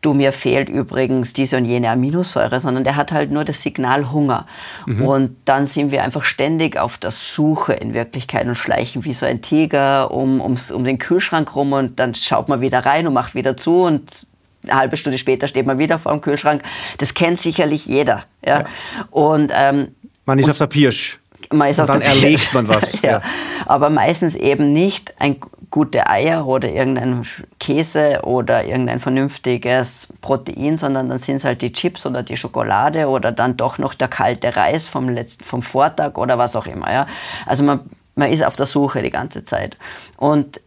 du, 0.00 0.14
mir 0.14 0.32
fehlt 0.32 0.68
übrigens 0.68 1.32
diese 1.32 1.56
und 1.56 1.64
jene 1.64 1.90
Aminosäure, 1.90 2.60
sondern 2.60 2.84
der 2.84 2.96
hat 2.96 3.12
halt 3.12 3.30
nur 3.30 3.44
das 3.44 3.62
Signal 3.62 4.12
Hunger. 4.12 4.46
Mhm. 4.86 5.04
Und 5.04 5.36
dann 5.44 5.66
sind 5.66 5.90
wir 5.90 6.02
einfach 6.02 6.24
ständig 6.24 6.76
auf 6.76 6.98
der 6.98 7.10
Suche 7.10 7.74
in 7.74 7.94
Wirklichkeit 7.94 8.46
und 8.46 8.56
schleichen 8.56 9.04
wie 9.04 9.14
so 9.14 9.26
ein 9.26 9.42
Tiger 9.42 10.10
um, 10.10 10.40
ums, 10.40 10.70
um 10.70 10.84
den 10.84 10.98
Kühlschrank 10.98 11.54
rum 11.54 11.72
und 11.72 11.98
dann 11.98 12.14
schaut 12.14 12.48
man 12.48 12.60
wieder 12.60 12.84
rein 12.84 13.06
und 13.06 13.14
macht 13.14 13.34
wieder 13.34 13.56
zu 13.56 13.82
und 13.82 14.26
eine 14.64 14.76
halbe 14.76 14.96
Stunde 14.96 15.18
später 15.18 15.48
steht 15.48 15.66
man 15.66 15.78
wieder 15.78 15.98
vor 15.98 16.12
dem 16.12 16.20
Kühlschrank. 16.20 16.62
Das 16.98 17.14
kennt 17.14 17.38
sicherlich 17.38 17.86
jeder. 17.86 18.24
Ja? 18.44 18.60
ja. 18.60 18.66
Und, 19.10 19.52
ähm, 19.54 19.94
man 20.26 20.38
ist 20.38 20.46
und, 20.46 20.50
auf 20.52 20.58
der 20.58 20.66
Pirsch. 20.66 21.18
Man 21.52 21.70
ist 21.70 21.78
und 21.78 21.84
auf 21.84 21.90
dann 21.90 22.00
der 22.00 22.10
erlegt 22.10 22.52
man 22.52 22.68
was. 22.68 23.00
ja. 23.02 23.10
ja. 23.10 23.22
Aber 23.66 23.88
meistens 23.88 24.34
eben 24.34 24.72
nicht 24.72 25.14
ein 25.18 25.36
gute 25.70 26.08
Eier 26.08 26.46
oder 26.46 26.70
irgendein 26.70 27.26
Käse 27.60 28.20
oder 28.22 28.64
irgendein 28.64 29.00
vernünftiges 29.00 30.12
Protein, 30.20 30.76
sondern 30.76 31.08
dann 31.08 31.18
sind 31.18 31.36
es 31.36 31.44
halt 31.44 31.62
die 31.62 31.72
Chips 31.72 32.06
oder 32.06 32.22
die 32.22 32.36
Schokolade 32.36 33.08
oder 33.08 33.32
dann 33.32 33.56
doch 33.56 33.78
noch 33.78 33.94
der 33.94 34.08
kalte 34.08 34.56
Reis 34.56 34.88
vom 34.88 35.08
letzten, 35.08 35.44
vom 35.44 35.62
Vortag 35.62 36.16
oder 36.16 36.38
was 36.38 36.56
auch 36.56 36.66
immer. 36.66 36.92
Ja. 36.92 37.06
Also 37.46 37.62
man, 37.62 37.80
man 38.14 38.30
ist 38.30 38.44
auf 38.44 38.56
der 38.56 38.66
Suche 38.66 39.02
die 39.02 39.10
ganze 39.10 39.44
Zeit. 39.44 39.76
Und 40.16 40.60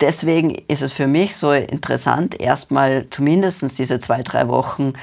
deswegen 0.00 0.54
ist 0.66 0.82
es 0.82 0.92
für 0.92 1.06
mich 1.06 1.36
so 1.36 1.52
interessant, 1.52 2.40
erstmal 2.40 3.06
zumindest 3.10 3.78
diese 3.78 4.00
zwei, 4.00 4.22
drei 4.22 4.48
Wochen 4.48 4.94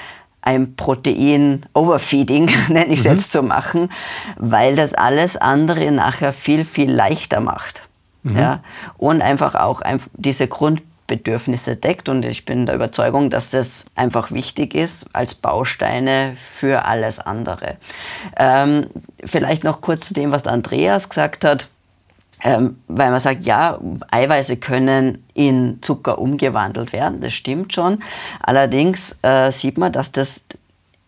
ein 0.42 0.76
Protein-Overfeeding, 0.76 2.52
nenne 2.70 2.94
ich 2.94 3.00
es 3.00 3.06
mhm. 3.06 3.12
jetzt, 3.16 3.32
zu 3.32 3.44
machen, 3.44 3.90
weil 4.38 4.76
das 4.76 4.94
alles 4.94 5.38
andere 5.38 5.92
nachher 5.92 6.34
viel, 6.34 6.66
viel 6.66 6.92
leichter 6.92 7.40
macht. 7.40 7.85
Mhm. 8.26 8.38
Ja? 8.38 8.60
Und 8.98 9.22
einfach 9.22 9.56
auch 9.56 9.82
diese 10.14 10.48
Grundbedürfnisse 10.48 11.76
deckt. 11.76 12.10
Und 12.10 12.26
ich 12.26 12.46
bin 12.46 12.66
der 12.66 12.76
Überzeugung, 12.76 13.30
dass 13.30 13.52
das 13.52 13.86
einfach 13.96 14.32
wichtig 14.32 14.74
ist 14.74 15.06
als 15.14 15.36
Bausteine 15.36 16.36
für 16.58 16.86
alles 16.86 17.20
andere. 17.20 17.78
Ähm, 18.36 18.88
vielleicht 19.24 19.64
noch 19.64 19.82
kurz 19.82 20.08
zu 20.08 20.14
dem, 20.14 20.32
was 20.32 20.46
Andreas 20.48 21.10
gesagt 21.10 21.46
hat. 21.46 21.70
Ähm, 22.44 22.78
weil 22.90 23.12
man 23.12 23.22
sagt, 23.22 23.46
ja, 23.46 23.80
Eiweiße 24.12 24.58
können 24.58 25.24
in 25.34 25.82
Zucker 25.82 26.20
umgewandelt 26.20 26.92
werden, 26.92 27.22
das 27.22 27.34
stimmt 27.34 27.74
schon. 27.74 28.04
Allerdings 28.42 29.18
äh, 29.22 29.52
sieht 29.52 29.78
man, 29.78 29.94
dass 29.94 30.12
das 30.12 30.46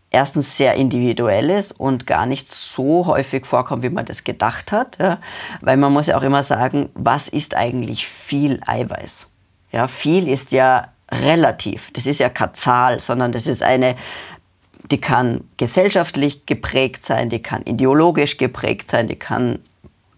erstens 0.09 0.55
sehr 0.55 0.75
individuell 0.75 1.49
ist 1.49 1.71
und 1.71 2.07
gar 2.07 2.25
nicht 2.25 2.47
so 2.47 3.05
häufig 3.05 3.45
vorkommt, 3.45 3.83
wie 3.83 3.89
man 3.89 4.05
das 4.05 4.23
gedacht 4.23 4.71
hat. 4.71 4.97
Ja? 4.99 5.19
Weil 5.61 5.77
man 5.77 5.93
muss 5.93 6.07
ja 6.07 6.17
auch 6.17 6.23
immer 6.23 6.43
sagen, 6.43 6.89
was 6.93 7.27
ist 7.27 7.55
eigentlich 7.55 8.07
viel 8.07 8.61
Eiweiß? 8.65 9.27
Ja, 9.71 9.87
viel 9.87 10.27
ist 10.27 10.51
ja 10.51 10.87
relativ. 11.11 11.91
Das 11.91 12.05
ist 12.05 12.19
ja 12.19 12.29
keine 12.29 12.53
Zahl, 12.53 12.99
sondern 12.99 13.31
das 13.31 13.47
ist 13.47 13.61
eine, 13.61 13.95
die 14.91 14.99
kann 14.99 15.43
gesellschaftlich 15.57 16.45
geprägt 16.45 17.05
sein, 17.05 17.29
die 17.29 17.41
kann 17.41 17.63
ideologisch 17.63 18.37
geprägt 18.37 18.89
sein, 18.89 19.07
die 19.07 19.15
kann 19.15 19.59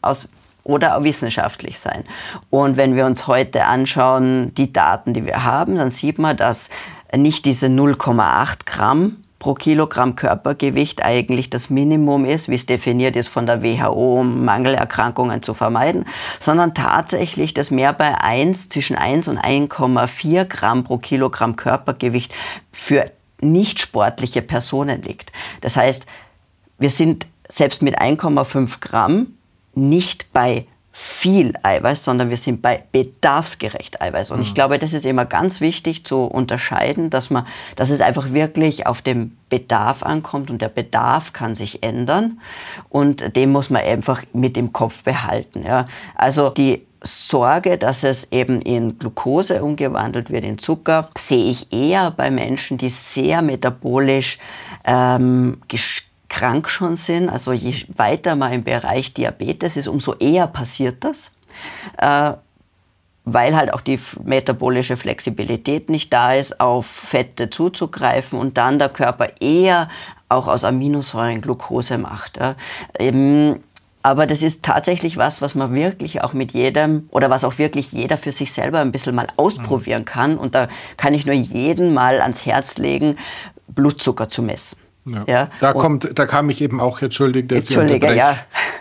aus 0.02 0.30
oder 0.64 0.98
auch 0.98 1.04
wissenschaftlich 1.04 1.80
sein. 1.80 2.04
Und 2.52 2.78
wenn 2.78 2.96
wir 2.96 3.06
uns 3.06 3.26
heute 3.26 3.66
anschauen, 3.66 4.54
die 4.54 4.72
Daten, 4.72 5.14
die 5.16 5.26
wir 5.26 5.44
haben, 5.44 5.78
dann 5.78 5.90
sieht 5.90 6.20
man, 6.20 6.38
dass 6.38 6.70
nicht 7.16 7.46
diese 7.46 7.68
0,8 7.68 8.66
Gramm 8.66 9.24
pro 9.40 9.54
Kilogramm 9.54 10.16
Körpergewicht 10.16 11.04
eigentlich 11.04 11.50
das 11.50 11.70
Minimum 11.70 12.26
ist, 12.26 12.50
wie 12.50 12.56
es 12.56 12.66
definiert 12.66 13.16
ist 13.16 13.30
von 13.30 13.46
der 13.46 13.64
WHO, 13.64 14.20
um 14.20 14.44
Mangelerkrankungen 14.46 15.42
zu 15.42 15.54
vermeiden, 15.54 16.06
sondern 16.42 16.74
tatsächlich 16.74 17.54
das 17.54 17.72
mehr 17.72 17.94
bei 17.94 18.20
1, 18.20 18.70
zwischen 18.70 18.98
1 18.98 19.30
und 19.30 19.40
1,4 19.40 20.46
Gramm 20.46 20.84
pro 20.84 20.98
Kilogramm 20.98 21.56
Körpergewicht 21.56 22.36
für 22.72 23.06
nicht 23.42 23.80
sportliche 23.80 24.42
Personen 24.42 25.02
liegt. 25.02 25.32
Das 25.62 25.78
heißt, 25.78 26.06
wir 26.78 26.90
sind 26.90 27.26
selbst 27.48 27.82
mit 27.82 28.00
1,5 28.00 28.82
Gramm 28.82 29.38
nicht 29.74 30.32
bei 30.34 30.66
viel 30.92 31.54
Eiweiß, 31.64 32.04
sondern 32.04 32.30
wir 32.30 32.38
sind 32.38 32.62
bei 32.62 32.84
bedarfsgerecht 32.92 34.02
Eiweiß. 34.02 34.32
Und 34.32 34.42
ich 34.42 34.52
mhm. 34.52 34.56
glaube, 34.56 34.80
das 34.80 34.94
ist 34.94 35.06
immer 35.06 35.26
ganz 35.26 35.62
wichtig 35.62 36.06
zu 36.06 36.24
unterscheiden, 36.24 37.10
dass 37.10 37.30
man, 37.30 37.46
dass 37.76 37.90
es 37.90 38.02
einfach 38.02 38.34
wirklich 38.34 38.88
auf 38.88 39.02
den 39.02 39.38
Bedarf 39.50 40.04
ankommt 40.04 40.50
und 40.50 40.62
der 40.62 40.70
Bedarf 40.70 41.34
kann 41.34 41.56
sich 41.56 41.84
ändern 41.84 42.40
und 42.90 43.36
den 43.36 43.52
muss 43.52 43.70
man 43.70 43.84
einfach 43.84 44.24
mit 44.34 44.58
im 44.58 44.74
Kopf 44.74 45.04
behalten. 45.04 45.64
Ja. 45.66 45.88
Also 46.16 46.50
die 46.50 46.86
Sorge, 47.02 47.78
dass 47.78 48.04
es 48.04 48.32
eben 48.32 48.62
in 48.62 49.00
Glucose 49.00 49.64
umgewandelt 49.64 50.30
wird, 50.30 50.44
in 50.44 50.58
Zucker, 50.58 51.10
sehe 51.18 51.50
ich 51.50 51.72
eher 51.72 52.12
bei 52.12 52.30
Menschen, 52.30 52.78
die 52.78 52.90
sehr 52.90 53.42
metabolisch 53.42 54.38
ähm, 54.84 55.58
krank 56.30 56.70
schon 56.70 56.96
sind, 56.96 57.30
also 57.30 57.52
je 57.52 57.86
weiter 57.96 58.36
man 58.36 58.54
im 58.54 58.64
Bereich 58.64 59.14
Diabetes 59.14 59.78
ist, 59.78 59.88
umso 59.88 60.14
eher 60.16 60.48
passiert 60.48 61.04
das. 61.04 61.32
Äh, 61.98 62.34
weil 63.26 63.56
halt 63.56 63.74
auch 63.74 63.82
die 63.82 64.00
metabolische 64.24 64.98
Flexibilität 64.98 65.90
nicht 65.90 66.12
da 66.14 66.34
ist, 66.34 66.60
auf 66.60 66.86
Fette 66.86 67.50
zuzugreifen 67.50 68.40
und 68.40 68.58
dann 68.58 68.80
der 68.80 68.90
Körper 68.90 69.30
eher 69.40 69.90
auch 70.30 70.48
aus 70.48 70.64
Aminosäuren 70.64 71.42
Glucose 71.42 71.98
macht. 71.98 72.38
Ja. 72.38 72.56
Ähm, 72.98 73.62
aber 74.02 74.26
das 74.26 74.42
ist 74.42 74.64
tatsächlich 74.64 75.18
was, 75.18 75.42
was 75.42 75.56
man 75.56 75.74
wirklich 75.74 76.24
auch 76.24 76.34
mit 76.34 76.54
jedem 76.54 77.10
oder 77.12 77.30
was 77.30 77.44
auch 77.44 77.58
wirklich 77.58 77.92
jeder 77.92 78.18
für 78.18 78.32
sich 78.32 78.54
selber 78.54 78.80
ein 78.80 78.94
bisschen 78.94 79.14
mal 79.14 79.28
ausprobieren 79.36 80.06
kann. 80.06 80.38
Und 80.38 80.56
da 80.56 80.70
kann 80.96 81.14
ich 81.14 81.26
nur 81.26 81.36
jeden 81.36 81.94
mal 81.94 82.22
ans 82.22 82.46
Herz 82.46 82.78
legen, 82.78 83.18
Blutzucker 83.68 84.30
zu 84.30 84.42
messen. 84.42 84.80
Ja. 85.14 85.24
ja. 85.28 85.50
Da 85.60 85.74
kommt, 85.74 86.18
da 86.18 86.26
kam 86.26 86.50
ich 86.50 86.62
eben 86.62 86.80
auch, 86.80 87.02
entschuldigt, 87.02 87.52
dass 87.52 87.60
Entschuldige, 87.60 88.14
ja. 88.16 88.38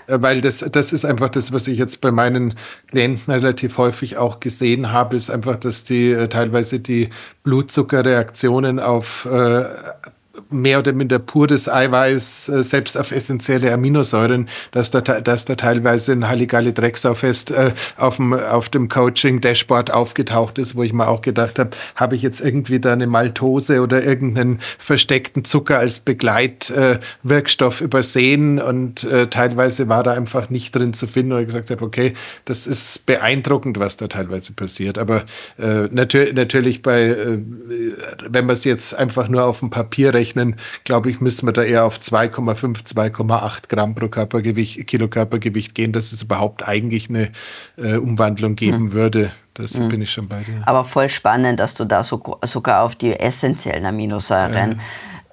Äh, 0.07 0.23
weil 0.23 0.41
das, 0.41 0.59
das 0.59 0.93
ist 0.93 1.05
einfach 1.05 1.29
das, 1.29 1.53
was 1.53 1.69
ich 1.69 1.79
jetzt 1.79 2.01
bei 2.01 2.11
meinen 2.11 2.55
Klienten 2.89 3.33
relativ 3.33 3.79
häufig 3.79 4.17
auch 4.17 4.41
gesehen 4.41 4.93
habe, 4.93 5.17
ist 5.17 5.31
einfach, 5.31 5.57
dass 5.57 5.85
die 5.85 6.13
äh, 6.13 6.29
teilweise 6.29 6.81
die 6.81 7.11
Blutzuckerreaktionen 7.43 8.81
auf 8.81 9.27
äh, 9.31 9.65
mehr 10.51 10.79
oder 10.79 10.93
minder 10.93 11.19
pures 11.19 11.69
Eiweiß, 11.69 12.49
äh, 12.49 12.63
selbst 12.63 12.97
auf 12.97 13.13
essentielle 13.13 13.73
Aminosäuren, 13.73 14.49
dass 14.73 14.91
da, 14.91 15.01
dass 15.01 15.45
da 15.45 15.55
teilweise 15.55 16.13
ein 16.13 16.29
Halligalli 16.29 16.73
Drecksaufest 16.73 17.51
äh, 17.51 17.73
auf 17.97 18.17
dem, 18.17 18.33
auf 18.33 18.69
dem 18.69 18.89
Coaching-Dashboard 18.89 19.91
aufgetaucht 19.91 20.59
ist, 20.59 20.77
wo 20.77 20.83
ich 20.83 20.93
mir 20.93 21.09
auch 21.09 21.23
gedacht 21.23 21.59
habe, 21.59 21.71
habe 21.97 22.17
ich 22.17 22.23
jetzt 22.23 22.41
irgendwie 22.41 22.81
da 22.81 22.93
eine 22.93 23.07
Maltose 23.07 23.83
oder 23.83 24.03
irgendeinen 24.03 24.61
versteckten 24.79 25.45
Zucker 25.45 25.79
als 25.79 26.01
Begleitwirkstoff 26.01 27.81
äh, 27.81 27.85
übersehen 27.85 28.61
und 28.61 29.05
äh, 29.05 29.29
teilweise 29.29 29.89
war 29.89 30.03
da 30.03 30.13
einfach 30.13 30.51
nicht 30.51 30.75
drin 30.75 30.93
zu 30.93 31.07
finden, 31.07 31.33
und 31.33 31.41
ich 31.41 31.47
gesagt 31.47 31.71
habe, 31.71 31.85
okay, 31.85 32.15
das 32.45 32.67
ist 32.67 33.07
beeindruckend, 33.07 33.79
was 33.79 33.97
da 33.97 34.09
teilweise 34.09 34.53
passiert. 34.53 34.99
Aber 34.99 35.25
äh, 35.59 35.89
natür 35.91 36.33
natürlich 36.33 36.83
bei, 36.83 37.03
äh, 37.03 37.39
wenn 38.29 38.47
man 38.47 38.55
es 38.55 38.65
jetzt 38.65 38.95
einfach 38.95 39.29
nur 39.29 39.45
auf 39.45 39.61
dem 39.61 39.71
Papier 39.71 40.15
rechnet, 40.15 40.28
rechnen, 40.29 40.57
glaube 40.85 41.11
ich, 41.11 41.21
müssen 41.21 41.47
wir 41.47 41.53
da 41.53 41.63
eher 41.63 41.85
auf 41.85 41.99
2,5, 41.99 42.85
2,8 42.95 43.69
Gramm 43.69 43.95
pro 43.95 44.09
Körpergewicht, 44.09 44.87
Kilo 44.87 45.09
Körpergewicht 45.09 45.75
gehen, 45.75 45.93
dass 45.93 46.13
es 46.13 46.23
überhaupt 46.23 46.67
eigentlich 46.67 47.09
eine 47.09 47.31
äh, 47.77 47.97
Umwandlung 47.97 48.57
geben 48.57 48.85
mhm. 48.85 48.93
würde. 48.93 49.31
Das 49.55 49.75
mhm. 49.75 49.89
bin 49.89 50.03
ich 50.03 50.11
schon 50.11 50.29
bei 50.29 50.43
dir. 50.43 50.63
Aber 50.67 50.85
voll 50.85 51.09
spannend, 51.09 51.61
dass 51.61 51.75
du 51.75 51.85
da 51.85 52.03
so, 52.03 52.39
sogar 52.43 52.83
auf 52.83 52.95
die 52.95 53.19
essentiellen 53.19 53.87
Aminosäuren 53.87 54.81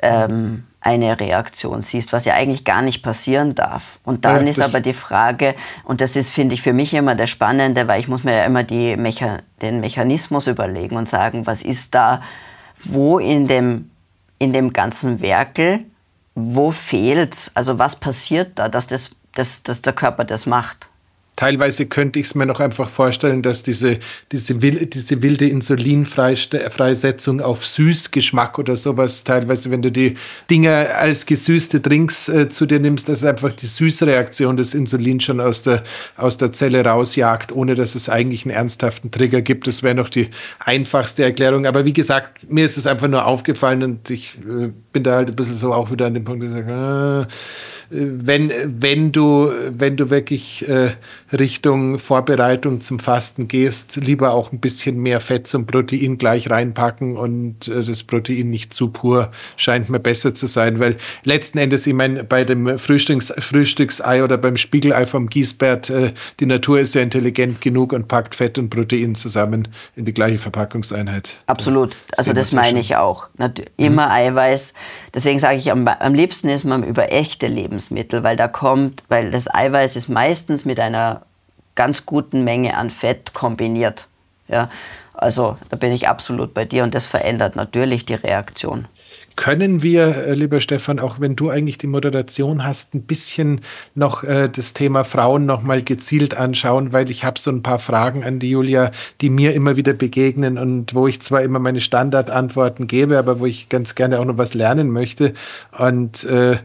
ja. 0.01 0.25
ähm, 0.25 0.63
eine 0.81 1.19
Reaktion 1.19 1.81
siehst, 1.81 2.13
was 2.13 2.25
ja 2.25 2.35
eigentlich 2.35 2.63
gar 2.63 2.81
nicht 2.81 3.01
passieren 3.01 3.55
darf. 3.55 3.99
Und 4.03 4.23
dann 4.23 4.43
ja, 4.43 4.49
ist 4.51 4.61
aber 4.61 4.81
die 4.81 4.93
Frage, 4.93 5.55
und 5.83 5.99
das 5.99 6.15
ist, 6.15 6.29
finde 6.29 6.53
ich, 6.53 6.61
für 6.61 6.73
mich 6.73 6.93
immer 6.93 7.15
der 7.15 7.27
Spannende, 7.27 7.87
weil 7.87 7.99
ich 7.99 8.07
muss 8.07 8.23
mir 8.23 8.37
ja 8.37 8.45
immer 8.45 8.63
Mecha 8.97 9.39
den 9.61 9.79
Mechanismus 9.79 10.45
überlegen 10.45 10.95
und 10.95 11.09
sagen, 11.09 11.47
was 11.47 11.63
ist 11.63 11.95
da, 11.95 12.21
wo 12.83 13.17
in 13.17 13.47
dem 13.47 13.89
in 14.39 14.53
dem 14.53 14.73
ganzen 14.73 15.21
Werkel, 15.21 15.85
wo 16.35 16.71
fehlt's? 16.71 17.51
Also 17.55 17.79
was 17.79 17.95
passiert 17.95 18.59
da, 18.59 18.69
dass, 18.69 18.87
das, 18.87 19.11
dass, 19.33 19.63
dass 19.63 19.81
der 19.81 19.93
Körper 19.93 20.25
das 20.25 20.45
macht? 20.45 20.89
Teilweise 21.35 21.85
könnte 21.85 22.19
ich 22.19 22.27
es 22.27 22.35
mir 22.35 22.45
noch 22.45 22.59
einfach 22.59 22.89
vorstellen, 22.89 23.41
dass 23.41 23.63
diese, 23.63 23.99
diese, 24.31 24.55
diese 24.55 25.21
wilde 25.21 25.47
Insulinfreisetzung 25.47 27.41
auf 27.41 27.65
Süßgeschmack 27.65 28.57
oder 28.59 28.77
sowas, 28.77 29.23
teilweise, 29.23 29.71
wenn 29.71 29.81
du 29.81 29.91
die 29.91 30.15
Dinger 30.49 30.95
als 30.95 31.25
gesüßte 31.25 31.79
Drinks 31.81 32.29
äh, 32.29 32.49
zu 32.49 32.65
dir 32.65 32.79
nimmst, 32.79 33.09
dass 33.09 33.23
einfach 33.23 33.51
die 33.51 33.67
Süßreaktion 33.67 34.57
des 34.57 34.73
Insulins 34.73 35.23
schon 35.23 35.41
aus 35.41 35.63
der, 35.63 35.83
aus 36.17 36.37
der 36.37 36.53
Zelle 36.53 36.85
rausjagt, 36.85 37.51
ohne 37.51 37.75
dass 37.75 37.95
es 37.95 38.09
eigentlich 38.09 38.45
einen 38.45 38.55
ernsthaften 38.55 39.11
Trigger 39.11 39.41
gibt. 39.41 39.67
Das 39.67 39.83
wäre 39.83 39.95
noch 39.95 40.09
die 40.09 40.29
einfachste 40.59 41.23
Erklärung. 41.23 41.65
Aber 41.65 41.85
wie 41.85 41.93
gesagt, 41.93 42.49
mir 42.49 42.65
ist 42.65 42.77
es 42.77 42.87
einfach 42.87 43.07
nur 43.07 43.25
aufgefallen 43.25 43.83
und 43.83 44.09
ich 44.09 44.37
äh, 44.47 44.71
bin 44.95 45.03
da 45.03 45.15
halt 45.15 45.27
ein 45.27 45.35
bisschen 45.35 45.55
so 45.55 45.73
auch 45.73 45.91
wieder 45.91 46.05
an 46.05 46.13
dem 46.13 46.23
Punkt, 46.23 46.47
sage, 46.47 47.27
äh, 47.29 47.33
wenn, 47.89 48.49
wenn 48.81 49.11
du, 49.11 49.51
wenn 49.69 49.97
du 49.97 50.09
wirklich 50.09 50.65
äh, 50.69 50.91
Richtung 51.33 51.99
Vorbereitung 51.99 52.79
zum 52.79 52.99
Fasten 52.99 53.49
gehst, 53.49 53.97
lieber 53.97 54.31
auch 54.31 54.53
ein 54.53 54.59
bisschen 54.59 54.97
mehr 54.97 55.19
Fett 55.19 55.47
zum 55.47 55.67
Protein 55.67 56.17
gleich 56.17 56.49
reinpacken 56.49 57.17
und 57.17 57.67
äh, 57.67 57.83
das 57.83 58.03
Protein 58.03 58.49
nicht 58.49 58.73
zu 58.73 58.87
pur 58.87 59.31
scheint 59.57 59.89
mir 59.89 59.99
besser 59.99 60.33
zu 60.33 60.47
sein, 60.47 60.79
weil 60.79 60.95
letzten 61.25 61.57
Endes, 61.57 61.85
ich 61.85 61.93
meine, 61.93 62.23
bei 62.23 62.45
dem 62.45 62.79
Frühstücks, 62.79 63.33
Frühstücksei 63.37 64.23
oder 64.23 64.37
beim 64.37 64.55
Spiegelei 64.55 65.05
vom 65.05 65.27
Gießbert, 65.27 65.89
äh, 65.89 66.13
die 66.39 66.45
Natur 66.45 66.79
ist 66.79 66.95
ja 66.95 67.01
intelligent 67.01 67.59
genug 67.59 67.91
und 67.91 68.07
packt 68.07 68.33
Fett 68.33 68.57
und 68.57 68.69
Protein 68.69 69.13
zusammen 69.13 69.67
in 69.97 70.05
die 70.05 70.13
gleiche 70.13 70.37
Verpackungseinheit. 70.37 71.33
Absolut, 71.47 71.97
also 72.15 72.31
das 72.31 72.53
meine 72.53 72.79
ich 72.79 72.95
auch. 72.95 73.27
Immer 73.75 74.05
mhm. 74.05 74.11
Eiweiß. 74.11 74.73
Deswegen 75.13 75.39
sage 75.39 75.57
ich, 75.57 75.71
am, 75.71 75.87
am 75.87 76.13
liebsten 76.13 76.49
ist 76.49 76.63
man 76.63 76.83
über 76.83 77.11
echte 77.11 77.47
Lebensmittel, 77.47 78.23
weil 78.23 78.35
da 78.35 78.47
kommt, 78.47 79.03
weil 79.07 79.31
das 79.31 79.53
Eiweiß 79.53 79.95
ist 79.95 80.09
meistens 80.09 80.65
mit 80.65 80.79
einer 80.79 81.21
ganz 81.75 82.05
guten 82.05 82.43
Menge 82.43 82.77
an 82.77 82.89
Fett 82.89 83.33
kombiniert. 83.33 84.07
Ja, 84.47 84.69
also 85.13 85.57
da 85.69 85.77
bin 85.77 85.91
ich 85.91 86.07
absolut 86.07 86.53
bei 86.53 86.65
dir 86.65 86.83
und 86.83 86.93
das 86.93 87.07
verändert 87.07 87.55
natürlich 87.55 88.05
die 88.05 88.13
Reaktion. 88.15 88.87
Können 89.35 89.81
wir, 89.81 90.27
äh, 90.27 90.33
lieber 90.33 90.61
Stefan, 90.61 90.99
auch 90.99 91.19
wenn 91.19 91.35
du 91.35 91.49
eigentlich 91.49 91.77
die 91.77 91.87
Moderation 91.87 92.63
hast, 92.63 92.93
ein 92.93 93.01
bisschen 93.01 93.61
noch 93.93 94.23
äh, 94.23 94.49
das 94.49 94.73
Thema 94.73 95.03
Frauen 95.03 95.45
noch 95.45 95.61
mal 95.61 95.83
gezielt 95.83 96.37
anschauen, 96.37 96.93
weil 96.93 97.09
ich 97.09 97.25
habe 97.25 97.37
so 97.37 97.51
ein 97.51 97.61
paar 97.61 97.79
Fragen 97.79 98.23
an 98.23 98.39
die 98.39 98.49
Julia, 98.49 98.91
die 99.19 99.29
mir 99.29 99.53
immer 99.53 99.75
wieder 99.75 99.93
begegnen 99.93 100.57
und 100.57 100.95
wo 100.95 101.07
ich 101.07 101.21
zwar 101.21 101.41
immer 101.41 101.59
meine 101.59 101.81
Standardantworten 101.81 102.87
gebe, 102.87 103.17
aber 103.17 103.39
wo 103.39 103.45
ich 103.45 103.67
ganz 103.67 103.95
gerne 103.95 104.19
auch 104.19 104.25
noch 104.25 104.37
was 104.37 104.53
lernen 104.53 104.89
möchte. 104.89 105.33
Und 105.77 106.23
äh, 106.23 106.57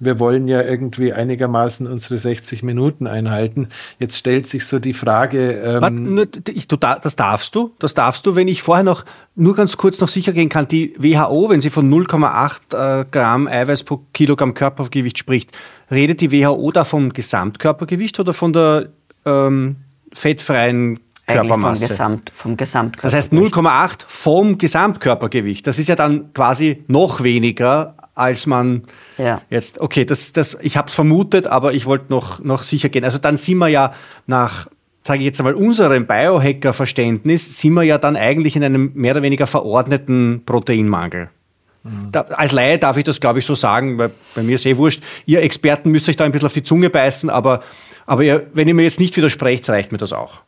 wir 0.00 0.18
wollen 0.20 0.48
ja 0.48 0.62
irgendwie 0.62 1.12
einigermaßen 1.12 1.86
unsere 1.86 2.18
60 2.18 2.62
Minuten 2.62 3.06
einhalten. 3.06 3.68
Jetzt 3.98 4.18
stellt 4.18 4.46
sich 4.46 4.66
so 4.66 4.78
die 4.78 4.92
Frage. 4.92 5.52
Ähm 5.52 5.80
Warte, 5.80 5.94
nur, 5.94 6.26
ich, 6.48 6.68
du, 6.68 6.76
das 6.76 7.16
darfst 7.16 7.54
du, 7.54 7.72
das 7.78 7.94
darfst 7.94 8.26
du, 8.26 8.34
wenn 8.34 8.48
ich 8.48 8.62
vorher 8.62 8.84
noch 8.84 9.04
nur 9.38 9.54
ganz 9.54 9.76
kurz 9.76 10.00
noch 10.00 10.08
sicher 10.08 10.32
gehen 10.32 10.48
kann, 10.48 10.68
die 10.68 10.94
WHO, 10.98 11.48
wenn 11.48 11.60
sie 11.60 11.70
von 11.70 11.90
0,8 11.90 13.00
äh, 13.02 13.04
Gramm 13.10 13.46
Eiweiß 13.46 13.84
pro 13.84 14.02
Kilogramm 14.12 14.52
Körpergewicht 14.52 15.16
spricht, 15.16 15.56
redet 15.90 16.20
die 16.20 16.32
WHO 16.32 16.72
da 16.72 16.84
vom 16.84 17.12
Gesamtkörpergewicht 17.12 18.18
oder 18.18 18.34
von 18.34 18.52
der 18.52 18.88
ähm, 19.24 19.76
fettfreien 20.12 21.00
Körpermasse? 21.26 21.82
Vom, 21.82 21.88
Gesamt, 21.88 22.32
vom 22.34 22.56
Gesamtkörpergewicht. 22.56 23.04
Das 23.04 23.14
heißt 23.14 23.32
0,8 23.32 24.04
vom 24.06 24.58
Gesamtkörpergewicht. 24.58 25.66
Das 25.66 25.78
ist 25.78 25.88
ja 25.88 25.94
dann 25.94 26.32
quasi 26.32 26.84
noch 26.88 27.22
weniger, 27.22 27.94
als 28.14 28.46
man 28.46 28.82
ja. 29.18 29.40
jetzt. 29.50 29.78
Okay, 29.78 30.04
das, 30.04 30.32
das, 30.32 30.58
ich 30.62 30.76
habe 30.76 30.88
es 30.88 30.94
vermutet, 30.94 31.46
aber 31.46 31.74
ich 31.74 31.86
wollte 31.86 32.06
noch, 32.10 32.40
noch 32.40 32.62
sicher 32.62 32.88
gehen. 32.88 33.04
Also 33.04 33.18
dann 33.18 33.36
sind 33.36 33.58
wir 33.58 33.68
ja 33.68 33.92
nach 34.26 34.68
sage 35.08 35.20
ich 35.20 35.24
jetzt 35.24 35.40
einmal, 35.40 35.54
unserem 35.54 36.06
Biohacker-Verständnis 36.06 37.58
sind 37.58 37.72
wir 37.72 37.82
ja 37.82 37.98
dann 37.98 38.14
eigentlich 38.14 38.54
in 38.54 38.62
einem 38.62 38.92
mehr 38.94 39.12
oder 39.12 39.22
weniger 39.22 39.46
verordneten 39.46 40.42
Proteinmangel. 40.46 41.30
Mhm. 41.82 42.12
Da, 42.12 42.20
als 42.20 42.52
Laie 42.52 42.78
darf 42.78 42.96
ich 42.98 43.04
das, 43.04 43.18
glaube 43.18 43.38
ich, 43.38 43.46
so 43.46 43.54
sagen, 43.54 43.98
weil 43.98 44.10
bei 44.34 44.42
mir 44.42 44.54
ist 44.56 44.66
eh 44.66 44.76
wurscht. 44.76 45.02
Ihr 45.26 45.42
Experten 45.42 45.90
müsst 45.90 46.08
euch 46.08 46.16
da 46.16 46.24
ein 46.24 46.32
bisschen 46.32 46.46
auf 46.46 46.52
die 46.52 46.62
Zunge 46.62 46.90
beißen, 46.90 47.30
aber, 47.30 47.62
aber 48.06 48.22
ihr, 48.22 48.46
wenn 48.52 48.68
ihr 48.68 48.74
mir 48.74 48.82
jetzt 48.82 49.00
nicht 49.00 49.16
widersprecht, 49.16 49.68
reicht 49.70 49.92
mir 49.92 49.98
das 49.98 50.12
auch. 50.12 50.42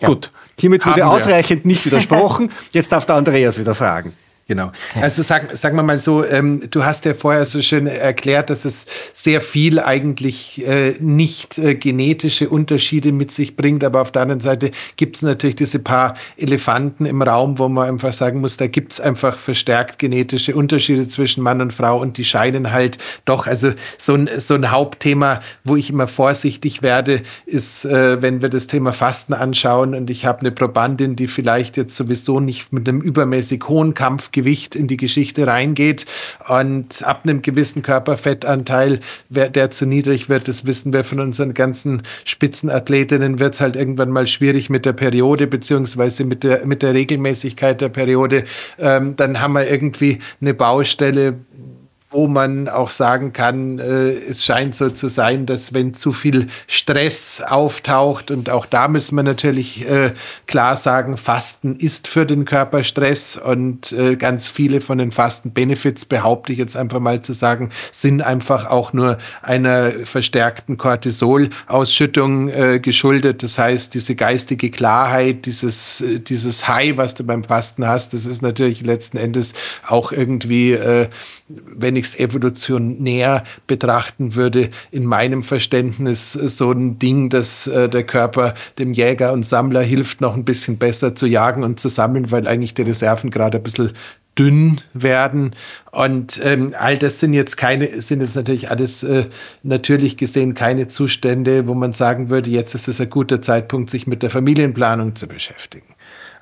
Ja. 0.00 0.08
Gut, 0.08 0.30
hiermit 0.60 0.86
wurde 0.86 1.06
ausreichend 1.06 1.64
nicht 1.64 1.84
widersprochen. 1.86 2.52
Jetzt 2.72 2.92
darf 2.92 3.06
der 3.06 3.16
Andreas 3.16 3.58
wieder 3.58 3.74
fragen. 3.74 4.12
Genau. 4.48 4.72
Also 4.94 5.22
sag, 5.22 5.54
sagen 5.58 5.76
wir 5.76 5.82
mal 5.82 5.98
so, 5.98 6.24
ähm, 6.24 6.70
du 6.70 6.82
hast 6.82 7.04
ja 7.04 7.12
vorher 7.12 7.44
so 7.44 7.60
schön 7.60 7.86
erklärt, 7.86 8.48
dass 8.48 8.64
es 8.64 8.86
sehr 9.12 9.42
viel 9.42 9.78
eigentlich 9.78 10.66
äh, 10.66 10.94
nicht 11.00 11.58
äh, 11.58 11.74
genetische 11.74 12.48
Unterschiede 12.48 13.12
mit 13.12 13.30
sich 13.30 13.56
bringt, 13.56 13.84
aber 13.84 14.00
auf 14.00 14.10
der 14.10 14.22
anderen 14.22 14.40
Seite 14.40 14.70
gibt 14.96 15.16
es 15.16 15.22
natürlich 15.22 15.56
diese 15.56 15.80
paar 15.80 16.14
Elefanten 16.38 17.04
im 17.04 17.20
Raum, 17.20 17.58
wo 17.58 17.68
man 17.68 17.90
einfach 17.90 18.14
sagen 18.14 18.40
muss, 18.40 18.56
da 18.56 18.68
gibt 18.68 18.94
es 18.94 19.02
einfach 19.02 19.36
verstärkt 19.36 19.98
genetische 19.98 20.56
Unterschiede 20.56 21.06
zwischen 21.08 21.42
Mann 21.42 21.60
und 21.60 21.74
Frau 21.74 22.00
und 22.00 22.16
die 22.16 22.24
scheinen 22.24 22.72
halt 22.72 22.96
doch, 23.26 23.46
also 23.46 23.72
so 23.98 24.14
ein, 24.14 24.30
so 24.38 24.54
ein 24.54 24.70
Hauptthema, 24.70 25.40
wo 25.64 25.76
ich 25.76 25.90
immer 25.90 26.08
vorsichtig 26.08 26.80
werde, 26.80 27.20
ist, 27.44 27.84
äh, 27.84 28.22
wenn 28.22 28.40
wir 28.40 28.48
das 28.48 28.66
Thema 28.66 28.94
Fasten 28.94 29.34
anschauen 29.34 29.94
und 29.94 30.08
ich 30.08 30.24
habe 30.24 30.40
eine 30.40 30.52
Probandin, 30.52 31.16
die 31.16 31.28
vielleicht 31.28 31.76
jetzt 31.76 31.94
sowieso 31.94 32.40
nicht 32.40 32.72
mit 32.72 32.88
einem 32.88 33.02
übermäßig 33.02 33.64
hohen 33.68 33.92
Kampf 33.92 34.30
Gewicht 34.38 34.76
in 34.76 34.86
die 34.86 34.96
Geschichte 34.96 35.46
reingeht. 35.46 36.06
Und 36.48 37.02
ab 37.04 37.22
einem 37.24 37.42
gewissen 37.42 37.82
Körperfettanteil, 37.82 39.00
der 39.30 39.70
zu 39.70 39.84
niedrig 39.84 40.28
wird, 40.28 40.46
das 40.46 40.64
wissen 40.64 40.92
wir 40.92 41.02
von 41.02 41.18
unseren 41.18 41.54
ganzen 41.54 42.02
Spitzenathletinnen, 42.24 43.40
wird 43.40 43.54
es 43.54 43.60
halt 43.60 43.74
irgendwann 43.74 44.10
mal 44.10 44.26
schwierig 44.26 44.70
mit 44.70 44.86
der 44.86 44.92
Periode 44.92 45.46
beziehungsweise 45.46 46.24
mit 46.24 46.44
der, 46.44 46.64
mit 46.66 46.82
der 46.82 46.94
Regelmäßigkeit 46.94 47.80
der 47.80 47.88
Periode. 47.88 48.44
Ähm, 48.78 49.16
dann 49.16 49.40
haben 49.40 49.54
wir 49.54 49.68
irgendwie 49.68 50.20
eine 50.40 50.54
Baustelle, 50.54 51.38
wo 52.10 52.26
man 52.26 52.70
auch 52.70 52.90
sagen 52.90 53.34
kann, 53.34 53.78
äh, 53.78 54.10
es 54.10 54.42
scheint 54.42 54.74
so 54.74 54.88
zu 54.88 55.08
sein, 55.08 55.44
dass 55.44 55.74
wenn 55.74 55.92
zu 55.92 56.12
viel 56.12 56.46
Stress 56.66 57.42
auftaucht, 57.46 58.30
und 58.30 58.48
auch 58.48 58.64
da 58.64 58.88
müssen 58.88 59.14
wir 59.16 59.22
natürlich 59.22 59.86
äh, 59.86 60.12
klar 60.46 60.76
sagen, 60.76 61.18
Fasten 61.18 61.76
ist 61.76 62.08
für 62.08 62.24
den 62.24 62.46
Körper 62.46 62.82
Stress 62.82 63.36
und 63.36 63.92
äh, 63.92 64.16
ganz 64.16 64.48
viele 64.48 64.80
von 64.80 64.96
den 64.96 65.10
Fasten-Benefits, 65.10 66.06
behaupte 66.06 66.52
ich 66.52 66.58
jetzt 66.58 66.78
einfach 66.78 67.00
mal 67.00 67.20
zu 67.20 67.34
sagen, 67.34 67.68
sind 67.92 68.22
einfach 68.22 68.64
auch 68.64 68.94
nur 68.94 69.18
einer 69.42 69.90
verstärkten 70.04 70.78
Cortisol-Ausschüttung 70.78 72.48
äh, 72.48 72.80
geschuldet. 72.80 73.42
Das 73.42 73.58
heißt, 73.58 73.92
diese 73.92 74.14
geistige 74.14 74.70
Klarheit, 74.70 75.44
dieses, 75.44 76.00
äh, 76.00 76.20
dieses 76.20 76.66
High, 76.66 76.96
was 76.96 77.14
du 77.14 77.24
beim 77.24 77.44
Fasten 77.44 77.86
hast, 77.86 78.14
das 78.14 78.24
ist 78.24 78.40
natürlich 78.40 78.80
letzten 78.80 79.18
Endes 79.18 79.52
auch 79.86 80.10
irgendwie, 80.10 80.72
äh, 80.72 81.08
wenn 81.48 81.97
es 82.04 82.18
evolutionär 82.18 83.44
betrachten 83.66 84.34
würde, 84.34 84.70
in 84.90 85.04
meinem 85.04 85.42
Verständnis 85.42 86.32
so 86.32 86.72
ein 86.72 86.98
Ding, 86.98 87.30
dass 87.30 87.66
äh, 87.66 87.88
der 87.88 88.04
Körper 88.04 88.54
dem 88.78 88.92
Jäger 88.92 89.32
und 89.32 89.44
Sammler 89.44 89.82
hilft, 89.82 90.20
noch 90.20 90.34
ein 90.34 90.44
bisschen 90.44 90.78
besser 90.78 91.14
zu 91.14 91.26
jagen 91.26 91.64
und 91.64 91.80
zu 91.80 91.88
sammeln, 91.88 92.30
weil 92.30 92.46
eigentlich 92.46 92.74
die 92.74 92.82
Reserven 92.82 93.30
gerade 93.30 93.58
ein 93.58 93.62
bisschen 93.62 93.92
dünn 94.38 94.80
werden. 94.94 95.54
Und 95.90 96.40
ähm, 96.44 96.74
all 96.78 96.96
das 96.96 97.18
sind 97.18 97.32
jetzt 97.32 97.56
keine, 97.56 98.00
sind 98.00 98.20
jetzt 98.20 98.36
natürlich 98.36 98.70
alles 98.70 99.02
äh, 99.02 99.24
natürlich 99.62 100.16
gesehen 100.16 100.54
keine 100.54 100.88
Zustände, 100.88 101.66
wo 101.66 101.74
man 101.74 101.92
sagen 101.92 102.30
würde, 102.30 102.50
jetzt 102.50 102.74
ist 102.74 102.88
es 102.88 103.00
ein 103.00 103.10
guter 103.10 103.42
Zeitpunkt, 103.42 103.90
sich 103.90 104.06
mit 104.06 104.22
der 104.22 104.30
Familienplanung 104.30 105.16
zu 105.16 105.26
beschäftigen. 105.26 105.94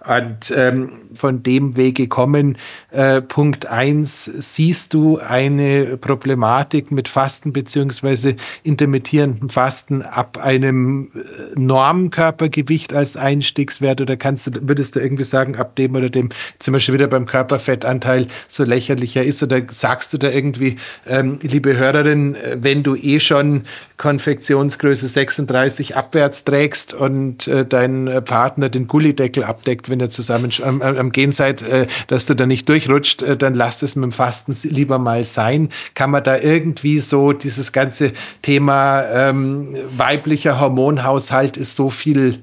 Und 0.07 0.55
ähm, 0.57 1.07
von 1.15 1.43
dem 1.43 1.77
Wege 1.77 2.07
kommen. 2.07 2.59
Äh, 2.91 3.23
Punkt 3.23 3.67
eins 3.67 4.25
siehst 4.25 4.95
du 4.95 5.19
eine 5.19 5.97
Problematik 5.97 6.93
mit 6.93 7.09
Fasten 7.09 7.53
beziehungsweise 7.53 8.37
intermittierendem 8.63 9.49
Fasten 9.49 10.03
ab 10.03 10.39
einem 10.39 11.11
äh, 11.15 11.59
Normkörpergewicht 11.59 12.95
als 12.95 13.17
Einstiegswert 13.17 14.01
oder 14.01 14.17
kannst 14.17 14.47
du, 14.47 14.69
würdest 14.69 14.97
du 14.97 15.01
irgendwie 15.01 15.25
sagen, 15.25 15.57
ab 15.57 15.75
dem 15.77 15.95
oder 15.95 16.11
dem 16.11 16.29
zum 16.59 16.73
Beispiel 16.73 16.95
wieder 16.95 17.09
beim 17.09 17.27
Körperfettanteil 17.27 18.29
so 18.47 18.65
lächerlicher 18.65 19.25
ist 19.25 19.43
oder 19.43 19.63
sagst 19.69 20.13
du 20.13 20.19
da 20.19 20.29
irgendwie, 20.29 20.77
ähm, 21.07 21.39
liebe 21.43 21.77
Hörerin, 21.77 22.35
äh, 22.37 22.59
wenn 22.61 22.83
du 22.83 22.95
eh 22.95 23.19
schon 23.19 23.63
Konfektionsgröße 23.97 25.09
36 25.09 25.97
abwärts 25.97 26.45
trägst 26.45 26.95
und 26.95 27.49
äh, 27.49 27.65
dein 27.65 28.23
Partner 28.25 28.69
den 28.69 28.87
Gullideckel 28.87 29.45
abdeckt, 29.45 29.89
wenn 29.89 30.01
ihr 30.01 30.11
zusammen 30.11 30.53
am, 30.63 30.83
am 30.83 31.13
Gehen 31.13 31.33
seid, 31.33 31.63
äh, 31.63 31.87
dass 32.09 32.27
du 32.27 32.35
da 32.35 32.47
nicht 32.47 32.69
durchrutscht, 32.69 33.23
äh, 33.23 33.37
dann 33.37 33.55
lasst 33.55 33.83
es 33.83 33.97
mit 33.97 34.05
dem 34.05 34.13
Fasten 34.13 34.57
lieber 34.63 34.99
mal 34.99 35.25
sein. 35.25 35.71
Kann 35.95 36.11
man 36.11 36.23
da 36.23 36.39
irgendwie 36.39 36.99
so 36.99 37.33
dieses 37.33 37.73
ganze 37.73 38.13
Thema 38.43 39.05
ähm, 39.11 39.77
weiblicher 39.97 40.61
Hormonhaushalt 40.61 41.57
ist 41.57 41.77
so 41.77 41.91
viel 41.91 42.43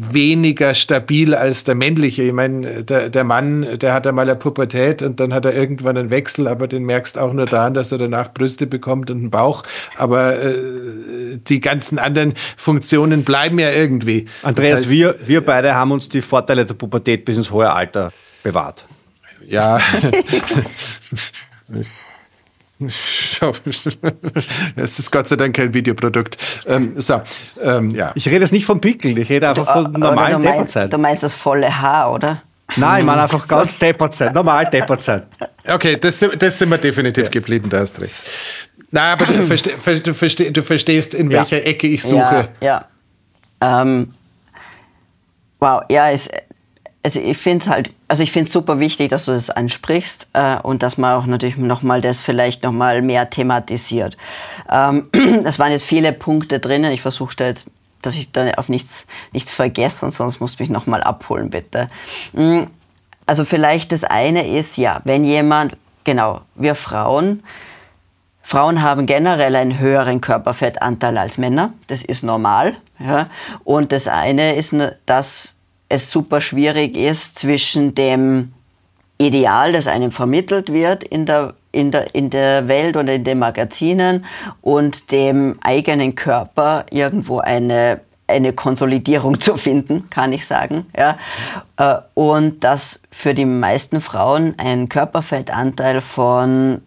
weniger 0.00 0.74
stabil 0.74 1.34
als 1.34 1.64
der 1.64 1.74
männliche. 1.74 2.22
Ich 2.22 2.32
meine, 2.32 2.84
der, 2.84 3.08
der 3.08 3.24
Mann, 3.24 3.78
der 3.78 3.92
hat 3.92 4.06
einmal 4.06 4.28
eine 4.28 4.38
Pubertät 4.38 5.02
und 5.02 5.18
dann 5.18 5.34
hat 5.34 5.44
er 5.44 5.54
irgendwann 5.54 5.96
einen 5.96 6.10
Wechsel, 6.10 6.46
aber 6.46 6.68
den 6.68 6.84
merkst 6.84 7.18
auch 7.18 7.32
nur 7.32 7.46
daran, 7.46 7.74
dass 7.74 7.90
er 7.90 7.98
danach 7.98 8.32
Brüste 8.32 8.66
bekommt 8.66 9.10
und 9.10 9.18
einen 9.18 9.30
Bauch. 9.30 9.64
Aber 9.96 10.40
äh, 10.40 11.38
die 11.48 11.60
ganzen 11.60 11.98
anderen 11.98 12.34
Funktionen 12.56 13.24
bleiben 13.24 13.58
ja 13.58 13.70
irgendwie. 13.70 14.26
Andreas, 14.42 14.70
das 14.70 14.80
heißt, 14.82 14.90
wir, 14.90 15.16
wir 15.26 15.44
beide 15.44 15.74
haben 15.74 15.90
uns 15.90 16.08
die 16.08 16.22
Vorteile 16.22 16.64
der 16.64 16.74
Pubertät 16.74 17.24
bis 17.24 17.36
ins 17.36 17.50
hohe 17.50 17.72
Alter 17.72 18.12
bewahrt. 18.44 18.86
Ja. 19.46 19.80
Es 24.76 24.98
ist 24.98 25.10
Gott 25.10 25.28
sei 25.28 25.36
Dank 25.36 25.56
kein 25.56 25.74
Videoprodukt. 25.74 26.36
Ähm, 26.66 26.92
so, 26.96 27.20
ähm, 27.62 27.94
ja. 27.94 28.12
Ich 28.14 28.26
rede 28.26 28.40
jetzt 28.40 28.52
nicht 28.52 28.66
von 28.66 28.80
Pickeln, 28.80 29.16
ich 29.16 29.28
rede 29.28 29.48
einfach 29.48 29.72
von 29.72 29.92
normalen 29.92 30.42
Depperzeit. 30.42 30.92
Du 30.92 30.98
meinst 30.98 31.22
das 31.22 31.34
volle 31.34 31.80
Haar, 31.80 32.12
oder? 32.12 32.42
Nein, 32.76 33.00
ich 33.00 33.06
meine 33.06 33.22
einfach 33.22 33.48
ganz 33.48 33.78
Depperzeit, 33.78 34.34
normal 34.34 34.66
Depperzeit. 34.66 35.26
Okay, 35.66 35.96
das, 36.00 36.24
das 36.38 36.58
sind 36.58 36.70
wir 36.70 36.78
definitiv 36.78 37.24
ja. 37.24 37.30
geblieben, 37.30 37.68
da 37.68 37.80
hast 37.80 38.00
recht. 38.00 38.14
Nein, 38.90 39.12
aber 39.12 39.26
du, 39.26 39.44
verste, 39.44 39.70
du, 40.00 40.14
verste, 40.14 40.52
du 40.52 40.62
verstehst, 40.62 41.14
in 41.14 41.30
ja. 41.30 41.38
welcher 41.38 41.66
Ecke 41.66 41.88
ich 41.88 42.02
suche. 42.02 42.48
Ja, 42.60 42.84
ja. 43.60 43.82
Ähm, 43.82 44.14
wow, 45.58 45.82
ja, 45.90 46.10
es, 46.10 46.28
also 47.02 47.20
ich 47.20 47.38
finde 47.38 47.64
es 47.64 47.70
halt, 47.70 47.90
also 48.08 48.22
ich 48.22 48.32
finde 48.32 48.50
super 48.50 48.80
wichtig, 48.80 49.10
dass 49.10 49.26
du 49.26 49.32
das 49.32 49.50
ansprichst 49.50 50.28
äh, 50.32 50.58
und 50.60 50.82
dass 50.82 50.98
man 50.98 51.14
auch 51.14 51.26
natürlich 51.26 51.56
nochmal 51.56 52.00
das 52.00 52.22
vielleicht 52.22 52.64
nochmal 52.64 53.02
mehr 53.02 53.30
thematisiert. 53.30 54.16
Ähm, 54.70 55.08
das 55.44 55.58
waren 55.58 55.70
jetzt 55.70 55.84
viele 55.86 56.12
Punkte 56.12 56.58
drinnen. 56.58 56.92
Ich 56.92 57.02
versuche 57.02 57.34
jetzt, 57.40 57.66
dass 58.02 58.14
ich 58.14 58.32
da 58.32 58.50
auf 58.52 58.68
nichts, 58.68 59.06
nichts 59.32 59.52
vergesse 59.52 60.04
und 60.04 60.12
sonst 60.12 60.40
musst 60.40 60.58
du 60.58 60.62
mich 60.62 60.70
nochmal 60.70 61.02
abholen, 61.02 61.50
bitte. 61.50 61.88
Mm, 62.32 62.64
also 63.26 63.44
vielleicht 63.44 63.92
das 63.92 64.04
eine 64.04 64.48
ist, 64.58 64.76
ja, 64.76 65.00
wenn 65.04 65.24
jemand, 65.24 65.76
genau, 66.04 66.42
wir 66.54 66.74
Frauen, 66.74 67.42
Frauen 68.42 68.82
haben 68.82 69.04
generell 69.04 69.54
einen 69.56 69.78
höheren 69.78 70.22
Körperfettanteil 70.22 71.18
als 71.18 71.36
Männer. 71.36 71.74
Das 71.86 72.02
ist 72.02 72.22
normal. 72.22 72.76
Ja. 72.98 73.28
Und 73.62 73.92
das 73.92 74.08
eine 74.08 74.56
ist, 74.56 74.74
dass 75.04 75.54
es 75.88 76.10
super 76.10 76.40
schwierig 76.40 76.96
ist 76.96 77.38
zwischen 77.38 77.94
dem 77.94 78.52
Ideal, 79.18 79.72
das 79.72 79.86
einem 79.86 80.12
vermittelt 80.12 80.72
wird 80.72 81.02
in 81.02 81.26
der, 81.26 81.54
in 81.72 81.90
der, 81.90 82.14
in 82.14 82.30
der 82.30 82.68
Welt 82.68 82.96
und 82.96 83.08
in 83.08 83.24
den 83.24 83.38
Magazinen 83.38 84.24
und 84.60 85.10
dem 85.10 85.58
eigenen 85.60 86.14
Körper 86.14 86.86
irgendwo 86.90 87.40
eine, 87.40 88.00
eine 88.28 88.52
Konsolidierung 88.52 89.40
zu 89.40 89.56
finden, 89.56 90.08
kann 90.10 90.32
ich 90.32 90.46
sagen. 90.46 90.86
Ja. 90.96 91.18
Äh, 91.76 91.96
und 92.14 92.62
dass 92.62 93.00
für 93.10 93.34
die 93.34 93.44
meisten 93.44 94.00
Frauen 94.00 94.54
ein 94.56 94.88
Körperfettanteil 94.88 96.00
von 96.00 96.82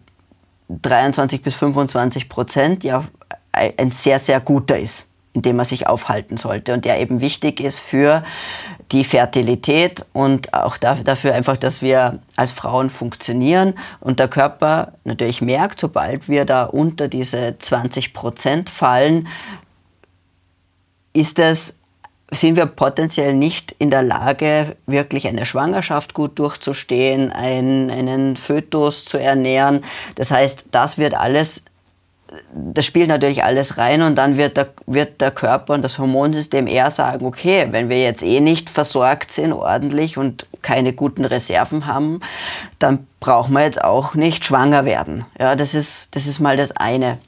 23 0.68 1.42
bis 1.42 1.54
25 1.54 2.30
Prozent 2.30 2.82
ja 2.82 3.04
ein 3.52 3.90
sehr, 3.90 4.18
sehr 4.18 4.40
guter 4.40 4.78
ist 4.78 5.06
in 5.34 5.42
dem 5.42 5.56
man 5.56 5.64
sich 5.64 5.86
aufhalten 5.86 6.36
sollte 6.36 6.74
und 6.74 6.84
der 6.84 7.00
eben 7.00 7.20
wichtig 7.20 7.60
ist 7.60 7.80
für 7.80 8.22
die 8.92 9.04
Fertilität 9.04 10.04
und 10.12 10.52
auch 10.52 10.76
dafür 10.76 11.34
einfach, 11.34 11.56
dass 11.56 11.80
wir 11.82 12.20
als 12.36 12.52
Frauen 12.52 12.90
funktionieren 12.90 13.74
und 14.00 14.18
der 14.18 14.28
Körper 14.28 14.92
natürlich 15.04 15.40
merkt, 15.40 15.80
sobald 15.80 16.28
wir 16.28 16.44
da 16.44 16.64
unter 16.64 17.08
diese 17.08 17.56
20 17.58 18.12
Prozent 18.12 18.70
fallen, 18.70 19.28
ist 21.12 21.38
es 21.38 21.76
sind 22.34 22.56
wir 22.56 22.64
potenziell 22.64 23.34
nicht 23.34 23.72
in 23.72 23.90
der 23.90 24.02
Lage, 24.02 24.76
wirklich 24.86 25.28
eine 25.28 25.44
Schwangerschaft 25.44 26.14
gut 26.14 26.38
durchzustehen, 26.38 27.30
einen, 27.30 27.90
einen 27.90 28.38
Fötus 28.38 29.04
zu 29.04 29.18
ernähren. 29.18 29.84
Das 30.14 30.30
heißt, 30.30 30.68
das 30.70 30.96
wird 30.96 31.12
alles 31.12 31.64
das 32.54 32.86
spielt 32.86 33.08
natürlich 33.08 33.44
alles 33.44 33.78
rein 33.78 34.02
und 34.02 34.16
dann 34.16 34.36
wird 34.36 34.56
der, 34.56 34.68
wird 34.86 35.20
der 35.20 35.30
Körper 35.30 35.74
und 35.74 35.82
das 35.82 35.98
Hormonsystem 35.98 36.66
eher 36.66 36.90
sagen, 36.90 37.26
okay, 37.26 37.66
wenn 37.70 37.88
wir 37.88 38.02
jetzt 38.02 38.22
eh 38.22 38.40
nicht 38.40 38.70
versorgt 38.70 39.32
sind 39.32 39.52
ordentlich 39.52 40.18
und 40.18 40.46
keine 40.62 40.92
guten 40.92 41.24
Reserven 41.24 41.86
haben, 41.86 42.20
dann 42.78 43.06
brauchen 43.20 43.54
wir 43.54 43.62
jetzt 43.62 43.82
auch 43.82 44.14
nicht 44.14 44.44
schwanger 44.44 44.84
werden. 44.84 45.26
Ja, 45.38 45.56
das 45.56 45.74
ist, 45.74 46.14
das 46.14 46.26
ist 46.26 46.40
mal 46.40 46.56
das 46.56 46.72
eine. 46.72 47.18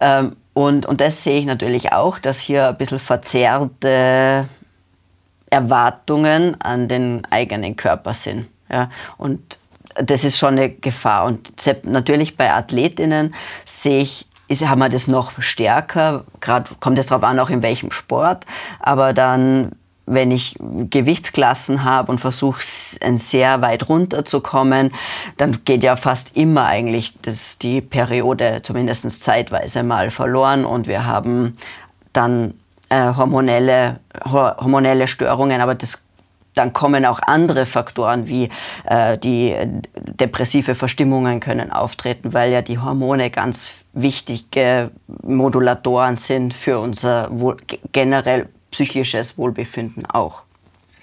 Ähm, 0.00 0.36
und, 0.54 0.86
und 0.86 1.00
das 1.00 1.22
sehe 1.22 1.38
ich 1.38 1.46
natürlich 1.46 1.92
auch, 1.92 2.18
dass 2.18 2.38
hier 2.38 2.68
ein 2.68 2.76
bisschen 2.76 2.98
verzerrte 2.98 4.48
Erwartungen 5.50 6.60
an 6.60 6.88
den 6.88 7.26
eigenen 7.30 7.76
Körper 7.76 8.14
sind. 8.14 8.48
Ja, 8.70 8.90
und 9.18 9.58
das 9.94 10.24
ist 10.24 10.38
schon 10.38 10.54
eine 10.58 10.70
Gefahr. 10.70 11.24
Und 11.24 11.52
natürlich 11.84 12.36
bei 12.36 12.52
Athletinnen 12.52 13.34
sehe 13.64 14.02
ich, 14.02 14.26
ist, 14.48 14.66
haben 14.68 14.80
wir 14.80 14.88
das 14.88 15.08
noch 15.08 15.40
stärker. 15.40 16.24
Gerade 16.40 16.70
kommt 16.80 16.98
es 16.98 17.06
darauf 17.06 17.24
an, 17.24 17.38
auch 17.38 17.50
in 17.50 17.62
welchem 17.62 17.90
Sport. 17.90 18.44
Aber 18.80 19.12
dann, 19.12 19.72
wenn 20.06 20.30
ich 20.30 20.56
Gewichtsklassen 20.58 21.84
habe 21.84 22.12
und 22.12 22.18
versuche, 22.18 22.60
sehr 22.62 23.62
weit 23.62 23.88
runter 23.88 24.24
zu 24.24 24.40
kommen, 24.40 24.92
dann 25.36 25.64
geht 25.64 25.82
ja 25.82 25.96
fast 25.96 26.36
immer 26.36 26.66
eigentlich 26.66 27.14
das, 27.22 27.58
die 27.58 27.80
Periode 27.80 28.60
zumindest 28.62 29.22
zeitweise 29.22 29.82
mal 29.82 30.10
verloren 30.10 30.64
und 30.64 30.86
wir 30.86 31.06
haben 31.06 31.56
dann 32.12 32.54
äh, 32.90 33.14
hormonelle, 33.14 34.00
hormonelle 34.30 35.08
Störungen, 35.08 35.62
aber 35.62 35.74
das 35.74 36.02
dann 36.54 36.72
kommen 36.72 37.04
auch 37.06 37.20
andere 37.20 37.66
Faktoren 37.66 38.28
wie 38.28 38.48
äh, 38.84 39.16
die 39.18 39.54
depressive 39.96 40.74
Verstimmungen 40.74 41.40
können 41.40 41.72
auftreten, 41.72 42.32
weil 42.32 42.52
ja 42.52 42.62
die 42.62 42.78
Hormone 42.78 43.30
ganz 43.30 43.72
wichtige 43.92 44.90
Modulatoren 45.22 46.16
sind 46.16 46.54
für 46.54 46.78
unser 46.78 47.28
wohl, 47.30 47.56
generell 47.92 48.48
psychisches 48.70 49.38
Wohlbefinden 49.38 50.06
auch. 50.06 50.42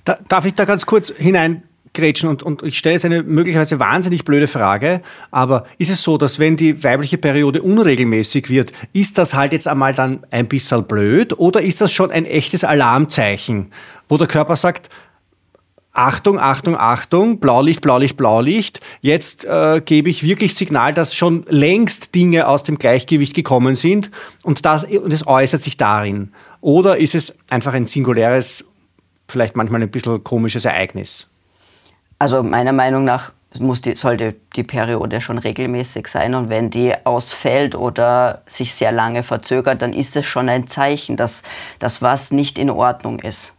Da, 0.06 0.18
darf 0.28 0.46
ich 0.46 0.56
da 0.56 0.66
ganz 0.66 0.86
kurz 0.86 1.14
hineingrätschen 1.16 2.30
und, 2.30 2.42
und 2.42 2.64
ich 2.64 2.78
stelle 2.78 2.94
jetzt 2.94 3.06
eine 3.06 3.22
möglicherweise 3.22 3.80
wahnsinnig 3.80 4.26
blöde 4.26 4.48
Frage, 4.48 5.02
aber 5.30 5.66
ist 5.78 5.92
es 5.92 6.02
so, 6.02 6.18
dass 6.18 6.40
wenn 6.40 6.58
die 6.58 6.84
weibliche 6.84 7.18
Periode 7.18 7.62
unregelmäßig 7.62 8.50
wird, 8.50 8.72
ist 8.94 9.18
das 9.18 9.34
halt 9.34 9.54
jetzt 9.54 9.68
einmal 9.68 9.94
dann 9.94 10.26
ein 10.32 10.48
bisschen 10.48 10.86
blöd 10.86 11.38
oder 11.38 11.62
ist 11.62 11.82
das 11.82 11.92
schon 11.92 12.12
ein 12.12 12.26
echtes 12.26 12.64
Alarmzeichen, 12.64 13.72
wo 14.08 14.18
der 14.18 14.28
Körper 14.28 14.56
sagt, 14.56 14.90
Achtung, 16.00 16.40
Achtung, 16.40 16.78
Achtung, 16.78 17.42
Blaulicht, 17.42 17.82
Blaulicht, 17.82 18.16
Blaulicht. 18.16 18.80
Jetzt 19.02 19.44
äh, 19.44 19.82
gebe 19.84 20.10
ich 20.10 20.24
wirklich 20.24 20.56
Signal, 20.56 20.94
dass 20.94 21.14
schon 21.14 21.44
längst 21.50 22.16
Dinge 22.16 22.48
aus 22.48 22.64
dem 22.64 22.78
Gleichgewicht 22.80 23.34
gekommen 23.34 23.76
sind 23.76 24.10
und 24.44 24.66
das, 24.66 24.86
und 24.86 25.12
es 25.12 25.28
äußert 25.28 25.62
sich 25.62 25.76
darin. 25.76 26.32
Oder 26.62 26.96
ist 26.96 27.16
es 27.16 27.38
einfach 27.50 27.74
ein 27.74 27.86
singuläres, 27.86 28.72
vielleicht 29.28 29.58
manchmal 29.58 29.82
ein 29.82 29.92
bisschen 29.92 30.24
komisches 30.24 30.64
Ereignis? 30.64 31.30
Also 32.18 32.44
meiner 32.44 32.72
Meinung 32.72 33.04
nach 33.04 33.34
muss 33.60 33.82
die, 33.82 33.98
sollte 33.98 34.36
die 34.56 34.64
Periode 34.64 35.20
schon 35.20 35.38
regelmäßig 35.38 36.08
sein 36.08 36.34
und 36.34 36.48
wenn 36.48 36.70
die 36.70 36.94
ausfällt 37.04 37.76
oder 37.76 38.44
sich 38.48 38.74
sehr 38.74 38.94
lange 38.94 39.22
verzögert, 39.24 39.82
dann 39.82 39.92
ist 39.92 40.16
es 40.16 40.26
schon 40.26 40.48
ein 40.48 40.70
Zeichen, 40.70 41.18
dass, 41.18 41.44
dass 41.78 42.02
was 42.02 42.32
nicht 42.32 42.58
in 42.58 42.70
Ordnung 42.70 43.20
ist. 43.20 43.52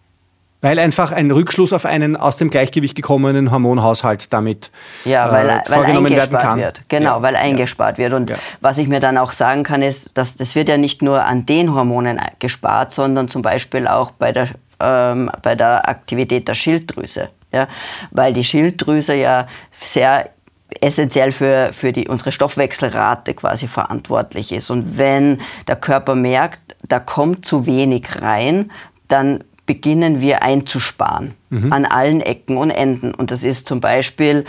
Weil 0.63 0.79
einfach 0.79 1.13
ein 1.13 1.31
Rückschluss 1.31 1.73
auf 1.73 1.87
einen 1.87 2.17
aus 2.17 2.37
dem 2.37 2.51
Gleichgewicht 2.51 2.95
gekommenen 2.95 3.51
Hormonhaushalt 3.51 4.33
damit 4.33 4.71
ja, 5.05 5.33
weil, 5.33 5.49
äh, 5.49 5.63
vorgenommen 5.67 6.11
weil 6.11 6.17
werden 6.17 6.39
kann. 6.39 6.59
Wird. 6.59 6.83
Genau, 6.89 7.17
ja. 7.17 7.23
weil 7.23 7.37
eingespart 7.37 7.99
ja. 7.99 8.05
wird. 8.05 8.15
Und 8.15 8.31
ja. 8.31 8.37
was 8.61 8.77
ich 8.79 8.87
mir 8.87 9.01
dann 9.01 9.17
auch 9.17 9.33
sagen 9.33 9.63
kann, 9.63 9.83
ist, 9.83 10.11
dass 10.15 10.37
das 10.37 10.55
wird 10.55 10.69
ja 10.69 10.77
nicht 10.77 11.01
nur 11.01 11.25
an 11.25 11.47
den 11.47 11.75
Hormonen 11.75 12.21
gespart, 12.39 12.93
sondern 12.93 13.29
zum 13.29 13.41
Beispiel 13.41 13.89
auch 13.89 14.11
bei 14.11 14.33
der, 14.33 14.49
ähm, 14.81 15.31
bei 15.43 15.55
der 15.55 15.89
Aktivität 15.89 16.47
der 16.47 16.55
Schilddrüse. 16.55 17.31
Ja? 17.53 17.67
Weil 18.11 18.35
die 18.35 18.45
Schilddrüse 18.45 19.15
ja 19.15 19.47
sehr 19.83 20.31
essentiell 20.81 21.33
für, 21.33 21.73
für 21.73 21.93
die, 21.93 22.09
unsere 22.09 22.33
Stoffwechselrate 22.33 23.35
quasi 23.35 23.67
verantwortlich 23.67 24.53
ist. 24.53 24.71
Und 24.71 24.99
wenn 24.99 25.41
der 25.67 25.77
Körper 25.77 26.15
merkt, 26.15 26.77
da 26.87 27.01
kommt 27.01 27.45
zu 27.45 27.67
wenig 27.67 28.05
rein, 28.21 28.71
dann 29.09 29.43
beginnen 29.71 30.21
wir 30.21 30.43
einzusparen 30.43 31.37
mhm. 31.49 31.73
an 31.73 31.85
allen 31.85 32.21
Ecken 32.21 32.57
und 32.57 32.73
Enden. 32.73 33.15
Und 33.15 33.31
das 33.31 33.45
ist 33.45 33.69
zum 33.69 33.81
Beispiel 33.81 34.45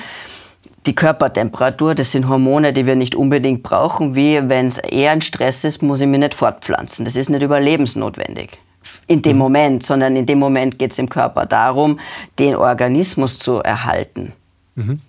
die 0.87 0.95
Körpertemperatur, 0.95 1.93
das 1.93 2.11
sind 2.11 2.27
Hormone, 2.27 2.73
die 2.73 2.87
wir 2.87 2.95
nicht 2.95 3.13
unbedingt 3.13 3.61
brauchen, 3.61 4.15
wie 4.15 4.49
wenn 4.49 4.65
es 4.65 4.79
eher 4.79 5.11
ein 5.11 5.21
Stress 5.21 5.63
ist, 5.63 5.83
muss 5.83 6.01
ich 6.01 6.07
mich 6.07 6.19
nicht 6.19 6.33
fortpflanzen. 6.33 7.05
Das 7.05 7.15
ist 7.15 7.29
nicht 7.29 7.43
überlebensnotwendig 7.43 8.57
in 9.05 9.21
dem 9.21 9.33
mhm. 9.33 9.37
Moment, 9.37 9.83
sondern 9.83 10.15
in 10.15 10.25
dem 10.25 10.39
Moment 10.39 10.79
geht 10.79 10.91
es 10.91 10.97
im 10.97 11.07
Körper 11.07 11.45
darum, 11.45 11.99
den 12.39 12.55
Organismus 12.55 13.37
zu 13.37 13.59
erhalten. 13.59 14.33
Mhm. 14.73 14.99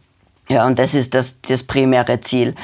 Ja, 0.50 0.66
und 0.66 0.78
das 0.78 0.92
ist 0.92 1.14
das, 1.14 1.40
das 1.40 1.62
primäre 1.62 2.20
Ziel. 2.20 2.54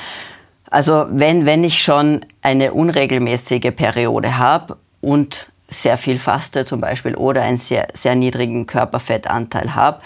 Also 0.71 1.07
wenn, 1.09 1.47
wenn 1.47 1.65
ich 1.65 1.83
schon 1.83 2.27
eine 2.43 2.75
unregelmäßige 2.75 3.73
Periode 3.75 4.37
habe 4.37 4.77
und 5.01 5.49
sehr 5.69 5.99
viel 5.99 6.19
faste 6.19 6.65
zum 6.65 6.81
Beispiel 6.81 7.15
oder 7.15 7.43
einen 7.43 7.57
sehr, 7.57 7.89
sehr 7.95 8.15
niedrigen 8.15 8.67
Körperfettanteil 8.67 9.75
habe, 9.75 10.01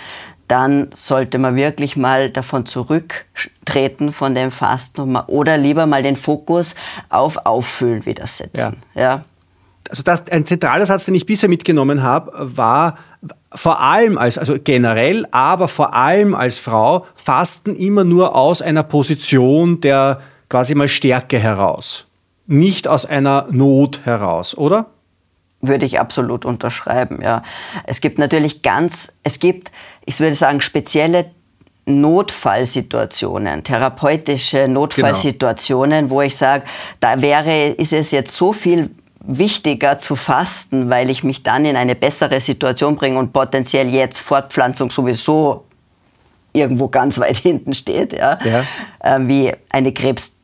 dann 0.49 0.91
sollte 0.93 1.39
man 1.39 1.57
wirklich 1.57 1.97
mal 1.97 2.29
davon 2.29 2.67
zurücktreten 2.67 4.13
von 4.13 4.35
dem 4.35 4.51
Fasten 4.51 5.17
oder 5.17 5.57
lieber 5.57 5.87
mal 5.87 6.03
den 6.03 6.17
Fokus 6.17 6.75
auf 7.09 7.47
Auffüllen 7.47 8.05
wieder 8.05 8.27
setzen. 8.27 8.83
Ja. 8.95 9.01
ja. 9.01 9.25
Also 9.89 10.03
das, 10.03 10.29
ein 10.31 10.47
zentraler 10.47 10.87
Satz, 10.87 11.07
den 11.07 11.15
ich 11.15 11.27
bisher 11.27 11.49
mitgenommen 11.49 12.03
habe, 12.03 12.33
war 12.35 12.99
vor 13.55 13.81
allem 13.81 14.19
als, 14.19 14.39
also 14.39 14.57
generell, 14.63 15.27
aber 15.31 15.69
vor 15.69 15.95
allem 15.95 16.35
als 16.35 16.59
Frau, 16.59 17.07
Fasten 17.15 17.77
immer 17.77 18.05
nur 18.05 18.35
aus 18.35 18.63
einer 18.63 18.83
Position 18.83 19.81
der 19.81 20.21
quasi 20.49 20.75
mal 20.75 20.89
Stärke 20.89 21.39
heraus. 21.39 22.07
Nicht 22.47 22.89
aus 22.89 23.07
einer 23.07 23.47
Not 23.51 24.01
heraus, 24.05 24.57
oder? 24.57 24.87
Würde 25.63 25.87
ich 25.87 26.01
absolut 26.01 26.45
unterschreiben, 26.45 27.23
ja. 27.23 27.43
Es 27.85 28.01
gibt 28.01 28.19
natürlich 28.19 28.63
ganz, 28.63 29.13
es 29.23 29.39
gibt, 29.39 29.71
ich 30.05 30.19
würde 30.19 30.35
sagen, 30.35 30.61
spezielle 30.61 31.31
Notfallsituationen, 31.87 33.65
therapeutische 33.65 34.69
Notfallsituationen, 34.69 36.07
genau. 36.07 36.11
wo 36.11 36.21
ich 36.21 36.37
sage, 36.37 36.65
da 37.01 37.21
wäre, 37.23 37.69
ist 37.69 37.93
es 37.93 38.11
jetzt 38.11 38.37
so 38.37 38.53
viel 38.53 38.91
wichtiger 39.25 39.99
zu 39.99 40.17
fasten, 40.17 40.91
weil 40.91 41.11
ich 41.11 41.23
mich 41.25 41.43
dann 41.43 41.65
in 41.65 41.77
eine 41.77 41.95
bessere 41.95 42.41
Situation 42.41 42.97
bringe 42.97 43.19
und 43.19 43.33
potenziell 43.33 43.89
jetzt 43.89 44.21
Fortpflanzung 44.21 44.91
sowieso 44.91 45.65
irgendwo 46.53 46.89
ganz 46.89 47.19
weit 47.19 47.37
hinten 47.39 47.75
steht, 47.75 48.13
ja, 48.13 48.39
ja. 48.45 48.65
Äh, 49.01 49.27
wie 49.27 49.53
eine 49.71 49.93
Krebs 49.93 50.39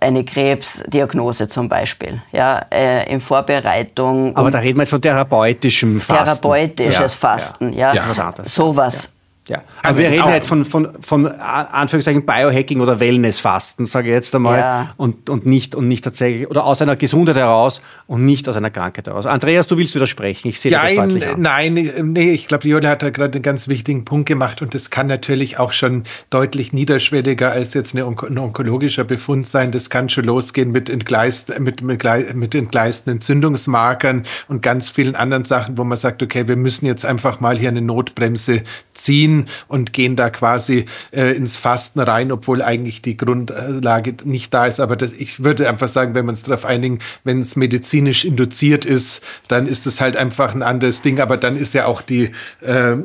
eine 0.00 0.24
Krebsdiagnose 0.24 1.48
zum 1.48 1.68
Beispiel, 1.68 2.22
ja, 2.32 2.64
äh, 2.70 3.10
in 3.12 3.20
Vorbereitung. 3.20 4.36
Aber 4.36 4.50
da 4.50 4.58
reden 4.58 4.78
wir 4.78 4.82
jetzt 4.82 4.90
von 4.90 5.02
therapeutischem 5.02 6.00
Fasten. 6.00 6.24
Therapeutisches 6.24 7.14
ja, 7.14 7.18
Fasten, 7.18 7.72
ja. 7.72 7.94
ja. 7.94 8.02
ja. 8.12 8.34
Sowas. 8.44 9.17
Ja, 9.48 9.62
aber 9.82 9.96
wir 9.96 10.10
reden 10.10 10.28
jetzt 10.28 10.46
von, 10.46 10.66
von, 10.66 10.88
von 11.00 11.26
Anführungszeichen 11.26 12.26
Biohacking 12.26 12.80
oder 12.80 13.00
Wellnessfasten, 13.00 13.86
sage 13.86 14.08
ich 14.08 14.14
jetzt 14.14 14.34
einmal, 14.34 14.58
ja. 14.58 14.94
und, 14.98 15.30
und, 15.30 15.46
nicht, 15.46 15.74
und 15.74 15.88
nicht 15.88 16.04
tatsächlich, 16.04 16.50
oder 16.50 16.64
aus 16.64 16.82
einer 16.82 16.96
Gesundheit 16.96 17.36
heraus 17.36 17.80
und 18.06 18.26
nicht 18.26 18.46
aus 18.46 18.56
einer 18.56 18.70
Krankheit 18.70 19.06
heraus. 19.06 19.24
Andreas, 19.24 19.66
du 19.66 19.78
willst 19.78 19.94
widersprechen, 19.94 20.48
ich 20.48 20.60
sehe 20.60 20.72
ja, 20.72 20.82
das 20.82 20.94
deutlich 20.94 21.26
an. 21.26 21.40
Nein, 21.40 21.74
nee, 22.02 22.32
ich 22.32 22.46
glaube, 22.46 22.68
Jule 22.68 22.86
hat 22.88 23.02
da 23.02 23.08
gerade 23.08 23.34
einen 23.34 23.42
ganz 23.42 23.68
wichtigen 23.68 24.04
Punkt 24.04 24.26
gemacht 24.26 24.60
und 24.60 24.74
das 24.74 24.90
kann 24.90 25.06
natürlich 25.06 25.58
auch 25.58 25.72
schon 25.72 26.04
deutlich 26.28 26.74
niederschwelliger 26.74 27.50
als 27.50 27.72
jetzt 27.72 27.94
ein 27.94 28.02
onkologischer 28.02 29.04
Befund 29.04 29.46
sein. 29.46 29.72
Das 29.72 29.88
kann 29.88 30.10
schon 30.10 30.24
losgehen 30.24 30.72
mit, 30.72 30.90
entgleist, 30.90 31.58
mit, 31.58 31.80
mit, 31.80 32.04
mit 32.34 32.54
entgleisten 32.54 33.14
Entzündungsmarkern 33.14 34.24
und 34.48 34.60
ganz 34.60 34.90
vielen 34.90 35.14
anderen 35.14 35.46
Sachen, 35.46 35.78
wo 35.78 35.84
man 35.84 35.96
sagt, 35.96 36.22
okay, 36.22 36.46
wir 36.48 36.56
müssen 36.56 36.84
jetzt 36.84 37.06
einfach 37.06 37.40
mal 37.40 37.56
hier 37.56 37.70
eine 37.70 37.80
Notbremse 37.80 38.62
ziehen 38.92 39.37
und 39.68 39.92
gehen 39.92 40.16
da 40.16 40.30
quasi 40.30 40.86
äh, 41.10 41.36
ins 41.36 41.56
Fasten 41.56 42.00
rein, 42.00 42.32
obwohl 42.32 42.62
eigentlich 42.62 43.02
die 43.02 43.16
Grundlage 43.16 44.14
nicht 44.24 44.52
da 44.54 44.66
ist. 44.66 44.80
Aber 44.80 44.96
das, 44.96 45.12
ich 45.12 45.42
würde 45.42 45.68
einfach 45.68 45.88
sagen, 45.88 46.14
wenn 46.14 46.26
man 46.26 46.34
es 46.34 46.42
darauf 46.42 46.64
einigen, 46.64 46.98
wenn 47.24 47.40
es 47.40 47.56
medizinisch 47.56 48.24
induziert 48.24 48.84
ist, 48.84 49.22
dann 49.48 49.66
ist 49.66 49.86
es 49.86 50.00
halt 50.00 50.16
einfach 50.16 50.54
ein 50.54 50.62
anderes 50.62 51.02
Ding. 51.02 51.20
Aber 51.20 51.36
dann 51.36 51.56
ist 51.56 51.74
ja 51.74 51.86
auch 51.86 52.02
die 52.02 52.30
äh, 52.60 52.96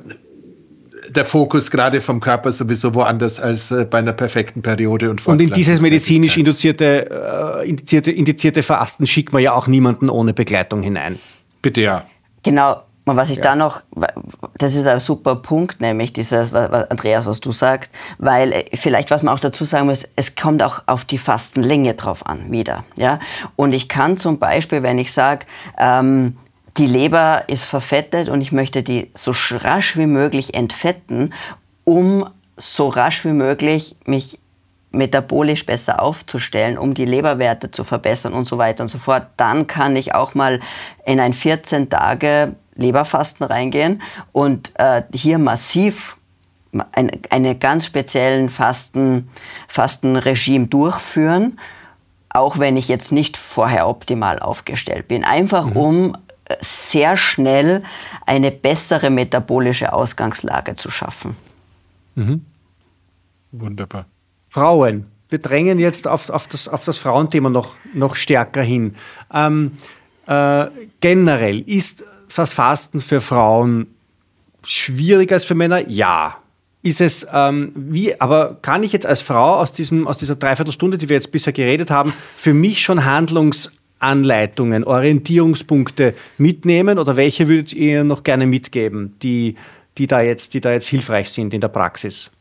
der 1.10 1.26
Fokus 1.26 1.72
gerade 1.72 2.02
vom 2.02 2.20
Körper 2.20 2.52
sowieso 2.52 2.94
woanders 2.94 3.40
als 3.40 3.72
äh, 3.72 3.86
bei 3.86 4.00
einer 4.00 4.14
perfekten 4.14 4.62
Periode 4.62 5.10
und 5.10 5.26
Und 5.28 5.42
in 5.42 5.52
dieses 5.52 5.82
medizinisch 5.82 6.38
induzierte, 6.38 7.62
äh, 7.62 7.70
indizierte, 7.70 8.12
indizierte 8.12 8.64
Fasten 8.64 9.06
schickt 9.06 9.34
man 9.34 9.42
ja 9.42 9.54
auch 9.54 9.68
niemanden 9.68 10.10
ohne 10.10 10.34
Begleitung 10.34 10.82
hinein. 10.82 11.20
Bitte 11.62 11.82
ja. 11.82 12.06
Genau, 12.44 12.84
und 13.06 13.18
was 13.18 13.30
ich 13.30 13.38
ja. 13.38 13.44
da 13.44 13.56
noch, 13.56 13.82
das 14.58 14.76
ist 14.76 14.88
ein 14.88 15.00
super 15.00 15.36
Punkt, 15.36 15.82
nämlich 15.82 16.14
dieses, 16.14 16.54
was, 16.54 16.90
Andreas, 16.90 17.26
was 17.26 17.42
du 17.42 17.52
sagst, 17.52 17.92
weil 18.18 18.54
äh, 18.54 18.78
vielleicht, 18.78 19.12
was 19.12 19.24
man 19.24 19.34
auch 19.34 19.40
dazu 19.40 19.66
sagen 19.66 19.88
muss, 19.88 20.08
es 20.16 20.36
kommt 20.36 20.64
auch 20.64 20.84
auf 20.86 21.04
die 21.04 21.18
Fastenlänge 21.18 21.96
drauf 21.96 22.26
an, 22.26 22.52
wieder. 22.52 22.86
Ja? 22.96 23.20
Und 23.58 23.74
ich 23.74 23.90
kann 23.90 24.18
zum 24.18 24.40
Beispiel, 24.40 24.84
wenn 24.84 25.00
ich 25.00 25.12
sage, 25.12 25.46
ähm, 25.78 26.38
die 26.78 26.88
Leber 26.88 27.44
ist 27.48 27.66
verfettet 27.66 28.30
und 28.30 28.42
ich 28.42 28.52
möchte 28.52 28.84
die 28.84 29.12
so 29.16 29.34
rasch 29.52 29.98
wie 29.98 30.08
möglich 30.08 30.54
entfetten, 30.54 31.34
um 31.84 32.28
so 32.56 32.88
rasch 32.88 33.26
wie 33.26 33.34
möglich 33.34 33.98
mich 34.06 34.40
metabolisch 34.92 35.66
besser 35.66 36.02
aufzustellen, 36.02 36.78
um 36.78 36.94
die 36.94 37.06
Leberwerte 37.06 37.72
zu 37.72 37.84
verbessern 37.84 38.34
und 38.34 38.46
so 38.46 38.58
weiter 38.58 38.84
und 38.84 38.90
so 38.90 39.00
fort, 39.00 39.28
dann 39.38 39.68
kann 39.68 39.96
ich 39.96 40.14
auch 40.14 40.36
mal 40.36 40.60
in 41.06 41.20
ein 41.20 41.34
14 41.34 41.90
Tage 41.90 42.56
Leberfasten 42.76 43.46
reingehen 43.46 44.02
und 44.32 44.72
äh, 44.76 45.04
hier 45.14 45.38
massiv 45.38 46.18
ein, 46.92 47.12
eine 47.30 47.56
ganz 47.56 47.86
speziellen 47.86 48.50
Fasten, 48.50 49.30
Fastenregime 49.68 50.68
durchführen, 50.68 51.60
auch 52.30 52.58
wenn 52.58 52.78
ich 52.78 52.88
jetzt 52.88 53.12
nicht 53.12 53.38
vorher 53.38 53.88
optimal 53.88 54.40
aufgestellt 54.40 55.08
bin. 55.08 55.24
Einfach 55.24 55.68
mhm. 55.68 55.78
um 55.78 56.18
äh, 56.46 56.56
sehr 56.62 57.16
schnell 57.16 57.84
eine 58.26 58.52
bessere 58.52 59.10
metabolische 59.10 59.94
Ausgangslage 59.94 60.76
zu 60.76 60.90
schaffen. 60.90 61.36
Mhm. 62.16 62.46
Wunderbar. 63.52 64.06
Frauen. 64.50 65.08
Wir 65.30 65.40
drängen 65.40 65.80
jetzt 65.80 66.08
auf, 66.08 66.30
auf, 66.30 66.48
das, 66.48 66.68
auf 66.68 66.84
das 66.86 67.00
Frauenthema 67.00 67.50
noch, 67.50 67.76
noch 67.94 68.16
stärker 68.16 68.62
hin. 68.62 68.96
Ähm, 69.34 69.78
äh, 70.28 70.68
generell 71.00 71.62
ist 71.62 72.04
das 72.38 72.54
Fasten 72.54 73.00
für 73.00 73.22
Frauen 73.22 73.88
schwieriger 74.66 75.36
als 75.36 75.46
für 75.46 75.56
Männer? 75.56 75.88
Ja. 75.90 76.38
Ist 76.82 77.00
es, 77.00 77.26
ähm, 77.34 77.72
wie, 77.76 78.20
aber 78.20 78.58
kann 78.62 78.84
ich 78.84 78.92
jetzt 78.92 79.06
als 79.06 79.22
Frau 79.22 79.56
aus, 79.56 79.72
diesem, 79.72 80.06
aus 80.06 80.18
dieser 80.18 80.36
Dreiviertelstunde, 80.36 80.98
die 80.98 81.08
wir 81.08 81.16
jetzt 81.16 81.32
bisher 81.32 81.54
geredet 81.54 81.90
haben, 81.90 82.14
für 82.36 82.54
mich 82.54 82.82
schon 82.82 83.06
Handlungsanleitungen, 83.06 84.84
Orientierungspunkte 84.84 86.14
mitnehmen 86.38 87.00
oder 87.00 87.16
welche 87.16 87.48
würdet 87.48 87.72
ihr 87.72 88.04
noch 88.04 88.24
gerne 88.24 88.48
mitgeben, 88.48 89.16
die, 89.24 89.56
die, 89.98 90.08
da 90.08 90.22
jetzt, 90.22 90.54
die 90.56 90.60
da 90.60 90.74
jetzt 90.74 90.88
hilfreich 90.88 91.30
sind 91.30 91.54
in 91.54 91.62
der 91.62 91.70
Praxis? 91.70 92.32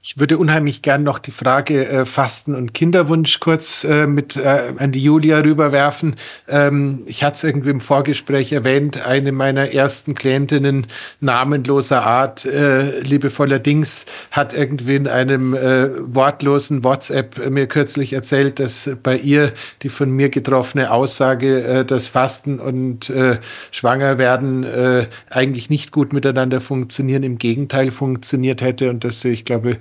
Ich 0.00 0.16
würde 0.16 0.38
unheimlich 0.38 0.80
gern 0.80 1.02
noch 1.02 1.18
die 1.18 1.32
Frage 1.32 1.86
äh, 1.88 2.06
Fasten 2.06 2.54
und 2.54 2.72
Kinderwunsch 2.72 3.40
kurz 3.40 3.82
äh, 3.82 4.06
mit 4.06 4.36
äh, 4.36 4.72
an 4.78 4.92
die 4.92 5.02
Julia 5.02 5.40
rüberwerfen. 5.40 6.14
Ähm, 6.46 7.02
ich 7.06 7.24
hatte 7.24 7.34
es 7.34 7.44
irgendwie 7.44 7.70
im 7.70 7.80
Vorgespräch 7.80 8.52
erwähnt, 8.52 9.04
eine 9.04 9.32
meiner 9.32 9.72
ersten 9.72 10.14
Klientinnen 10.14 10.86
namenloser 11.20 12.06
Art, 12.06 12.44
äh, 12.46 13.00
liebevoller 13.00 13.58
Dings, 13.58 14.06
hat 14.30 14.54
irgendwie 14.54 14.94
in 14.94 15.08
einem 15.08 15.52
äh, 15.52 15.90
wortlosen 16.14 16.84
WhatsApp 16.84 17.50
mir 17.50 17.66
kürzlich 17.66 18.12
erzählt, 18.12 18.60
dass 18.60 18.88
bei 19.02 19.16
ihr 19.18 19.52
die 19.82 19.88
von 19.88 20.10
mir 20.12 20.28
getroffene 20.28 20.92
Aussage, 20.92 21.64
äh, 21.64 21.84
dass 21.84 22.06
Fasten 22.06 22.60
und 22.60 23.10
äh, 23.10 23.38
Schwangerwerden 23.72 25.08
eigentlich 25.28 25.70
nicht 25.70 25.90
gut 25.90 26.12
miteinander 26.12 26.60
funktionieren, 26.60 27.24
im 27.24 27.38
Gegenteil 27.38 27.90
funktioniert 27.90 28.62
hätte 28.62 28.90
und 28.90 29.04
dass 29.04 29.24
ich 29.24 29.44
glaube, 29.44 29.78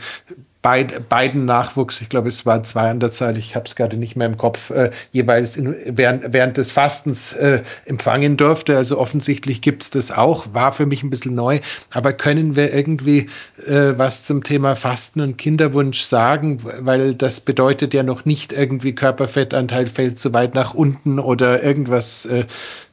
beid, 0.67 1.07
beiden 1.07 1.45
Nachwuchs, 1.45 2.01
ich 2.01 2.09
glaube, 2.09 2.27
es 2.27 2.45
waren 2.45 2.65
zwei 2.65 2.89
an 2.89 2.99
der 2.99 3.11
Zahl, 3.11 3.37
ich 3.37 3.55
habe 3.55 3.65
es 3.65 3.75
gerade 3.77 3.95
nicht 3.95 4.17
mehr 4.17 4.27
im 4.27 4.37
Kopf, 4.37 4.69
äh, 4.71 4.91
jeweils 5.13 5.55
in, 5.55 5.75
während, 5.85 6.33
während 6.33 6.57
des 6.57 6.71
Fastens 6.73 7.31
äh, 7.33 7.61
empfangen 7.85 8.35
durfte. 8.35 8.75
Also 8.75 8.99
offensichtlich 8.99 9.61
gibt 9.61 9.83
es 9.83 9.89
das 9.91 10.11
auch, 10.11 10.47
war 10.51 10.73
für 10.73 10.85
mich 10.85 11.03
ein 11.03 11.09
bisschen 11.09 11.35
neu. 11.35 11.61
Aber 11.91 12.11
können 12.11 12.57
wir 12.57 12.73
irgendwie 12.73 13.29
äh, 13.65 13.93
was 13.95 14.23
zum 14.23 14.43
Thema 14.43 14.75
Fasten 14.75 15.21
und 15.21 15.37
Kinderwunsch 15.37 16.01
sagen? 16.01 16.59
Weil 16.79 17.13
das 17.13 17.39
bedeutet 17.39 17.93
ja 17.93 18.03
noch 18.03 18.25
nicht 18.25 18.51
irgendwie 18.51 18.93
Körperfettanteil 18.93 19.85
fällt 19.85 20.19
zu 20.19 20.33
weit 20.33 20.53
nach 20.53 20.73
unten 20.73 21.19
oder 21.19 21.63
irgendwas. 21.63 22.25
Äh, 22.25 22.45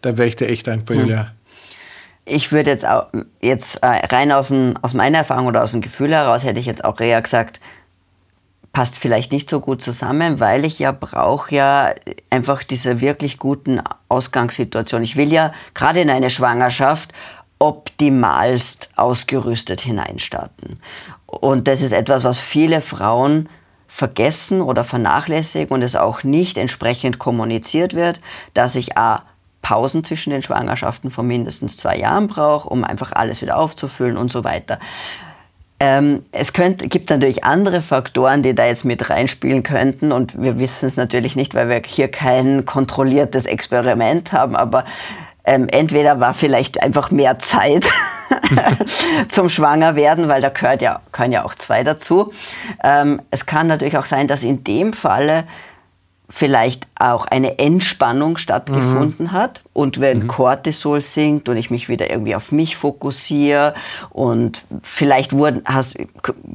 da 0.02 0.16
wäre 0.16 0.28
ich 0.28 0.36
dir 0.36 0.48
echt 0.48 0.68
dankbar, 0.68 0.96
hm. 0.98 1.26
Ich 2.26 2.52
würde 2.52 2.70
jetzt 2.70 2.86
auch, 2.86 3.06
jetzt 3.40 3.82
äh, 3.82 4.06
rein 4.06 4.32
aus, 4.32 4.48
dem, 4.48 4.74
aus 4.82 4.94
meiner 4.94 5.18
Erfahrung 5.18 5.46
oder 5.46 5.62
aus 5.62 5.72
dem 5.72 5.80
Gefühl 5.80 6.12
heraus 6.12 6.44
hätte 6.44 6.60
ich 6.60 6.66
jetzt 6.66 6.84
auch 6.84 7.00
eher 7.00 7.20
gesagt, 7.20 7.60
passt 8.72 8.98
vielleicht 8.98 9.32
nicht 9.32 9.48
so 9.48 9.60
gut 9.60 9.80
zusammen, 9.80 10.40
weil 10.40 10.64
ich 10.64 10.78
ja 10.78 10.92
brauche 10.92 11.54
ja 11.54 11.94
einfach 12.28 12.64
diese 12.64 13.00
wirklich 13.00 13.38
guten 13.38 13.80
Ausgangssituationen. 14.08 15.04
Ich 15.04 15.16
will 15.16 15.32
ja 15.32 15.52
gerade 15.74 16.00
in 16.00 16.10
eine 16.10 16.28
Schwangerschaft 16.28 17.12
optimalst 17.58 18.90
ausgerüstet 18.96 19.80
hineinstarten. 19.80 20.80
Und 21.26 21.68
das 21.68 21.82
ist 21.82 21.92
etwas, 21.92 22.24
was 22.24 22.40
viele 22.40 22.80
Frauen 22.80 23.48
vergessen 23.86 24.60
oder 24.60 24.82
vernachlässigen 24.82 25.72
und 25.72 25.82
es 25.82 25.94
auch 25.94 26.24
nicht 26.24 26.58
entsprechend 26.58 27.20
kommuniziert 27.20 27.94
wird, 27.94 28.20
dass 28.52 28.74
ich 28.74 28.98
A, 28.98 29.22
Pausen 29.64 30.04
zwischen 30.04 30.30
den 30.30 30.42
Schwangerschaften 30.42 31.10
von 31.10 31.26
mindestens 31.26 31.76
zwei 31.76 31.96
Jahren 31.96 32.28
brauche, 32.28 32.68
um 32.68 32.84
einfach 32.84 33.10
alles 33.12 33.40
wieder 33.42 33.56
aufzufüllen 33.56 34.16
und 34.16 34.30
so 34.30 34.44
weiter. 34.44 34.78
Ähm, 35.80 36.24
es 36.30 36.52
könnt, 36.52 36.88
gibt 36.90 37.10
natürlich 37.10 37.42
andere 37.42 37.82
Faktoren, 37.82 38.42
die 38.42 38.54
da 38.54 38.66
jetzt 38.66 38.84
mit 38.84 39.10
reinspielen 39.10 39.64
könnten 39.64 40.12
und 40.12 40.40
wir 40.40 40.58
wissen 40.58 40.86
es 40.86 40.96
natürlich 40.96 41.34
nicht, 41.34 41.54
weil 41.54 41.68
wir 41.68 41.82
hier 41.84 42.08
kein 42.08 42.64
kontrolliertes 42.64 43.46
Experiment 43.46 44.32
haben, 44.32 44.54
aber 44.54 44.84
ähm, 45.44 45.66
entweder 45.68 46.20
war 46.20 46.34
vielleicht 46.34 46.82
einfach 46.82 47.10
mehr 47.10 47.38
Zeit 47.38 47.86
zum 49.30 49.48
Schwangerwerden, 49.48 50.28
weil 50.28 50.42
da 50.42 50.50
gehört 50.50 50.82
ja, 50.82 51.00
können 51.10 51.32
ja 51.32 51.44
auch 51.44 51.54
zwei 51.54 51.82
dazu. 51.82 52.32
Ähm, 52.82 53.20
es 53.30 53.46
kann 53.46 53.66
natürlich 53.66 53.98
auch 53.98 54.06
sein, 54.06 54.28
dass 54.28 54.42
in 54.42 54.62
dem 54.62 54.92
Falle 54.92 55.44
vielleicht 56.30 56.86
auch 56.98 57.26
eine 57.26 57.58
Entspannung 57.58 58.38
stattgefunden 58.38 59.26
mhm. 59.26 59.32
hat 59.32 59.62
und 59.72 60.00
wenn 60.00 60.20
mhm. 60.20 60.28
Cortisol 60.28 61.00
sinkt 61.02 61.48
und 61.48 61.56
ich 61.56 61.70
mich 61.70 61.88
wieder 61.88 62.10
irgendwie 62.10 62.34
auf 62.34 62.50
mich 62.50 62.76
fokussiere 62.76 63.74
und 64.10 64.64
vielleicht 64.82 65.32
wurden 65.32 65.62
hast 65.66 65.96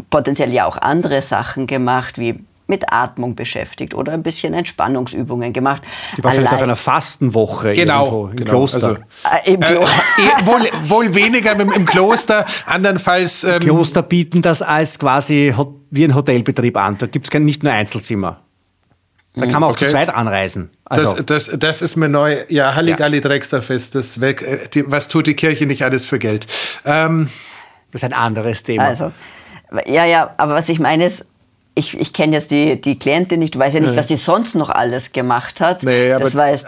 potenziell 0.10 0.52
ja 0.52 0.66
auch 0.66 0.78
andere 0.78 1.22
Sachen 1.22 1.68
gemacht 1.68 2.18
wie 2.18 2.44
mit 2.70 2.94
Atmung 2.94 3.36
beschäftigt 3.36 3.96
oder 3.96 4.14
ein 4.14 4.24
bisschen 4.24 4.54
Entspannungsübungen 4.54 5.54
gemacht. 5.54 5.82
Die 6.16 6.24
war 6.24 6.32
Allein 6.32 6.44
vielleicht 6.44 6.56
auf 6.56 6.62
einer 6.62 6.76
Fastenwoche 6.76 7.74
genau, 7.74 8.28
im 8.28 8.38
genau, 8.38 8.52
Kloster. 8.52 9.00
Also, 9.24 9.44
äh, 9.44 9.54
Im 9.54 9.60
Kloster. 9.60 10.02
Äh, 10.18 10.46
wohl, 10.46 10.62
wohl, 10.88 11.16
weniger 11.16 11.60
im, 11.60 11.72
im 11.72 11.86
Kloster, 11.86 12.46
andernfalls... 12.68 13.44
Ähm, 13.44 13.60
Kloster 13.60 14.04
bieten 14.04 14.44
das 14.44 14.62
als 14.62 15.00
quasi 15.00 15.54
wie 15.90 16.04
ein 16.04 16.14
Hotelbetrieb 16.14 16.78
an. 16.78 17.00
Da 17.00 17.08
gibt 17.08 17.34
es 17.34 17.40
nicht 17.40 17.64
nur 17.64 17.74
Einzelzimmer. 17.74 18.42
Da 19.40 19.52
kann 19.52 19.62
man 19.62 19.70
auch 19.70 19.74
okay. 19.74 19.86
zu 19.86 19.92
zweit 19.92 20.10
anreisen. 20.10 20.70
Also. 20.86 21.22
Das, 21.22 21.48
das, 21.48 21.60
das 21.60 21.82
ist 21.82 21.96
mir 21.96 22.10
neu. 22.10 22.38
Ja, 22.50 22.76
Halligalli 22.76 23.18
ja. 23.18 23.22
Drexlerfest, 23.22 23.96
das 23.96 24.22
weg. 24.22 24.42
Äh, 24.42 24.68
die, 24.74 24.90
was 24.90 25.08
tut 25.08 25.28
die 25.28 25.36
Kirche 25.36 25.66
nicht 25.66 25.84
alles 25.84 26.06
für 26.06 26.20
Geld? 26.20 26.48
Ähm, 26.86 27.30
das 27.92 28.04
ist 28.04 28.06
ein 28.06 28.14
anderes 28.14 28.64
Thema. 28.64 28.86
Also, 28.86 29.12
ja, 29.86 30.06
ja, 30.06 30.34
aber 30.38 30.56
was 30.56 30.70
ich 30.70 30.80
meine 30.80 31.06
ist, 31.06 31.28
ich, 31.76 32.00
ich 32.00 32.14
kenne 32.14 32.34
jetzt 32.34 32.52
die, 32.52 32.80
die 32.80 33.00
Klientin 33.00 33.40
nicht, 33.40 33.56
du 33.56 33.60
weißt 33.60 33.76
ja 33.76 33.80
nicht, 33.80 33.92
nee. 33.92 33.98
was 33.98 34.08
sie 34.08 34.18
sonst 34.18 34.56
noch 34.56 34.70
alles 34.70 35.14
gemacht 35.14 35.62
hat. 35.62 35.84
Nee, 35.84 36.12
aber 36.12 36.26
das 36.26 36.36
weißt, 36.36 36.68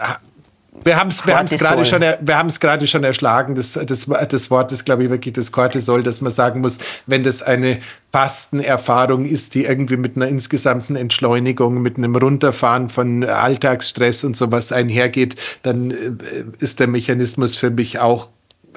wir 0.84 0.98
haben 0.98 1.10
es 1.10 1.26
wir 1.26 1.34
gerade 1.34 1.84
schon, 1.84 2.00
wir 2.00 2.38
haben 2.38 2.48
es 2.48 2.58
gerade 2.58 2.86
schon 2.86 3.04
erschlagen. 3.04 3.54
Das, 3.54 3.74
das, 3.74 4.06
das 4.06 4.50
Wort 4.50 4.72
ist, 4.72 4.84
glaube 4.84 5.04
ich, 5.04 5.10
wirklich 5.10 5.34
das 5.34 5.52
Cortisol, 5.52 6.02
dass 6.02 6.22
man 6.22 6.32
sagen 6.32 6.60
muss, 6.62 6.78
wenn 7.06 7.22
das 7.22 7.42
eine 7.42 7.78
Fastenerfahrung 8.10 9.26
ist, 9.26 9.54
die 9.54 9.64
irgendwie 9.64 9.98
mit 9.98 10.16
einer 10.16 10.28
insgesamten 10.28 10.96
Entschleunigung, 10.96 11.82
mit 11.82 11.98
einem 11.98 12.16
Runterfahren 12.16 12.88
von 12.88 13.22
Alltagsstress 13.22 14.24
und 14.24 14.34
sowas 14.36 14.72
einhergeht, 14.72 15.36
dann 15.62 15.90
äh, 15.90 16.12
ist 16.58 16.80
der 16.80 16.86
Mechanismus 16.86 17.56
für 17.56 17.70
mich 17.70 17.98
auch 17.98 18.28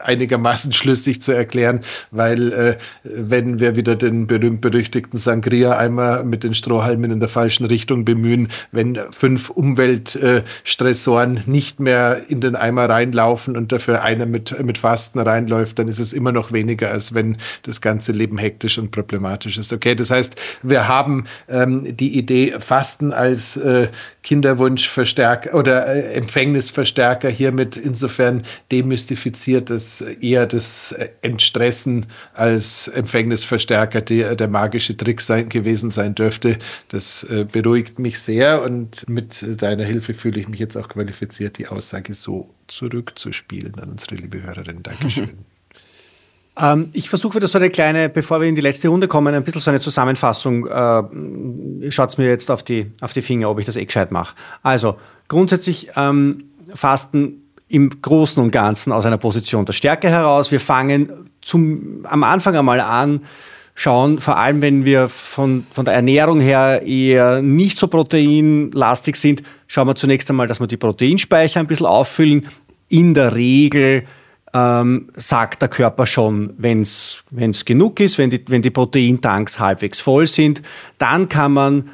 einigermaßen 0.03 0.73
schlüssig 0.73 1.21
zu 1.21 1.31
erklären, 1.31 1.81
weil 2.11 2.53
äh, 2.53 2.77
wenn 3.03 3.59
wir 3.59 3.75
wieder 3.75 3.95
den 3.95 4.27
berühmt-berüchtigten 4.27 5.17
Sangria-Eimer 5.17 6.23
mit 6.23 6.43
den 6.43 6.53
Strohhalmen 6.53 7.11
in 7.11 7.19
der 7.19 7.29
falschen 7.29 7.65
Richtung 7.65 8.05
bemühen, 8.05 8.49
wenn 8.71 8.99
fünf 9.11 9.49
Umweltstressoren 9.49 11.41
nicht 11.45 11.79
mehr 11.79 12.21
in 12.27 12.41
den 12.41 12.55
Eimer 12.55 12.89
reinlaufen 12.89 13.55
und 13.57 13.71
dafür 13.71 14.03
einer 14.03 14.25
mit, 14.25 14.63
mit 14.63 14.77
Fasten 14.77 15.19
reinläuft, 15.19 15.79
dann 15.79 15.87
ist 15.87 15.99
es 15.99 16.13
immer 16.13 16.31
noch 16.31 16.51
weniger, 16.51 16.91
als 16.91 17.13
wenn 17.13 17.37
das 17.63 17.81
ganze 17.81 18.11
Leben 18.11 18.37
hektisch 18.37 18.77
und 18.77 18.91
problematisch 18.91 19.57
ist. 19.57 19.71
Okay, 19.73 19.95
das 19.95 20.11
heißt, 20.11 20.35
wir 20.63 20.87
haben 20.87 21.25
ähm, 21.47 21.95
die 21.95 22.17
Idee, 22.17 22.55
Fasten 22.59 23.13
als 23.13 23.57
äh, 23.57 23.87
Kinderwunschverstärker 24.23 25.53
oder 25.53 25.87
äh, 25.87 26.13
Empfängnisverstärker 26.13 27.29
hiermit 27.29 27.77
insofern 27.77 28.43
demystifiziert, 28.71 29.69
dass 29.69 29.84
eher 30.01 30.45
das 30.45 30.95
Entstressen 31.21 32.05
als 32.33 32.87
Empfängnisverstärker 32.87 34.01
der, 34.01 34.35
der 34.35 34.47
magische 34.47 34.95
Trick 34.95 35.21
sein, 35.21 35.49
gewesen 35.49 35.91
sein 35.91 36.15
dürfte. 36.15 36.57
Das 36.89 37.23
äh, 37.23 37.45
beruhigt 37.49 37.99
mich 37.99 38.19
sehr 38.19 38.63
und 38.63 39.07
mit 39.09 39.45
deiner 39.61 39.83
Hilfe 39.83 40.13
fühle 40.13 40.39
ich 40.39 40.47
mich 40.47 40.59
jetzt 40.59 40.75
auch 40.75 40.89
qualifiziert, 40.89 41.57
die 41.57 41.67
Aussage 41.67 42.13
so 42.13 42.49
zurückzuspielen 42.67 43.79
an 43.79 43.91
unsere 43.91 44.15
liebe 44.15 44.41
Hörerin. 44.43 44.83
Dankeschön. 44.83 45.31
Ähm, 46.57 46.89
ich 46.93 47.09
versuche 47.09 47.35
wieder 47.35 47.47
so 47.47 47.57
eine 47.57 47.69
kleine, 47.69 48.07
bevor 48.07 48.39
wir 48.39 48.47
in 48.47 48.55
die 48.55 48.61
letzte 48.61 48.87
Runde 48.87 49.07
kommen, 49.07 49.35
ein 49.35 49.43
bisschen 49.43 49.61
so 49.61 49.69
eine 49.69 49.79
Zusammenfassung. 49.79 50.67
Äh, 50.67 51.91
Schaut 51.91 52.17
mir 52.17 52.29
jetzt 52.29 52.49
auf 52.49 52.63
die, 52.63 52.91
auf 53.01 53.13
die 53.13 53.21
Finger, 53.21 53.49
ob 53.49 53.59
ich 53.59 53.65
das 53.65 53.75
eh 53.75 53.85
gescheit 53.85 54.11
mache. 54.11 54.35
Also, 54.63 54.97
grundsätzlich 55.27 55.89
ähm, 55.95 56.45
Fasten 56.73 57.44
im 57.67 58.01
Großen 58.01 58.41
und 58.41 58.51
Ganzen 58.51 58.91
aus 58.91 59.05
einer 59.05 59.17
Position 59.17 59.65
der 59.65 59.73
Stärke 59.73 60.09
heraus. 60.09 60.51
Wir 60.51 60.59
fangen 60.59 61.29
zum, 61.41 62.05
am 62.07 62.23
Anfang 62.23 62.55
einmal 62.55 62.79
an, 62.79 63.21
schauen, 63.73 64.19
vor 64.19 64.37
allem 64.37 64.61
wenn 64.61 64.85
wir 64.85 65.09
von, 65.09 65.65
von 65.71 65.85
der 65.85 65.93
Ernährung 65.93 66.39
her 66.39 66.83
eher 66.85 67.41
nicht 67.41 67.77
so 67.77 67.87
proteinlastig 67.87 69.15
sind, 69.15 69.43
schauen 69.67 69.87
wir 69.87 69.95
zunächst 69.95 70.29
einmal, 70.29 70.47
dass 70.47 70.59
wir 70.59 70.67
die 70.67 70.77
Proteinspeicher 70.77 71.59
ein 71.59 71.67
bisschen 71.67 71.85
auffüllen. 71.85 72.47
In 72.87 73.13
der 73.13 73.35
Regel 73.35 74.03
ähm, 74.53 75.09
sagt 75.15 75.61
der 75.61 75.69
Körper 75.69 76.05
schon, 76.05 76.53
wenn 76.57 76.83
es 76.83 77.23
genug 77.65 77.99
ist, 77.99 78.17
wenn 78.17 78.29
die, 78.29 78.43
wenn 78.47 78.61
die 78.61 78.69
Proteintanks 78.69 79.59
halbwegs 79.59 79.99
voll 79.99 80.27
sind, 80.27 80.61
dann 80.97 81.27
kann 81.27 81.51
man 81.51 81.89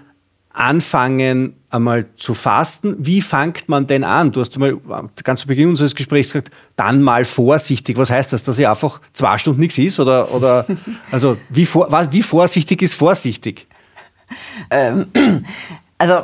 anfangen, 0.54 1.56
einmal 1.72 2.06
zu 2.18 2.34
fasten. 2.34 2.96
Wie 3.00 3.22
fängt 3.22 3.70
man 3.70 3.88
denn 3.88 4.04
an? 4.04 4.32
Du 4.32 4.42
hast 4.42 4.58
mal 4.58 4.78
ganz 5.24 5.42
zu 5.42 5.48
Beginn 5.48 5.70
unseres 5.70 5.96
Gesprächs 5.96 6.34
gesagt, 6.34 6.52
dann 6.76 7.02
mal 7.02 7.26
vorsichtig. 7.26 7.98
Was 7.98 8.10
heißt 8.10 8.34
das, 8.34 8.44
dass 8.44 8.58
ja 8.58 8.72
einfach 8.72 9.02
zwei 9.14 9.38
Stunden 9.38 9.62
nichts 9.62 9.78
ist? 9.78 10.00
Oder, 10.00 10.34
oder 10.34 10.66
also 11.12 11.38
wie, 11.50 11.66
vor, 11.66 11.90
wie 12.12 12.22
vorsichtig 12.22 12.82
ist 12.82 12.94
vorsichtig? 12.94 13.68
Ähm, 14.70 15.08
also 15.98 16.24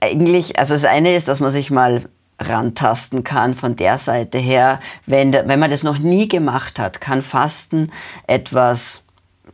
eigentlich, 0.00 0.58
also 0.58 0.74
das 0.74 0.84
eine 0.84 1.16
ist, 1.16 1.28
dass 1.28 1.40
man 1.40 1.50
sich 1.50 1.70
mal 1.70 2.04
rantasten 2.38 3.24
kann 3.24 3.54
von 3.54 3.74
der 3.76 3.98
Seite 3.98 4.38
her. 4.38 4.80
Wenn, 5.06 5.32
wenn 5.32 5.58
man 5.58 5.70
das 5.70 5.82
noch 5.82 5.98
nie 5.98 6.28
gemacht 6.28 6.78
hat, 6.78 7.00
kann 7.00 7.22
Fasten 7.22 7.90
etwas 8.26 9.04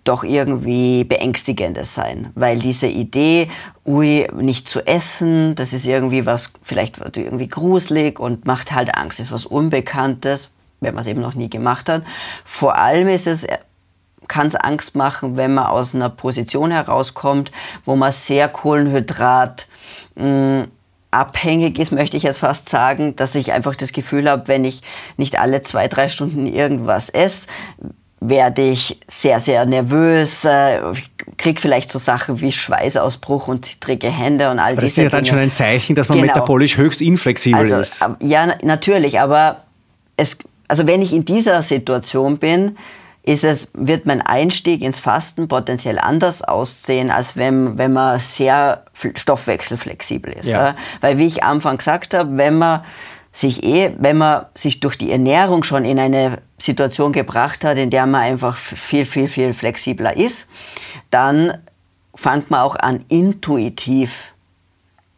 doch 0.04 0.22
irgendwie 0.22 1.04
beängstigendes 1.04 1.94
sein, 1.94 2.30
weil 2.34 2.58
diese 2.58 2.86
Idee, 2.86 3.50
ui, 3.86 4.28
nicht 4.34 4.68
zu 4.68 4.86
essen, 4.86 5.54
das 5.54 5.72
ist 5.72 5.86
irgendwie 5.86 6.26
was, 6.26 6.52
vielleicht 6.62 6.98
irgendwie 7.16 7.48
gruselig 7.48 8.20
und 8.20 8.46
macht 8.46 8.72
halt 8.72 8.94
Angst, 8.94 9.18
ist 9.18 9.32
was 9.32 9.46
Unbekanntes, 9.46 10.50
wenn 10.80 10.94
man 10.94 11.02
es 11.02 11.08
eben 11.08 11.22
noch 11.22 11.34
nie 11.34 11.48
gemacht 11.48 11.88
hat. 11.88 12.02
Vor 12.44 12.76
allem 12.76 13.08
ist 13.08 13.26
es, 13.26 13.46
kann 14.28 14.46
es 14.46 14.54
Angst 14.54 14.94
machen, 14.94 15.36
wenn 15.36 15.54
man 15.54 15.66
aus 15.66 15.94
einer 15.94 16.10
Position 16.10 16.70
herauskommt, 16.70 17.50
wo 17.84 17.96
man 17.96 18.12
sehr 18.12 18.48
Kohlenhydrat 18.48 19.66
mh, 20.16 20.66
abhängig 21.10 21.78
ist, 21.78 21.92
möchte 21.92 22.16
ich 22.16 22.24
jetzt 22.24 22.40
fast 22.40 22.68
sagen, 22.68 23.16
dass 23.16 23.34
ich 23.34 23.52
einfach 23.52 23.76
das 23.76 23.92
Gefühl 23.92 24.28
habe, 24.28 24.48
wenn 24.48 24.64
ich 24.64 24.82
nicht 25.16 25.38
alle 25.38 25.62
zwei, 25.62 25.88
drei 25.88 26.08
Stunden 26.08 26.46
irgendwas 26.46 27.08
esse, 27.08 27.46
werde 28.28 28.62
ich 28.62 29.00
sehr, 29.06 29.40
sehr 29.40 29.66
nervös, 29.66 30.44
äh, 30.44 30.80
ich 30.92 31.10
kriege 31.36 31.60
vielleicht 31.60 31.90
so 31.90 31.98
Sachen 31.98 32.40
wie 32.40 32.52
Schweißausbruch 32.52 33.48
und 33.48 33.66
zittrige 33.66 34.08
Hände 34.08 34.50
und 34.50 34.58
all 34.58 34.72
aber 34.72 34.82
diese 34.82 34.86
Das 34.86 34.90
ist 34.90 35.02
ja 35.04 35.08
dann 35.10 35.24
schon 35.26 35.38
ein 35.38 35.52
Zeichen, 35.52 35.94
dass 35.94 36.08
man 36.08 36.20
genau. 36.20 36.32
metabolisch 36.32 36.76
höchst 36.76 37.00
inflexibel 37.00 37.60
also, 37.60 37.78
ist. 37.78 38.04
Ja, 38.20 38.54
natürlich, 38.62 39.20
aber 39.20 39.64
es, 40.16 40.38
also 40.68 40.86
wenn 40.86 41.02
ich 41.02 41.12
in 41.12 41.24
dieser 41.24 41.60
Situation 41.62 42.38
bin, 42.38 42.76
ist 43.22 43.42
es, 43.42 43.70
wird 43.72 44.04
mein 44.04 44.20
Einstieg 44.20 44.82
ins 44.82 44.98
Fasten 44.98 45.48
potenziell 45.48 45.98
anders 45.98 46.42
aussehen, 46.42 47.10
als 47.10 47.36
wenn, 47.36 47.78
wenn 47.78 47.92
man 47.94 48.20
sehr 48.20 48.84
stoffwechselflexibel 49.14 50.32
ist. 50.34 50.46
Ja? 50.46 50.76
Weil 51.00 51.16
wie 51.16 51.26
ich 51.26 51.42
am 51.42 51.52
Anfang 51.52 51.78
gesagt 51.78 52.12
habe, 52.12 52.36
wenn 52.36 52.58
man 52.58 52.84
sich 53.34 53.64
eh, 53.64 53.92
wenn 53.98 54.16
man 54.16 54.46
sich 54.54 54.80
durch 54.80 54.96
die 54.96 55.10
Ernährung 55.10 55.64
schon 55.64 55.84
in 55.84 55.98
eine 55.98 56.38
Situation 56.56 57.12
gebracht 57.12 57.64
hat, 57.64 57.76
in 57.76 57.90
der 57.90 58.06
man 58.06 58.22
einfach 58.22 58.56
viel, 58.56 59.04
viel, 59.04 59.28
viel 59.28 59.52
flexibler 59.52 60.16
ist, 60.16 60.48
dann 61.10 61.58
fängt 62.14 62.50
man 62.50 62.60
auch 62.60 62.76
an, 62.76 63.04
intuitiv 63.08 64.34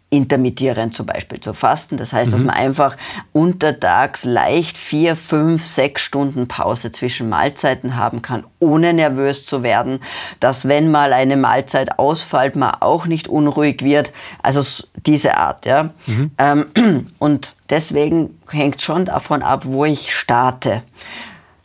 intermittierend 0.08 0.94
zum 0.94 1.04
Beispiel 1.04 1.40
zu 1.40 1.52
fasten. 1.52 1.98
Das 1.98 2.12
heißt, 2.12 2.30
mhm. 2.30 2.32
dass 2.32 2.44
man 2.44 2.54
einfach 2.54 2.96
untertags 3.32 4.24
leicht 4.24 4.78
vier, 4.78 5.16
fünf, 5.16 5.66
sechs 5.66 6.02
Stunden 6.02 6.48
Pause 6.48 6.92
zwischen 6.92 7.28
Mahlzeiten 7.28 7.96
haben 7.96 8.22
kann, 8.22 8.44
ohne 8.60 8.94
nervös 8.94 9.44
zu 9.44 9.62
werden. 9.62 10.00
Dass 10.38 10.68
wenn 10.68 10.90
mal 10.90 11.12
eine 11.12 11.36
Mahlzeit 11.36 11.98
ausfällt, 11.98 12.56
man 12.56 12.76
auch 12.80 13.06
nicht 13.06 13.28
unruhig 13.28 13.82
wird. 13.82 14.12
Also 14.42 14.84
diese 14.94 15.36
Art. 15.36 15.66
Ja. 15.66 15.90
Mhm. 16.06 16.30
Ähm, 16.38 17.10
und 17.18 17.55
deswegen 17.70 18.40
hängt 18.50 18.76
es 18.76 18.82
schon 18.82 19.04
davon 19.06 19.42
ab, 19.42 19.64
wo 19.64 19.84
ich 19.84 20.14
starte. 20.14 20.82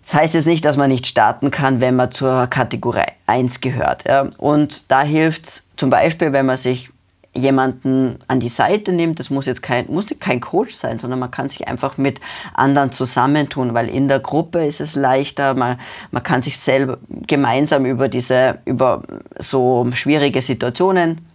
Das 0.04 0.14
heißt 0.14 0.34
jetzt 0.34 0.47
nicht, 0.47 0.66
dass 0.66 0.78
man 0.78 0.89
nicht 0.89 1.08
starten 1.08 1.52
kann, 1.52 1.80
wenn 1.80 1.95
man 1.95 2.12
zur 2.12 2.47
Kategorie 2.47 3.06
1 3.28 3.62
gehört. 3.62 4.06
Und 4.38 4.91
da 4.91 5.04
hilft 5.04 5.47
es 5.47 5.68
zum 5.78 5.89
Beispiel, 5.89 6.34
wenn 6.34 6.45
man 6.45 6.58
sich 6.58 6.89
jemanden 7.34 8.20
an 8.28 8.39
die 8.39 8.49
Seite 8.49 8.91
nimmt. 8.91 9.20
Das 9.20 9.30
muss 9.30 9.45
jetzt 9.45 9.64
kein, 9.64 9.86
muss 9.88 10.08
kein 10.20 10.41
Coach 10.41 10.74
sein, 10.74 10.97
sondern 10.97 11.20
man 11.20 11.32
kann 11.32 11.47
sich 11.47 11.68
einfach 11.68 11.97
mit 11.97 12.20
anderen 12.54 12.91
zusammentun, 12.91 13.74
weil 13.74 13.88
in 13.88 14.08
der 14.08 14.20
Gruppe 14.20 14.66
ist 14.66 14.82
es 14.82 14.95
leichter. 14.95 15.54
Man, 15.54 15.80
man 16.12 16.24
kann 16.24 16.41
sich 16.41 16.58
selber 16.58 16.97
gemeinsam 17.08 17.86
über 17.86 18.10
diese, 18.10 18.60
über 18.66 19.04
so 19.39 19.88
schwierige 19.93 20.41
Situationen 20.41 21.26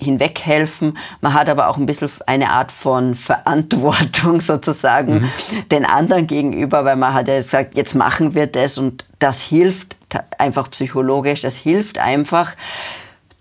hinweghelfen. 0.00 0.98
Man 1.20 1.34
hat 1.34 1.48
aber 1.48 1.68
auch 1.68 1.76
ein 1.76 1.86
bisschen 1.86 2.10
eine 2.26 2.50
Art 2.50 2.72
von 2.72 3.14
Verantwortung 3.14 4.40
sozusagen 4.40 5.14
mhm. 5.14 5.68
den 5.70 5.84
anderen 5.84 6.26
gegenüber, 6.26 6.84
weil 6.84 6.96
man 6.96 7.14
hat 7.14 7.28
ja 7.28 7.36
gesagt, 7.36 7.74
jetzt 7.74 7.94
machen 7.94 8.34
wir 8.34 8.46
das 8.46 8.78
und 8.78 9.04
das 9.18 9.40
hilft 9.40 9.96
einfach 10.38 10.70
psychologisch, 10.70 11.40
das 11.40 11.56
hilft 11.56 11.98
einfach 11.98 12.54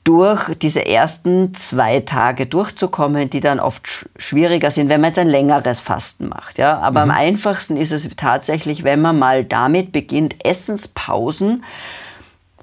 durch 0.03 0.53
diese 0.55 0.85
ersten 0.85 1.53
zwei 1.55 2.01
Tage 2.01 2.45
durchzukommen, 2.45 3.29
die 3.29 3.39
dann 3.39 3.59
oft 3.59 4.05
schwieriger 4.17 4.69
sind, 4.69 4.89
wenn 4.89 4.99
man 4.99 5.11
jetzt 5.11 5.19
ein 5.19 5.29
längeres 5.29 5.79
Fasten 5.79 6.27
macht. 6.27 6.57
Ja? 6.57 6.79
Aber 6.79 7.05
mhm. 7.05 7.11
am 7.11 7.17
einfachsten 7.17 7.77
ist 7.77 7.91
es 7.91 8.07
tatsächlich, 8.17 8.83
wenn 8.83 9.01
man 9.01 9.17
mal 9.17 9.45
damit 9.45 9.93
beginnt, 9.93 10.45
Essenspausen 10.45 11.63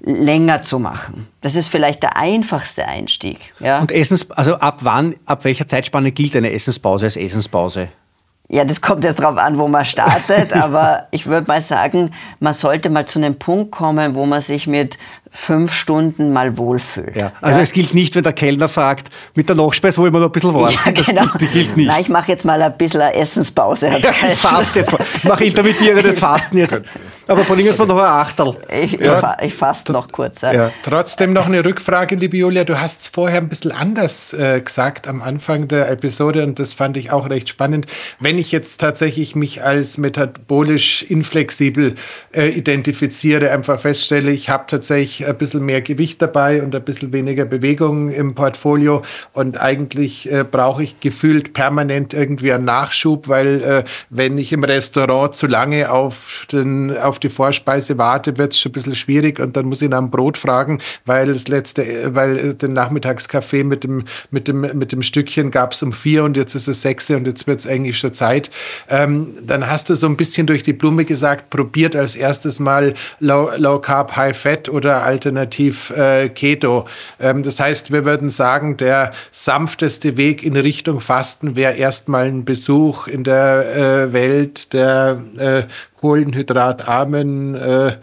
länger 0.03 0.61
zu 0.61 0.79
machen. 0.79 1.27
Das 1.41 1.55
ist 1.55 1.69
vielleicht 1.69 2.03
der 2.03 2.17
einfachste 2.17 2.87
Einstieg. 2.87 3.53
Ja? 3.59 3.79
Und 3.79 3.91
Essens, 3.91 4.29
also 4.31 4.55
ab 4.55 4.79
wann, 4.81 5.15
ab 5.25 5.43
welcher 5.45 5.67
Zeitspanne 5.67 6.11
gilt 6.11 6.35
eine 6.35 6.51
Essenspause 6.51 7.05
als 7.05 7.15
Essenspause? 7.15 7.89
Ja, 8.53 8.65
das 8.65 8.81
kommt 8.81 9.05
jetzt 9.05 9.19
darauf 9.21 9.37
an, 9.37 9.57
wo 9.57 9.69
man 9.69 9.85
startet, 9.85 10.51
aber 10.61 11.07
ich 11.11 11.25
würde 11.25 11.47
mal 11.47 11.61
sagen, 11.61 12.11
man 12.41 12.53
sollte 12.53 12.89
mal 12.89 13.05
zu 13.05 13.19
einem 13.19 13.35
Punkt 13.35 13.71
kommen, 13.71 14.13
wo 14.13 14.25
man 14.25 14.41
sich 14.41 14.67
mit 14.67 14.97
fünf 15.31 15.73
Stunden 15.73 16.33
mal 16.33 16.57
wohlfühlt. 16.57 17.15
Ja, 17.15 17.31
also 17.39 17.59
ja. 17.59 17.63
es 17.63 17.71
gilt 17.71 17.93
nicht, 17.93 18.13
wenn 18.15 18.23
der 18.23 18.33
Kellner 18.33 18.67
fragt, 18.67 19.09
mit 19.35 19.47
der 19.47 19.55
Nachspeise 19.55 20.01
wollen 20.01 20.11
wir 20.11 20.19
noch 20.19 20.27
ein 20.27 20.31
bisschen 20.33 20.53
warten. 20.53 20.77
Ja, 20.85 20.91
genau. 20.91 21.23
Das 21.23 21.37
gilt, 21.37 21.51
gilt 21.53 21.77
nicht. 21.77 21.87
Nein, 21.87 22.01
ich 22.01 22.09
mache 22.09 22.29
jetzt 22.29 22.43
mal 22.43 22.61
ein 22.61 22.75
bisschen 22.75 23.01
eine 23.01 23.15
Essenspause. 23.15 23.89
Ja, 24.01 24.09
ich 24.09 24.39
fast 24.39 24.75
jetzt 24.75 24.91
mal. 24.91 24.99
Ich 25.15 25.23
mache 25.23 25.45
intermittierendes 25.45 26.19
Fasten 26.19 26.57
jetzt. 26.57 26.81
Aber 27.31 27.43
bringen 27.45 27.77
wir 27.77 27.85
noch 27.85 27.97
ein 27.97 28.03
Achtel. 28.03 28.57
Ich, 28.69 28.91
ja. 28.93 29.37
ich 29.41 29.53
faste 29.53 29.93
noch 29.93 30.11
kurz. 30.11 30.41
Ja. 30.41 30.51
Ja. 30.51 30.71
Trotzdem 30.83 31.31
noch 31.31 31.45
eine 31.45 31.63
Rückfrage, 31.63 32.15
liebe 32.15 32.35
Julia. 32.35 32.65
Du 32.65 32.77
hast 32.81 33.01
es 33.01 33.07
vorher 33.07 33.37
ein 33.37 33.47
bisschen 33.47 33.71
anders 33.71 34.33
äh, 34.33 34.59
gesagt 34.59 35.07
am 35.07 35.21
Anfang 35.21 35.69
der 35.69 35.89
Episode 35.89 36.43
und 36.43 36.59
das 36.59 36.73
fand 36.73 36.97
ich 36.97 37.13
auch 37.13 37.29
recht 37.29 37.47
spannend. 37.47 37.85
Wenn 38.19 38.37
ich 38.37 38.51
jetzt 38.51 38.81
tatsächlich 38.81 39.33
mich 39.33 39.63
als 39.63 39.97
metabolisch 39.97 41.03
inflexibel 41.03 41.95
äh, 42.33 42.49
identifiziere, 42.49 43.51
einfach 43.51 43.79
feststelle, 43.79 44.31
ich 44.31 44.49
habe 44.49 44.65
tatsächlich 44.67 45.25
ein 45.25 45.37
bisschen 45.37 45.65
mehr 45.65 45.81
Gewicht 45.81 46.21
dabei 46.21 46.61
und 46.61 46.75
ein 46.75 46.83
bisschen 46.83 47.13
weniger 47.13 47.45
Bewegung 47.45 48.11
im 48.11 48.35
Portfolio 48.35 49.03
und 49.31 49.57
eigentlich 49.57 50.29
äh, 50.29 50.43
brauche 50.43 50.83
ich 50.83 50.99
gefühlt 50.99 51.53
permanent 51.53 52.13
irgendwie 52.13 52.51
einen 52.51 52.65
Nachschub, 52.65 53.29
weil 53.29 53.61
äh, 53.63 53.83
wenn 54.09 54.37
ich 54.37 54.51
im 54.51 54.65
Restaurant 54.65 55.33
zu 55.33 55.47
lange 55.47 55.89
auf 55.89 56.45
den 56.51 56.97
auf 56.97 57.20
die 57.23 57.29
Vorspeise 57.29 57.97
warte, 57.97 58.37
wird 58.37 58.53
es 58.53 58.59
schon 58.59 58.71
ein 58.71 58.73
bisschen 58.73 58.95
schwierig 58.95 59.39
und 59.39 59.55
dann 59.55 59.65
muss 59.65 59.81
ich 59.81 59.89
nach 59.89 59.99
dem 59.99 60.09
Brot 60.11 60.37
fragen, 60.37 60.79
weil 61.05 61.33
das 61.33 61.47
letzte, 61.47 62.15
weil 62.15 62.53
den 62.53 62.73
Nachmittagskaffee 62.73 63.63
mit 63.63 63.83
dem, 63.83 64.05
mit 64.29 64.47
dem, 64.47 64.61
mit 64.61 64.91
dem 64.91 65.01
Stückchen 65.01 65.51
gab 65.51 65.73
es 65.73 65.83
um 65.83 65.93
vier 65.93 66.23
und 66.23 66.37
jetzt 66.37 66.55
ist 66.55 66.67
es 66.67 66.81
sechs 66.81 67.09
und 67.09 67.27
jetzt 67.27 67.47
wird 67.47 67.59
es 67.59 67.67
eigentlich 67.67 67.97
schon 67.97 68.13
Zeit. 68.13 68.49
Ähm, 68.89 69.33
dann 69.43 69.69
hast 69.69 69.89
du 69.89 69.95
so 69.95 70.07
ein 70.07 70.17
bisschen 70.17 70.47
durch 70.47 70.63
die 70.63 70.73
Blume 70.73 71.05
gesagt, 71.05 71.49
probiert 71.49 71.95
als 71.95 72.15
erstes 72.15 72.59
mal 72.59 72.93
Low, 73.19 73.51
Low 73.57 73.79
Carb, 73.79 74.15
High 74.15 74.37
Fat 74.37 74.69
oder 74.69 75.03
alternativ 75.03 75.89
äh, 75.91 76.29
Keto. 76.29 76.87
Ähm, 77.19 77.43
das 77.43 77.59
heißt, 77.59 77.91
wir 77.91 78.05
würden 78.05 78.29
sagen, 78.29 78.77
der 78.77 79.11
sanfteste 79.31 80.17
Weg 80.17 80.43
in 80.43 80.55
Richtung 80.55 80.99
Fasten 80.99 81.55
wäre 81.55 81.73
erstmal 81.73 82.25
ein 82.25 82.45
Besuch 82.45 83.07
in 83.07 83.23
der 83.23 83.75
äh, 83.75 84.13
Welt 84.13 84.73
der 84.73 85.21
äh, 85.37 85.63
kohlenhydratarmen 86.01 87.55
äh, 87.55 87.93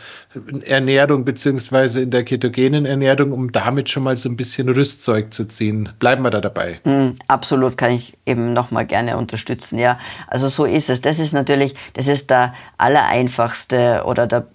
Ernährung 0.64 1.24
beziehungsweise 1.24 2.02
in 2.02 2.10
der 2.10 2.24
ketogenen 2.24 2.86
Ernährung, 2.86 3.32
um 3.32 3.52
damit 3.52 3.90
schon 3.90 4.04
mal 4.04 4.16
so 4.16 4.28
ein 4.28 4.36
bisschen 4.36 4.68
Rüstzeug 4.68 5.34
zu 5.34 5.46
ziehen. 5.46 5.90
Bleiben 5.98 6.22
wir 6.22 6.30
da 6.30 6.40
dabei. 6.40 6.80
Mm, 6.84 7.18
absolut, 7.26 7.76
kann 7.76 7.90
ich 7.90 8.16
eben 8.24 8.52
nochmal 8.52 8.86
gerne 8.86 9.18
unterstützen. 9.18 9.78
Ja, 9.78 9.98
also 10.28 10.48
so 10.48 10.64
ist 10.64 10.90
es. 10.90 11.00
Das 11.00 11.18
ist 11.18 11.32
natürlich, 11.32 11.74
das 11.94 12.08
ist 12.08 12.30
der 12.30 12.54
allereinfachste 12.78 14.04
oder 14.06 14.26
der, 14.26 14.46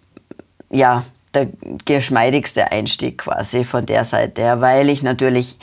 ja, 0.72 1.04
der 1.34 1.50
geschmeidigste 1.86 2.72
Einstieg 2.72 3.20
quasi 3.20 3.66
von 3.66 3.86
der 3.86 4.06
Seite 4.06 4.42
her, 4.42 4.62
weil 4.62 4.90
ich 4.90 5.04
natürlich 5.04 5.58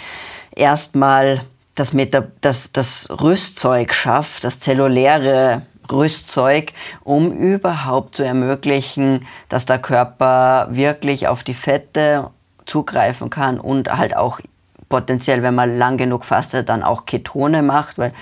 erstmal 0.55 1.41
das, 1.75 1.93
das, 2.41 2.73
das 2.73 3.09
Rüstzeug 3.11 3.95
schaffe, 3.95 4.41
das 4.43 4.61
zelluläre 4.61 5.63
Rüstzeug, 5.93 6.73
um 7.03 7.33
überhaupt 7.33 8.15
zu 8.15 8.23
ermöglichen, 8.23 9.27
dass 9.49 9.67
der 9.67 9.79
Körper 9.79 10.69
wirklich 10.71 11.29
auf 11.29 11.43
die 11.43 11.55
Fette 11.55 12.31
zugreifen 12.67 13.31
kann 13.31 13.59
und 13.59 13.91
halt 13.91 14.17
auch 14.17 14.41
potenziell, 14.89 15.43
wenn 15.43 15.55
man 15.55 15.79
lang 15.79 15.97
genug 15.97 16.25
fastet, 16.25 16.69
dann 16.69 16.83
auch 16.83 17.07
Ketone 17.07 17.63
macht, 17.63 17.99
weil 17.99 18.13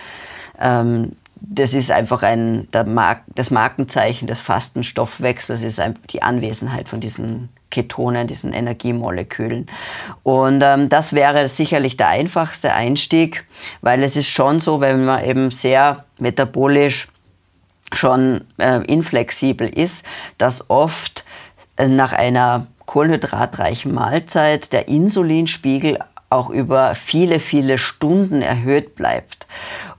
ähm, 0.60 1.10
das 1.40 1.74
ist 1.74 1.90
einfach 1.90 2.22
ein, 2.22 2.68
Mark 2.86 3.22
das 3.34 3.50
Markenzeichen 3.50 4.26
des 4.26 4.40
Fastenstoffwechsels 4.40 5.62
ist 5.62 5.80
die 6.10 6.22
Anwesenheit 6.22 6.88
von 6.88 7.00
diesen 7.00 7.48
Ketonen, 7.70 8.26
diesen 8.26 8.52
Energiemolekülen. 8.52 9.66
Und 10.22 10.62
ähm, 10.62 10.88
das 10.88 11.12
wäre 11.12 11.48
sicherlich 11.48 11.96
der 11.96 12.08
einfachste 12.08 12.72
Einstieg, 12.72 13.44
weil 13.82 14.02
es 14.02 14.16
ist 14.16 14.28
schon 14.28 14.60
so, 14.60 14.80
wenn 14.80 15.04
man 15.04 15.24
eben 15.24 15.50
sehr 15.50 16.04
metabolisch 16.18 17.08
schon 17.92 18.42
äh, 18.58 18.84
inflexibel 18.84 19.68
ist, 19.68 20.04
dass 20.36 20.68
oft 20.70 21.24
äh, 21.76 21.88
nach 21.88 22.12
einer 22.12 22.66
kohlenhydratreichen 22.86 23.94
Mahlzeit 23.94 24.72
der 24.72 24.88
Insulinspiegel 24.88 25.98
auch 26.30 26.50
über 26.50 26.94
viele, 26.94 27.40
viele 27.40 27.78
Stunden 27.78 28.42
erhöht 28.42 28.94
bleibt. 28.94 29.46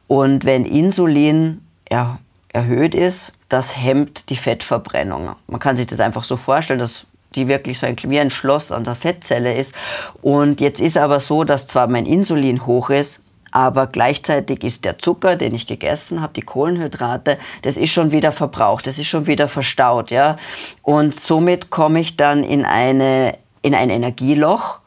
Und 0.07 0.45
wenn 0.45 0.65
Insulin 0.65 1.61
ja, 1.91 2.19
erhöht 2.51 2.95
ist, 2.95 3.33
das 3.47 3.77
hemmt 3.77 4.29
die 4.29 4.35
Fettverbrennung. 4.35 5.35
Man 5.47 5.59
kann 5.59 5.75
sich 5.75 5.87
das 5.87 5.99
einfach 5.99 6.23
so 6.23 6.37
vorstellen, 6.37 6.79
dass 6.79 7.05
die 7.35 7.47
wirklich 7.47 7.77
so 7.77 7.85
ein, 7.85 7.95
wie 8.03 8.19
ein 8.19 8.31
Schloss 8.31 8.71
an 8.71 8.83
der 8.83 8.95
Fettzelle 8.95 9.55
ist. 9.55 9.75
Und 10.21 10.61
jetzt 10.61 10.81
ist 10.81 10.97
aber 10.97 11.19
so, 11.19 11.43
dass 11.43 11.67
zwar 11.67 11.87
mein 11.87 12.05
Insulin 12.05 12.65
hoch 12.65 12.89
ist, 12.89 13.21
aber 13.51 13.87
gleichzeitig 13.87 14.63
ist 14.63 14.85
der 14.85 14.97
Zucker, 14.97 15.35
den 15.35 15.55
ich 15.55 15.67
gegessen 15.67 16.21
habe, 16.21 16.33
die 16.33 16.41
Kohlenhydrate, 16.41 17.37
das 17.61 17.77
ist 17.77 17.91
schon 17.91 18.11
wieder 18.11 18.31
verbraucht, 18.31 18.87
das 18.87 18.99
ist 18.99 19.07
schon 19.07 19.27
wieder 19.27 19.47
verstaut, 19.47 20.11
ja. 20.11 20.37
Und 20.83 21.19
somit 21.19 21.69
komme 21.69 21.99
ich 21.99 22.17
dann 22.17 22.43
in 22.43 22.65
eine 22.65 23.37
in 23.61 23.75
ein 23.75 23.89
Energieloch, 23.89 24.79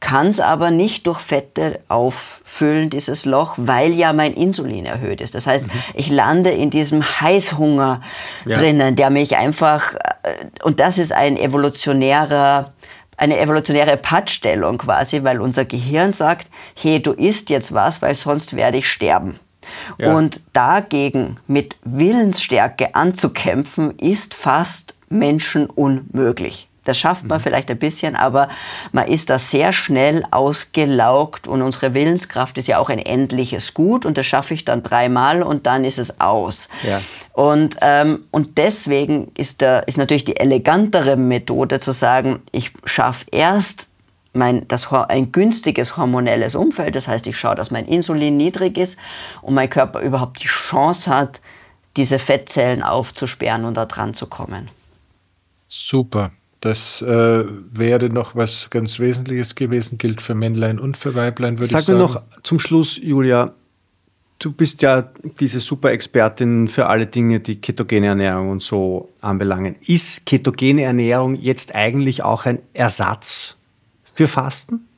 kann 0.00 0.26
es 0.26 0.38
aber 0.38 0.70
nicht 0.70 1.06
durch 1.06 1.18
Fette 1.18 1.80
auffüllen, 1.88 2.90
dieses 2.90 3.24
Loch, 3.24 3.54
weil 3.56 3.92
ja 3.92 4.12
mein 4.12 4.34
Insulin 4.34 4.84
erhöht 4.84 5.22
ist. 5.22 5.34
Das 5.34 5.46
heißt, 5.46 5.66
mhm. 5.66 5.78
ich 5.94 6.10
lande 6.10 6.50
in 6.50 6.68
diesem 6.68 7.02
Heißhunger 7.02 8.02
ja. 8.44 8.54
drinnen, 8.54 8.96
der 8.96 9.08
mich 9.08 9.36
einfach, 9.36 9.94
äh, 9.94 10.34
und 10.62 10.78
das 10.78 10.98
ist 10.98 11.12
ein 11.12 11.38
evolutionärer 11.38 12.74
eine 13.16 13.38
evolutionäre 13.38 13.96
Pattstellung 13.96 14.78
quasi, 14.78 15.22
weil 15.24 15.40
unser 15.40 15.64
Gehirn 15.64 16.12
sagt, 16.12 16.48
hey, 16.74 17.02
du 17.02 17.12
isst 17.12 17.50
jetzt 17.50 17.72
was, 17.72 18.02
weil 18.02 18.14
sonst 18.14 18.56
werde 18.56 18.78
ich 18.78 18.88
sterben. 18.88 19.38
Ja. 19.98 20.14
Und 20.14 20.42
dagegen 20.52 21.38
mit 21.46 21.76
Willensstärke 21.84 22.94
anzukämpfen, 22.94 23.98
ist 23.98 24.34
fast 24.34 24.94
menschenunmöglich. 25.08 26.68
Das 26.84 26.98
schafft 26.98 27.24
man 27.24 27.38
mhm. 27.38 27.42
vielleicht 27.42 27.70
ein 27.70 27.78
bisschen, 27.78 28.14
aber 28.16 28.48
man 28.92 29.08
ist 29.08 29.30
da 29.30 29.38
sehr 29.38 29.72
schnell 29.72 30.24
ausgelaugt 30.30 31.48
und 31.48 31.62
unsere 31.62 31.94
Willenskraft 31.94 32.58
ist 32.58 32.68
ja 32.68 32.78
auch 32.78 32.90
ein 32.90 32.98
endliches 32.98 33.74
Gut 33.74 34.06
und 34.06 34.18
das 34.18 34.26
schaffe 34.26 34.54
ich 34.54 34.64
dann 34.64 34.82
dreimal 34.82 35.42
und 35.42 35.66
dann 35.66 35.84
ist 35.84 35.98
es 35.98 36.20
aus. 36.20 36.68
Ja. 36.82 37.00
Und, 37.32 37.76
ähm, 37.80 38.24
und 38.30 38.58
deswegen 38.58 39.32
ist, 39.36 39.60
der, 39.60 39.88
ist 39.88 39.98
natürlich 39.98 40.24
die 40.24 40.36
elegantere 40.36 41.16
Methode 41.16 41.80
zu 41.80 41.92
sagen, 41.92 42.42
ich 42.52 42.72
schaffe 42.84 43.24
erst 43.32 43.90
mein, 44.34 44.66
das, 44.68 44.92
ein 44.92 45.32
günstiges 45.32 45.96
hormonelles 45.96 46.54
Umfeld, 46.54 46.96
das 46.96 47.08
heißt, 47.08 47.26
ich 47.26 47.38
schaue, 47.38 47.54
dass 47.54 47.70
mein 47.70 47.86
Insulin 47.86 48.36
niedrig 48.36 48.76
ist 48.76 48.98
und 49.42 49.54
mein 49.54 49.70
Körper 49.70 50.00
überhaupt 50.00 50.42
die 50.42 50.48
Chance 50.48 51.10
hat, 51.10 51.40
diese 51.96 52.18
Fettzellen 52.18 52.82
aufzusperren 52.82 53.64
und 53.64 53.74
da 53.74 53.86
dran 53.86 54.14
zu 54.14 54.26
kommen. 54.26 54.68
Super. 55.68 56.32
Das 56.64 57.02
äh, 57.02 57.44
wäre 57.72 58.08
noch 58.08 58.36
was 58.36 58.70
ganz 58.70 58.98
Wesentliches 58.98 59.54
gewesen, 59.54 59.98
gilt 59.98 60.22
für 60.22 60.34
Männlein 60.34 60.78
und 60.78 60.96
für 60.96 61.14
Weiblein, 61.14 61.58
würde 61.58 61.66
Sag 61.66 61.80
ich 61.80 61.86
sagen. 61.88 61.98
Sag 61.98 62.08
mir 62.08 62.14
noch 62.14 62.42
zum 62.42 62.58
Schluss, 62.58 62.96
Julia, 62.96 63.52
du 64.38 64.50
bist 64.50 64.80
ja 64.80 65.10
diese 65.40 65.60
super 65.60 65.90
Expertin 65.90 66.68
für 66.68 66.86
alle 66.86 67.06
Dinge, 67.06 67.40
die 67.40 67.60
ketogene 67.60 68.06
Ernährung 68.06 68.48
und 68.48 68.62
so 68.62 69.10
anbelangen. 69.20 69.76
Ist 69.86 70.24
ketogene 70.24 70.84
Ernährung 70.84 71.34
jetzt 71.34 71.74
eigentlich 71.74 72.22
auch 72.22 72.46
ein 72.46 72.60
Ersatz 72.72 73.58
für 74.14 74.26
Fasten? 74.26 74.88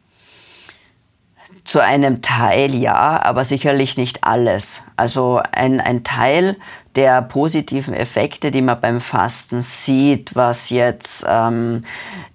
Zu 1.65 1.83
einem 1.83 2.23
Teil 2.23 2.77
ja, 2.77 3.21
aber 3.25 3.45
sicherlich 3.45 3.97
nicht 3.97 4.23
alles. 4.23 4.83
Also 4.95 5.43
ein, 5.51 5.81
ein 5.81 6.05
Teil 6.05 6.59
der 6.97 7.21
positiven 7.23 7.95
Effekte, 7.95 8.51
die 8.51 8.63
man 8.63 8.81
beim 8.81 9.01
Fasten 9.01 9.61
sieht, 9.61 10.35
was 10.35 10.71
jetzt 10.71 11.25
ähm, 11.29 11.85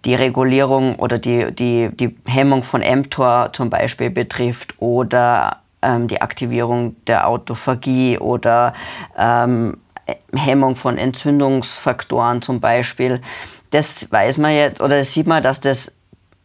die 0.06 0.14
Regulierung 0.16 0.96
oder 0.98 1.18
die, 1.18 1.52
die, 1.52 1.90
die 1.92 2.16
Hemmung 2.26 2.64
von 2.64 2.82
mTOR 2.82 3.50
zum 3.54 3.70
Beispiel 3.70 4.12
betrifft 4.12 4.76
oder 4.78 5.58
ähm, 5.82 6.08
die 6.08 6.22
Aktivierung 6.22 6.96
der 7.08 7.28
Autophagie 7.28 8.20
oder 8.20 8.74
ähm, 9.18 9.78
Hemmung 10.34 10.76
von 10.76 10.98
Entzündungsfaktoren 10.98 12.42
zum 12.42 12.60
Beispiel. 12.60 13.22
Das 13.72 14.12
weiß 14.12 14.38
man 14.38 14.54
jetzt 14.54 14.80
oder 14.80 14.98
das 14.98 15.14
sieht 15.14 15.26
man, 15.28 15.42
dass 15.42 15.60
das 15.60 15.96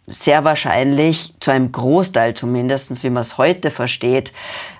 sehr 0.06 0.44
wahrscheinlich 0.44 1.34
zu 1.40 1.50
einem 1.50 1.72
Großteil 1.72 2.34
zumindest, 2.34 3.02
wie 3.02 3.10
man 3.10 3.22
es 3.22 3.38
heute 3.38 3.70
versteht, 3.70 4.32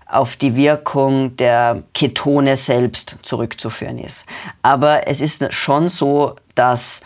auf 0.06 0.36
die 0.36 0.54
Wirkung 0.54 1.36
der 1.36 1.82
Ketone 1.92 2.56
selbst 2.56 3.16
zurückzuführen 3.22 3.98
ist. 3.98 4.24
Aber 4.62 5.08
es 5.08 5.20
ist 5.20 5.52
schon 5.52 5.88
so, 5.88 6.36
dass 6.54 7.02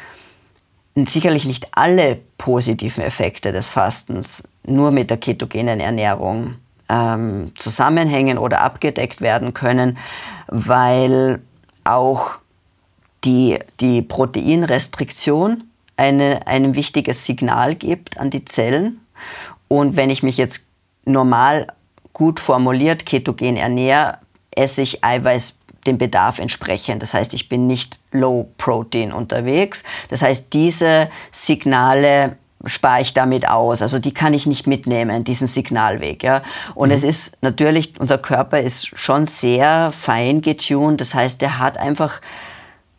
sicherlich 0.95 1.47
nicht 1.47 1.69
alle 1.73 2.21
positiven 2.37 3.03
Effekte 3.03 3.53
des 3.53 3.69
Fastens 3.69 4.47
nur 4.65 4.91
mit 4.91 5.09
der 5.11 5.17
ketogenen 5.17 5.81
Ernährung 5.81 6.57
ähm, 6.91 7.53
zusammenhängen 7.57 8.37
oder 8.37 8.61
abgedeckt 8.61 9.21
werden 9.21 9.55
können, 9.55 9.97
weil 10.49 11.41
auch 11.85 12.33
die, 13.25 13.59
die 13.81 14.03
Proteinrestriktion 14.03 15.65
eine, 15.97 16.47
ein 16.47 16.75
wichtiges 16.75 17.25
Signal 17.25 17.75
gibt 17.75 18.19
an 18.19 18.31
die 18.31 18.45
Zellen. 18.45 19.01
Und 19.69 19.97
wenn 19.97 20.11
ich 20.11 20.23
mich 20.23 20.37
jetzt 20.37 20.67
normal 21.05 21.69
gut 22.13 22.41
formuliert 22.41 23.07
ketogen 23.07 23.57
ernähre, 23.57 24.19
esse 24.51 24.83
ich 24.83 25.05
Eiweiß 25.05 25.57
dem 25.87 25.99
Bedarf 25.99 26.39
entsprechend. 26.39 27.03
Das 27.03 27.15
heißt, 27.15 27.33
ich 27.35 27.49
bin 27.49 27.67
nicht 27.67 27.99
low 28.13 28.49
protein 28.59 29.13
unterwegs. 29.13 29.83
Das 30.09 30.23
heißt, 30.23 30.53
diese 30.53 31.09
Signale 31.33 32.37
spare 32.67 33.01
ich 33.01 33.15
damit 33.15 33.49
aus. 33.49 33.81
Also 33.81 33.99
die 33.99 34.13
kann 34.13 34.35
ich 34.35 34.47
nicht 34.47 34.67
mitnehmen, 34.67 35.25
diesen 35.25 35.47
Signalweg. 35.47 36.23
Ja. 36.23 36.43
Und 36.75 36.91
mhm. 36.91 36.97
es 36.97 37.05
ist 37.05 37.39
natürlich, 37.41 37.99
unser 37.99 38.19
Körper 38.19 38.61
ist 38.61 38.91
schon 38.99 39.27
sehr 39.27 39.93
fein 39.93 40.43
getuned. 40.43 41.01
Das 41.01 41.15
heißt, 41.15 41.43
er 41.43 41.59
hat 41.59 41.79
einfach 41.79 42.21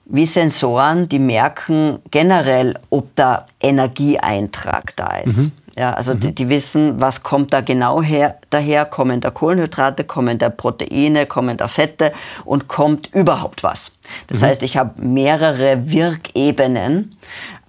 wie 0.05 0.25
Sensoren, 0.25 1.07
die 1.07 1.19
merken 1.19 1.99
generell, 2.09 2.77
ob 2.89 3.15
da 3.15 3.45
Energieeintrag 3.61 4.93
da 4.95 5.17
ist. 5.17 5.37
Mhm. 5.37 5.51
Ja, 5.77 5.93
also 5.93 6.13
mhm. 6.13 6.19
die, 6.19 6.35
die, 6.35 6.49
wissen, 6.49 6.99
was 6.99 7.23
kommt 7.23 7.53
da 7.53 7.61
genau 7.61 8.01
her, 8.01 8.39
daher, 8.49 8.85
kommen 8.85 9.21
da 9.21 9.31
Kohlenhydrate, 9.31 10.03
kommen 10.03 10.37
da 10.37 10.49
Proteine, 10.49 11.25
kommen 11.25 11.57
da 11.57 11.67
Fette 11.67 12.11
und 12.43 12.67
kommt 12.67 13.09
überhaupt 13.13 13.63
was. 13.63 13.93
Das 14.27 14.41
mhm. 14.41 14.45
heißt, 14.45 14.63
ich 14.63 14.77
habe 14.77 15.01
mehrere 15.01 15.89
Wirkebenen, 15.89 17.15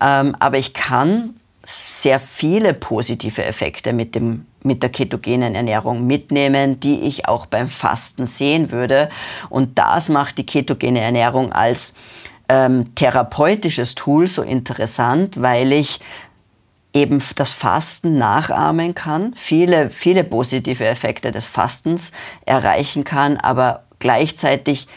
ähm, 0.00 0.34
aber 0.40 0.58
ich 0.58 0.74
kann 0.74 1.34
sehr 1.64 2.18
viele 2.18 2.74
positive 2.74 3.44
Effekte 3.44 3.92
mit, 3.92 4.16
dem, 4.16 4.46
mit 4.62 4.82
der 4.82 4.90
ketogenen 4.90 5.54
Ernährung 5.54 6.06
mitnehmen, 6.06 6.80
die 6.80 7.02
ich 7.02 7.28
auch 7.28 7.46
beim 7.46 7.68
Fasten 7.68 8.26
sehen 8.26 8.72
würde. 8.72 9.08
Und 9.48 9.78
das 9.78 10.08
macht 10.08 10.38
die 10.38 10.46
ketogene 10.46 11.00
Ernährung 11.00 11.52
als 11.52 11.94
ähm, 12.48 12.94
therapeutisches 12.96 13.94
Tool 13.94 14.26
so 14.26 14.42
interessant, 14.42 15.40
weil 15.40 15.72
ich 15.72 16.00
eben 16.94 17.22
das 17.36 17.50
Fasten 17.50 18.18
nachahmen 18.18 18.94
kann, 18.94 19.34
viele, 19.36 19.90
viele 19.90 20.24
positive 20.24 20.84
Effekte 20.84 21.32
des 21.32 21.46
Fastens 21.46 22.12
erreichen 22.44 23.04
kann, 23.04 23.36
aber 23.36 23.84
gleichzeitig 23.98 24.88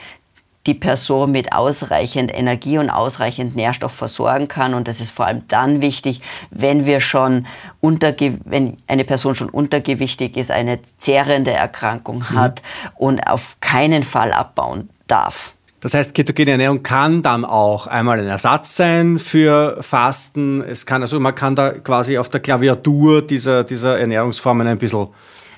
die 0.68 0.74
Person 0.74 1.32
mit 1.32 1.54
ausreichend 1.54 2.36
Energie 2.36 2.80
und 2.80 2.90
ausreichend 2.90 3.56
Nährstoff 3.56 3.92
versorgen 3.92 4.48
kann. 4.48 4.74
Und 4.74 4.88
das 4.88 5.00
ist 5.00 5.12
vor 5.12 5.28
allem 5.28 5.48
dann 5.48 5.82
wichtig, 5.82 6.22
wenn 6.50 6.86
wir 6.86 7.00
schon 7.02 7.46
unterge 7.82 8.40
wenn 8.46 8.78
eine 8.88 9.04
Person 9.04 9.36
schon 9.36 9.50
untergewichtig 9.50 10.38
ist, 10.38 10.52
eine 10.52 10.80
zehrende 10.98 11.52
Erkrankung 11.52 12.32
hat 12.32 12.62
mhm. 12.62 12.90
und 12.96 13.28
auf 13.28 13.58
keinen 13.62 14.04
Fall 14.04 14.34
abbauen 14.34 14.90
darf. 15.08 15.54
Das 15.86 15.94
heißt, 15.94 16.16
ketogene 16.16 16.50
Ernährung 16.50 16.82
kann 16.82 17.22
dann 17.22 17.46
auch 17.46 17.86
einmal 17.86 18.20
ein 18.20 18.26
Ersatz 18.26 18.76
sein 18.76 19.20
für 19.20 19.78
Fasten. 19.84 20.64
Es 20.64 20.88
kann 20.88 21.04
also, 21.04 21.20
man 21.20 21.36
kann 21.36 21.56
da 21.56 21.74
quasi 21.74 22.18
auf 22.18 22.28
der 22.28 22.40
Klaviatur 22.40 23.22
dieser, 23.22 23.64
dieser 23.64 24.00
Ernährungsformen 24.00 24.66
ein 24.66 24.80
bisschen, 24.80 25.10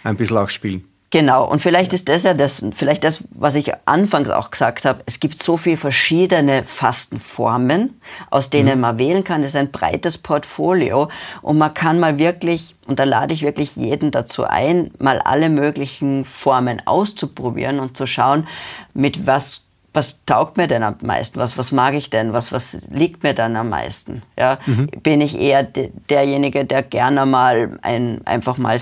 ein 0.03 0.17
bisschen 0.17 0.35
auch 0.35 0.49
spielen. 0.49 0.83
Genau, 1.11 1.49
und 1.49 1.61
vielleicht 1.61 1.93
ist 1.93 2.09
das 2.09 2.23
ja 2.23 2.33
das, 2.33 2.61
vielleicht 2.75 3.05
das, 3.05 3.23
was 3.29 3.55
ich 3.55 3.71
anfangs 3.85 4.29
auch 4.29 4.51
gesagt 4.51 4.83
habe. 4.83 5.01
Es 5.05 5.21
gibt 5.21 5.41
so 5.41 5.55
viele 5.55 5.77
verschiedene 5.77 6.63
Fastenformen, 6.63 8.01
aus 8.29 8.49
denen 8.49 8.75
mhm. 8.75 8.81
man 8.81 8.99
wählen 8.99 9.23
kann. 9.23 9.43
Es 9.43 9.51
ist 9.51 9.55
ein 9.55 9.71
breites 9.71 10.17
Portfolio 10.17 11.09
und 11.41 11.57
man 11.57 11.73
kann 11.73 12.01
mal 12.01 12.17
wirklich, 12.19 12.75
und 12.85 12.99
da 12.99 13.05
lade 13.05 13.33
ich 13.33 13.43
wirklich 13.43 13.77
jeden 13.77 14.11
dazu 14.11 14.43
ein, 14.43 14.91
mal 14.99 15.19
alle 15.19 15.47
möglichen 15.47 16.25
Formen 16.25 16.81
auszuprobieren 16.85 17.79
und 17.79 17.95
zu 17.95 18.05
schauen, 18.07 18.45
mit 18.93 19.25
was 19.25 19.66
was 19.97 20.23
taugt 20.27 20.57
mir 20.57 20.67
denn 20.67 20.83
am 20.83 20.95
meisten? 21.01 21.39
Was, 21.39 21.57
was 21.57 21.71
mag 21.71 21.95
ich 21.95 22.11
denn? 22.11 22.31
Was, 22.31 22.51
was 22.51 22.77
liegt 22.91 23.23
mir 23.23 23.33
dann 23.33 23.55
am 23.55 23.69
meisten? 23.69 24.21
Ja? 24.37 24.59
Mhm. 24.67 24.91
Bin 25.01 25.21
ich 25.21 25.39
eher 25.39 25.63
de 25.63 25.89
derjenige, 26.07 26.65
der 26.65 26.83
gerne 26.83 27.25
mal 27.25 27.79
ein, 27.81 28.21
einfach 28.25 28.59
mal 28.59 28.79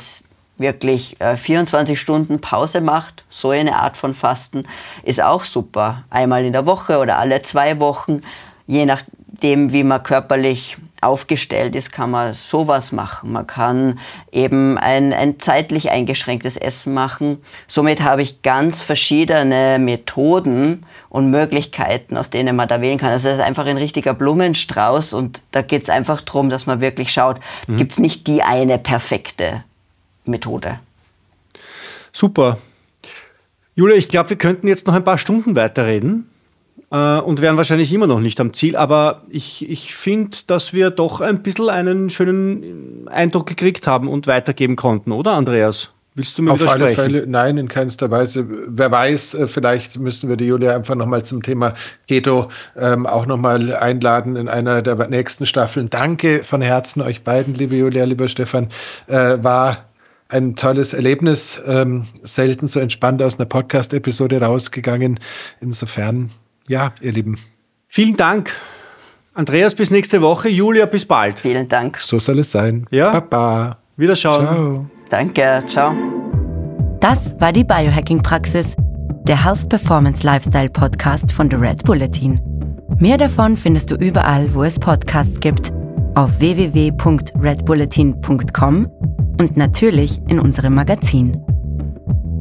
wirklich 0.57 1.19
äh, 1.21 1.37
24 1.37 1.97
Stunden 1.97 2.41
Pause 2.41 2.81
macht, 2.81 3.23
so 3.29 3.51
eine 3.51 3.77
Art 3.77 3.95
von 3.95 4.13
Fasten, 4.13 4.65
ist 5.03 5.23
auch 5.23 5.45
super. 5.45 6.03
Einmal 6.09 6.43
in 6.43 6.51
der 6.51 6.65
Woche 6.65 6.99
oder 6.99 7.17
alle 7.17 7.41
zwei 7.43 7.79
Wochen, 7.79 8.19
je 8.67 8.85
nachdem, 8.85 9.71
wie 9.71 9.83
man 9.85 10.03
körperlich 10.03 10.75
aufgestellt 11.01 11.75
ist, 11.75 11.91
kann 11.91 12.11
man 12.11 12.33
sowas 12.33 12.91
machen. 12.91 13.31
Man 13.31 13.47
kann 13.47 13.99
eben 14.31 14.77
ein, 14.77 15.13
ein 15.13 15.39
zeitlich 15.39 15.91
eingeschränktes 15.91 16.57
Essen 16.57 16.93
machen. 16.93 17.37
Somit 17.67 18.01
habe 18.01 18.21
ich 18.21 18.41
ganz 18.41 18.81
verschiedene 18.81 19.77
Methoden 19.79 20.85
und 21.09 21.31
Möglichkeiten, 21.31 22.17
aus 22.17 22.29
denen 22.29 22.55
man 22.55 22.67
da 22.67 22.81
wählen 22.81 22.97
kann. 22.97 23.11
Also 23.11 23.29
es 23.29 23.37
ist 23.37 23.43
einfach 23.43 23.65
ein 23.65 23.77
richtiger 23.77 24.13
Blumenstrauß 24.13 25.13
und 25.13 25.41
da 25.51 25.61
geht 25.61 25.83
es 25.83 25.89
einfach 25.89 26.21
darum, 26.21 26.49
dass 26.49 26.65
man 26.65 26.81
wirklich 26.81 27.11
schaut, 27.11 27.39
mhm. 27.67 27.77
gibt 27.77 27.93
es 27.93 27.99
nicht 27.99 28.27
die 28.27 28.41
eine 28.41 28.77
perfekte 28.77 29.63
Methode. 30.25 30.79
Super. 32.11 32.57
Julia, 33.75 33.95
ich 33.97 34.07
glaube, 34.07 34.29
wir 34.29 34.37
könnten 34.37 34.67
jetzt 34.67 34.87
noch 34.87 34.93
ein 34.93 35.03
paar 35.03 35.17
Stunden 35.17 35.55
weiterreden 35.55 36.29
äh, 36.91 37.19
und 37.19 37.41
wären 37.41 37.57
wahrscheinlich 37.57 37.91
immer 37.91 38.07
noch 38.07 38.19
nicht 38.19 38.39
am 38.39 38.53
Ziel, 38.53 38.75
aber 38.75 39.23
ich, 39.29 39.69
ich 39.69 39.95
finde, 39.95 40.37
dass 40.47 40.73
wir 40.73 40.89
doch 40.89 41.21
ein 41.21 41.43
bisschen 41.43 41.69
einen 41.69 42.09
schönen 42.09 43.07
Eindruck 43.07 43.47
gekriegt 43.47 43.87
haben 43.87 44.07
und 44.07 44.27
weitergeben 44.27 44.75
konnten, 44.75 45.11
oder 45.11 45.33
Andreas? 45.33 45.91
Willst 46.17 46.37
du 46.37 46.43
mir 46.43 46.51
Auf 46.51 46.65
alle 46.65 46.87
Fälle, 46.87 47.25
nein, 47.27 47.57
in 47.57 47.67
keinster 47.67 48.09
Weise. 48.09 48.47
Wer 48.67 48.89
weiß, 48.89 49.33
äh, 49.33 49.47
vielleicht 49.47 49.99
müssen 49.99 50.29
wir 50.29 50.37
die 50.37 50.45
Julia 50.45 50.73
einfach 50.73 50.95
nochmal 50.95 51.25
zum 51.25 51.43
Thema 51.43 51.73
Keto 52.07 52.47
ähm, 52.77 53.05
auch 53.05 53.25
nochmal 53.25 53.75
einladen 53.75 54.37
in 54.37 54.47
einer 54.47 54.81
der 54.81 54.95
nächsten 55.09 55.45
Staffeln. 55.45 55.89
Danke 55.89 56.45
von 56.45 56.61
Herzen 56.61 57.01
euch 57.01 57.23
beiden, 57.25 57.53
liebe 57.53 57.75
Julia, 57.75 58.05
lieber 58.05 58.29
Stefan. 58.29 58.69
Äh, 59.07 59.43
war 59.43 59.89
ein 60.29 60.55
tolles 60.55 60.93
Erlebnis, 60.93 61.61
ähm, 61.67 62.07
selten 62.23 62.67
so 62.67 62.79
entspannt 62.79 63.21
aus 63.21 63.37
einer 63.37 63.45
Podcast-Episode 63.45 64.41
rausgegangen. 64.41 65.19
Insofern, 65.59 66.31
ja, 66.67 66.93
ihr 67.01 67.11
Lieben. 67.11 67.37
Vielen 67.87 68.17
Dank. 68.17 68.51
Andreas, 69.33 69.75
bis 69.75 69.91
nächste 69.91 70.21
Woche. 70.21 70.49
Julia, 70.49 70.85
bis 70.85 71.05
bald. 71.05 71.39
Vielen 71.39 71.67
Dank. 71.67 71.99
So 72.01 72.19
soll 72.19 72.39
es 72.39 72.51
sein. 72.51 72.85
Ja. 72.89 73.19
Baba. 73.19 73.77
Wiederschauen. 73.97 74.45
Ciao. 74.45 74.85
Danke. 75.09 75.63
Ciao. 75.67 75.93
Das 77.01 77.39
war 77.39 77.51
die 77.51 77.63
Biohacking-Praxis, 77.63 78.75
der 79.27 79.45
Health 79.45 79.69
Performance 79.69 80.25
Lifestyle 80.25 80.69
Podcast 80.69 81.31
von 81.31 81.49
The 81.49 81.57
Red 81.57 81.83
Bulletin. 81.83 82.39
Mehr 82.99 83.17
davon 83.17 83.57
findest 83.57 83.91
du 83.91 83.95
überall, 83.95 84.53
wo 84.53 84.63
es 84.63 84.79
Podcasts 84.79 85.39
gibt, 85.39 85.73
auf 86.15 86.39
www.redbulletin.com 86.39 88.87
und 89.39 89.57
natürlich 89.57 90.21
in 90.27 90.39
unserem 90.39 90.75
Magazin. 90.75 91.43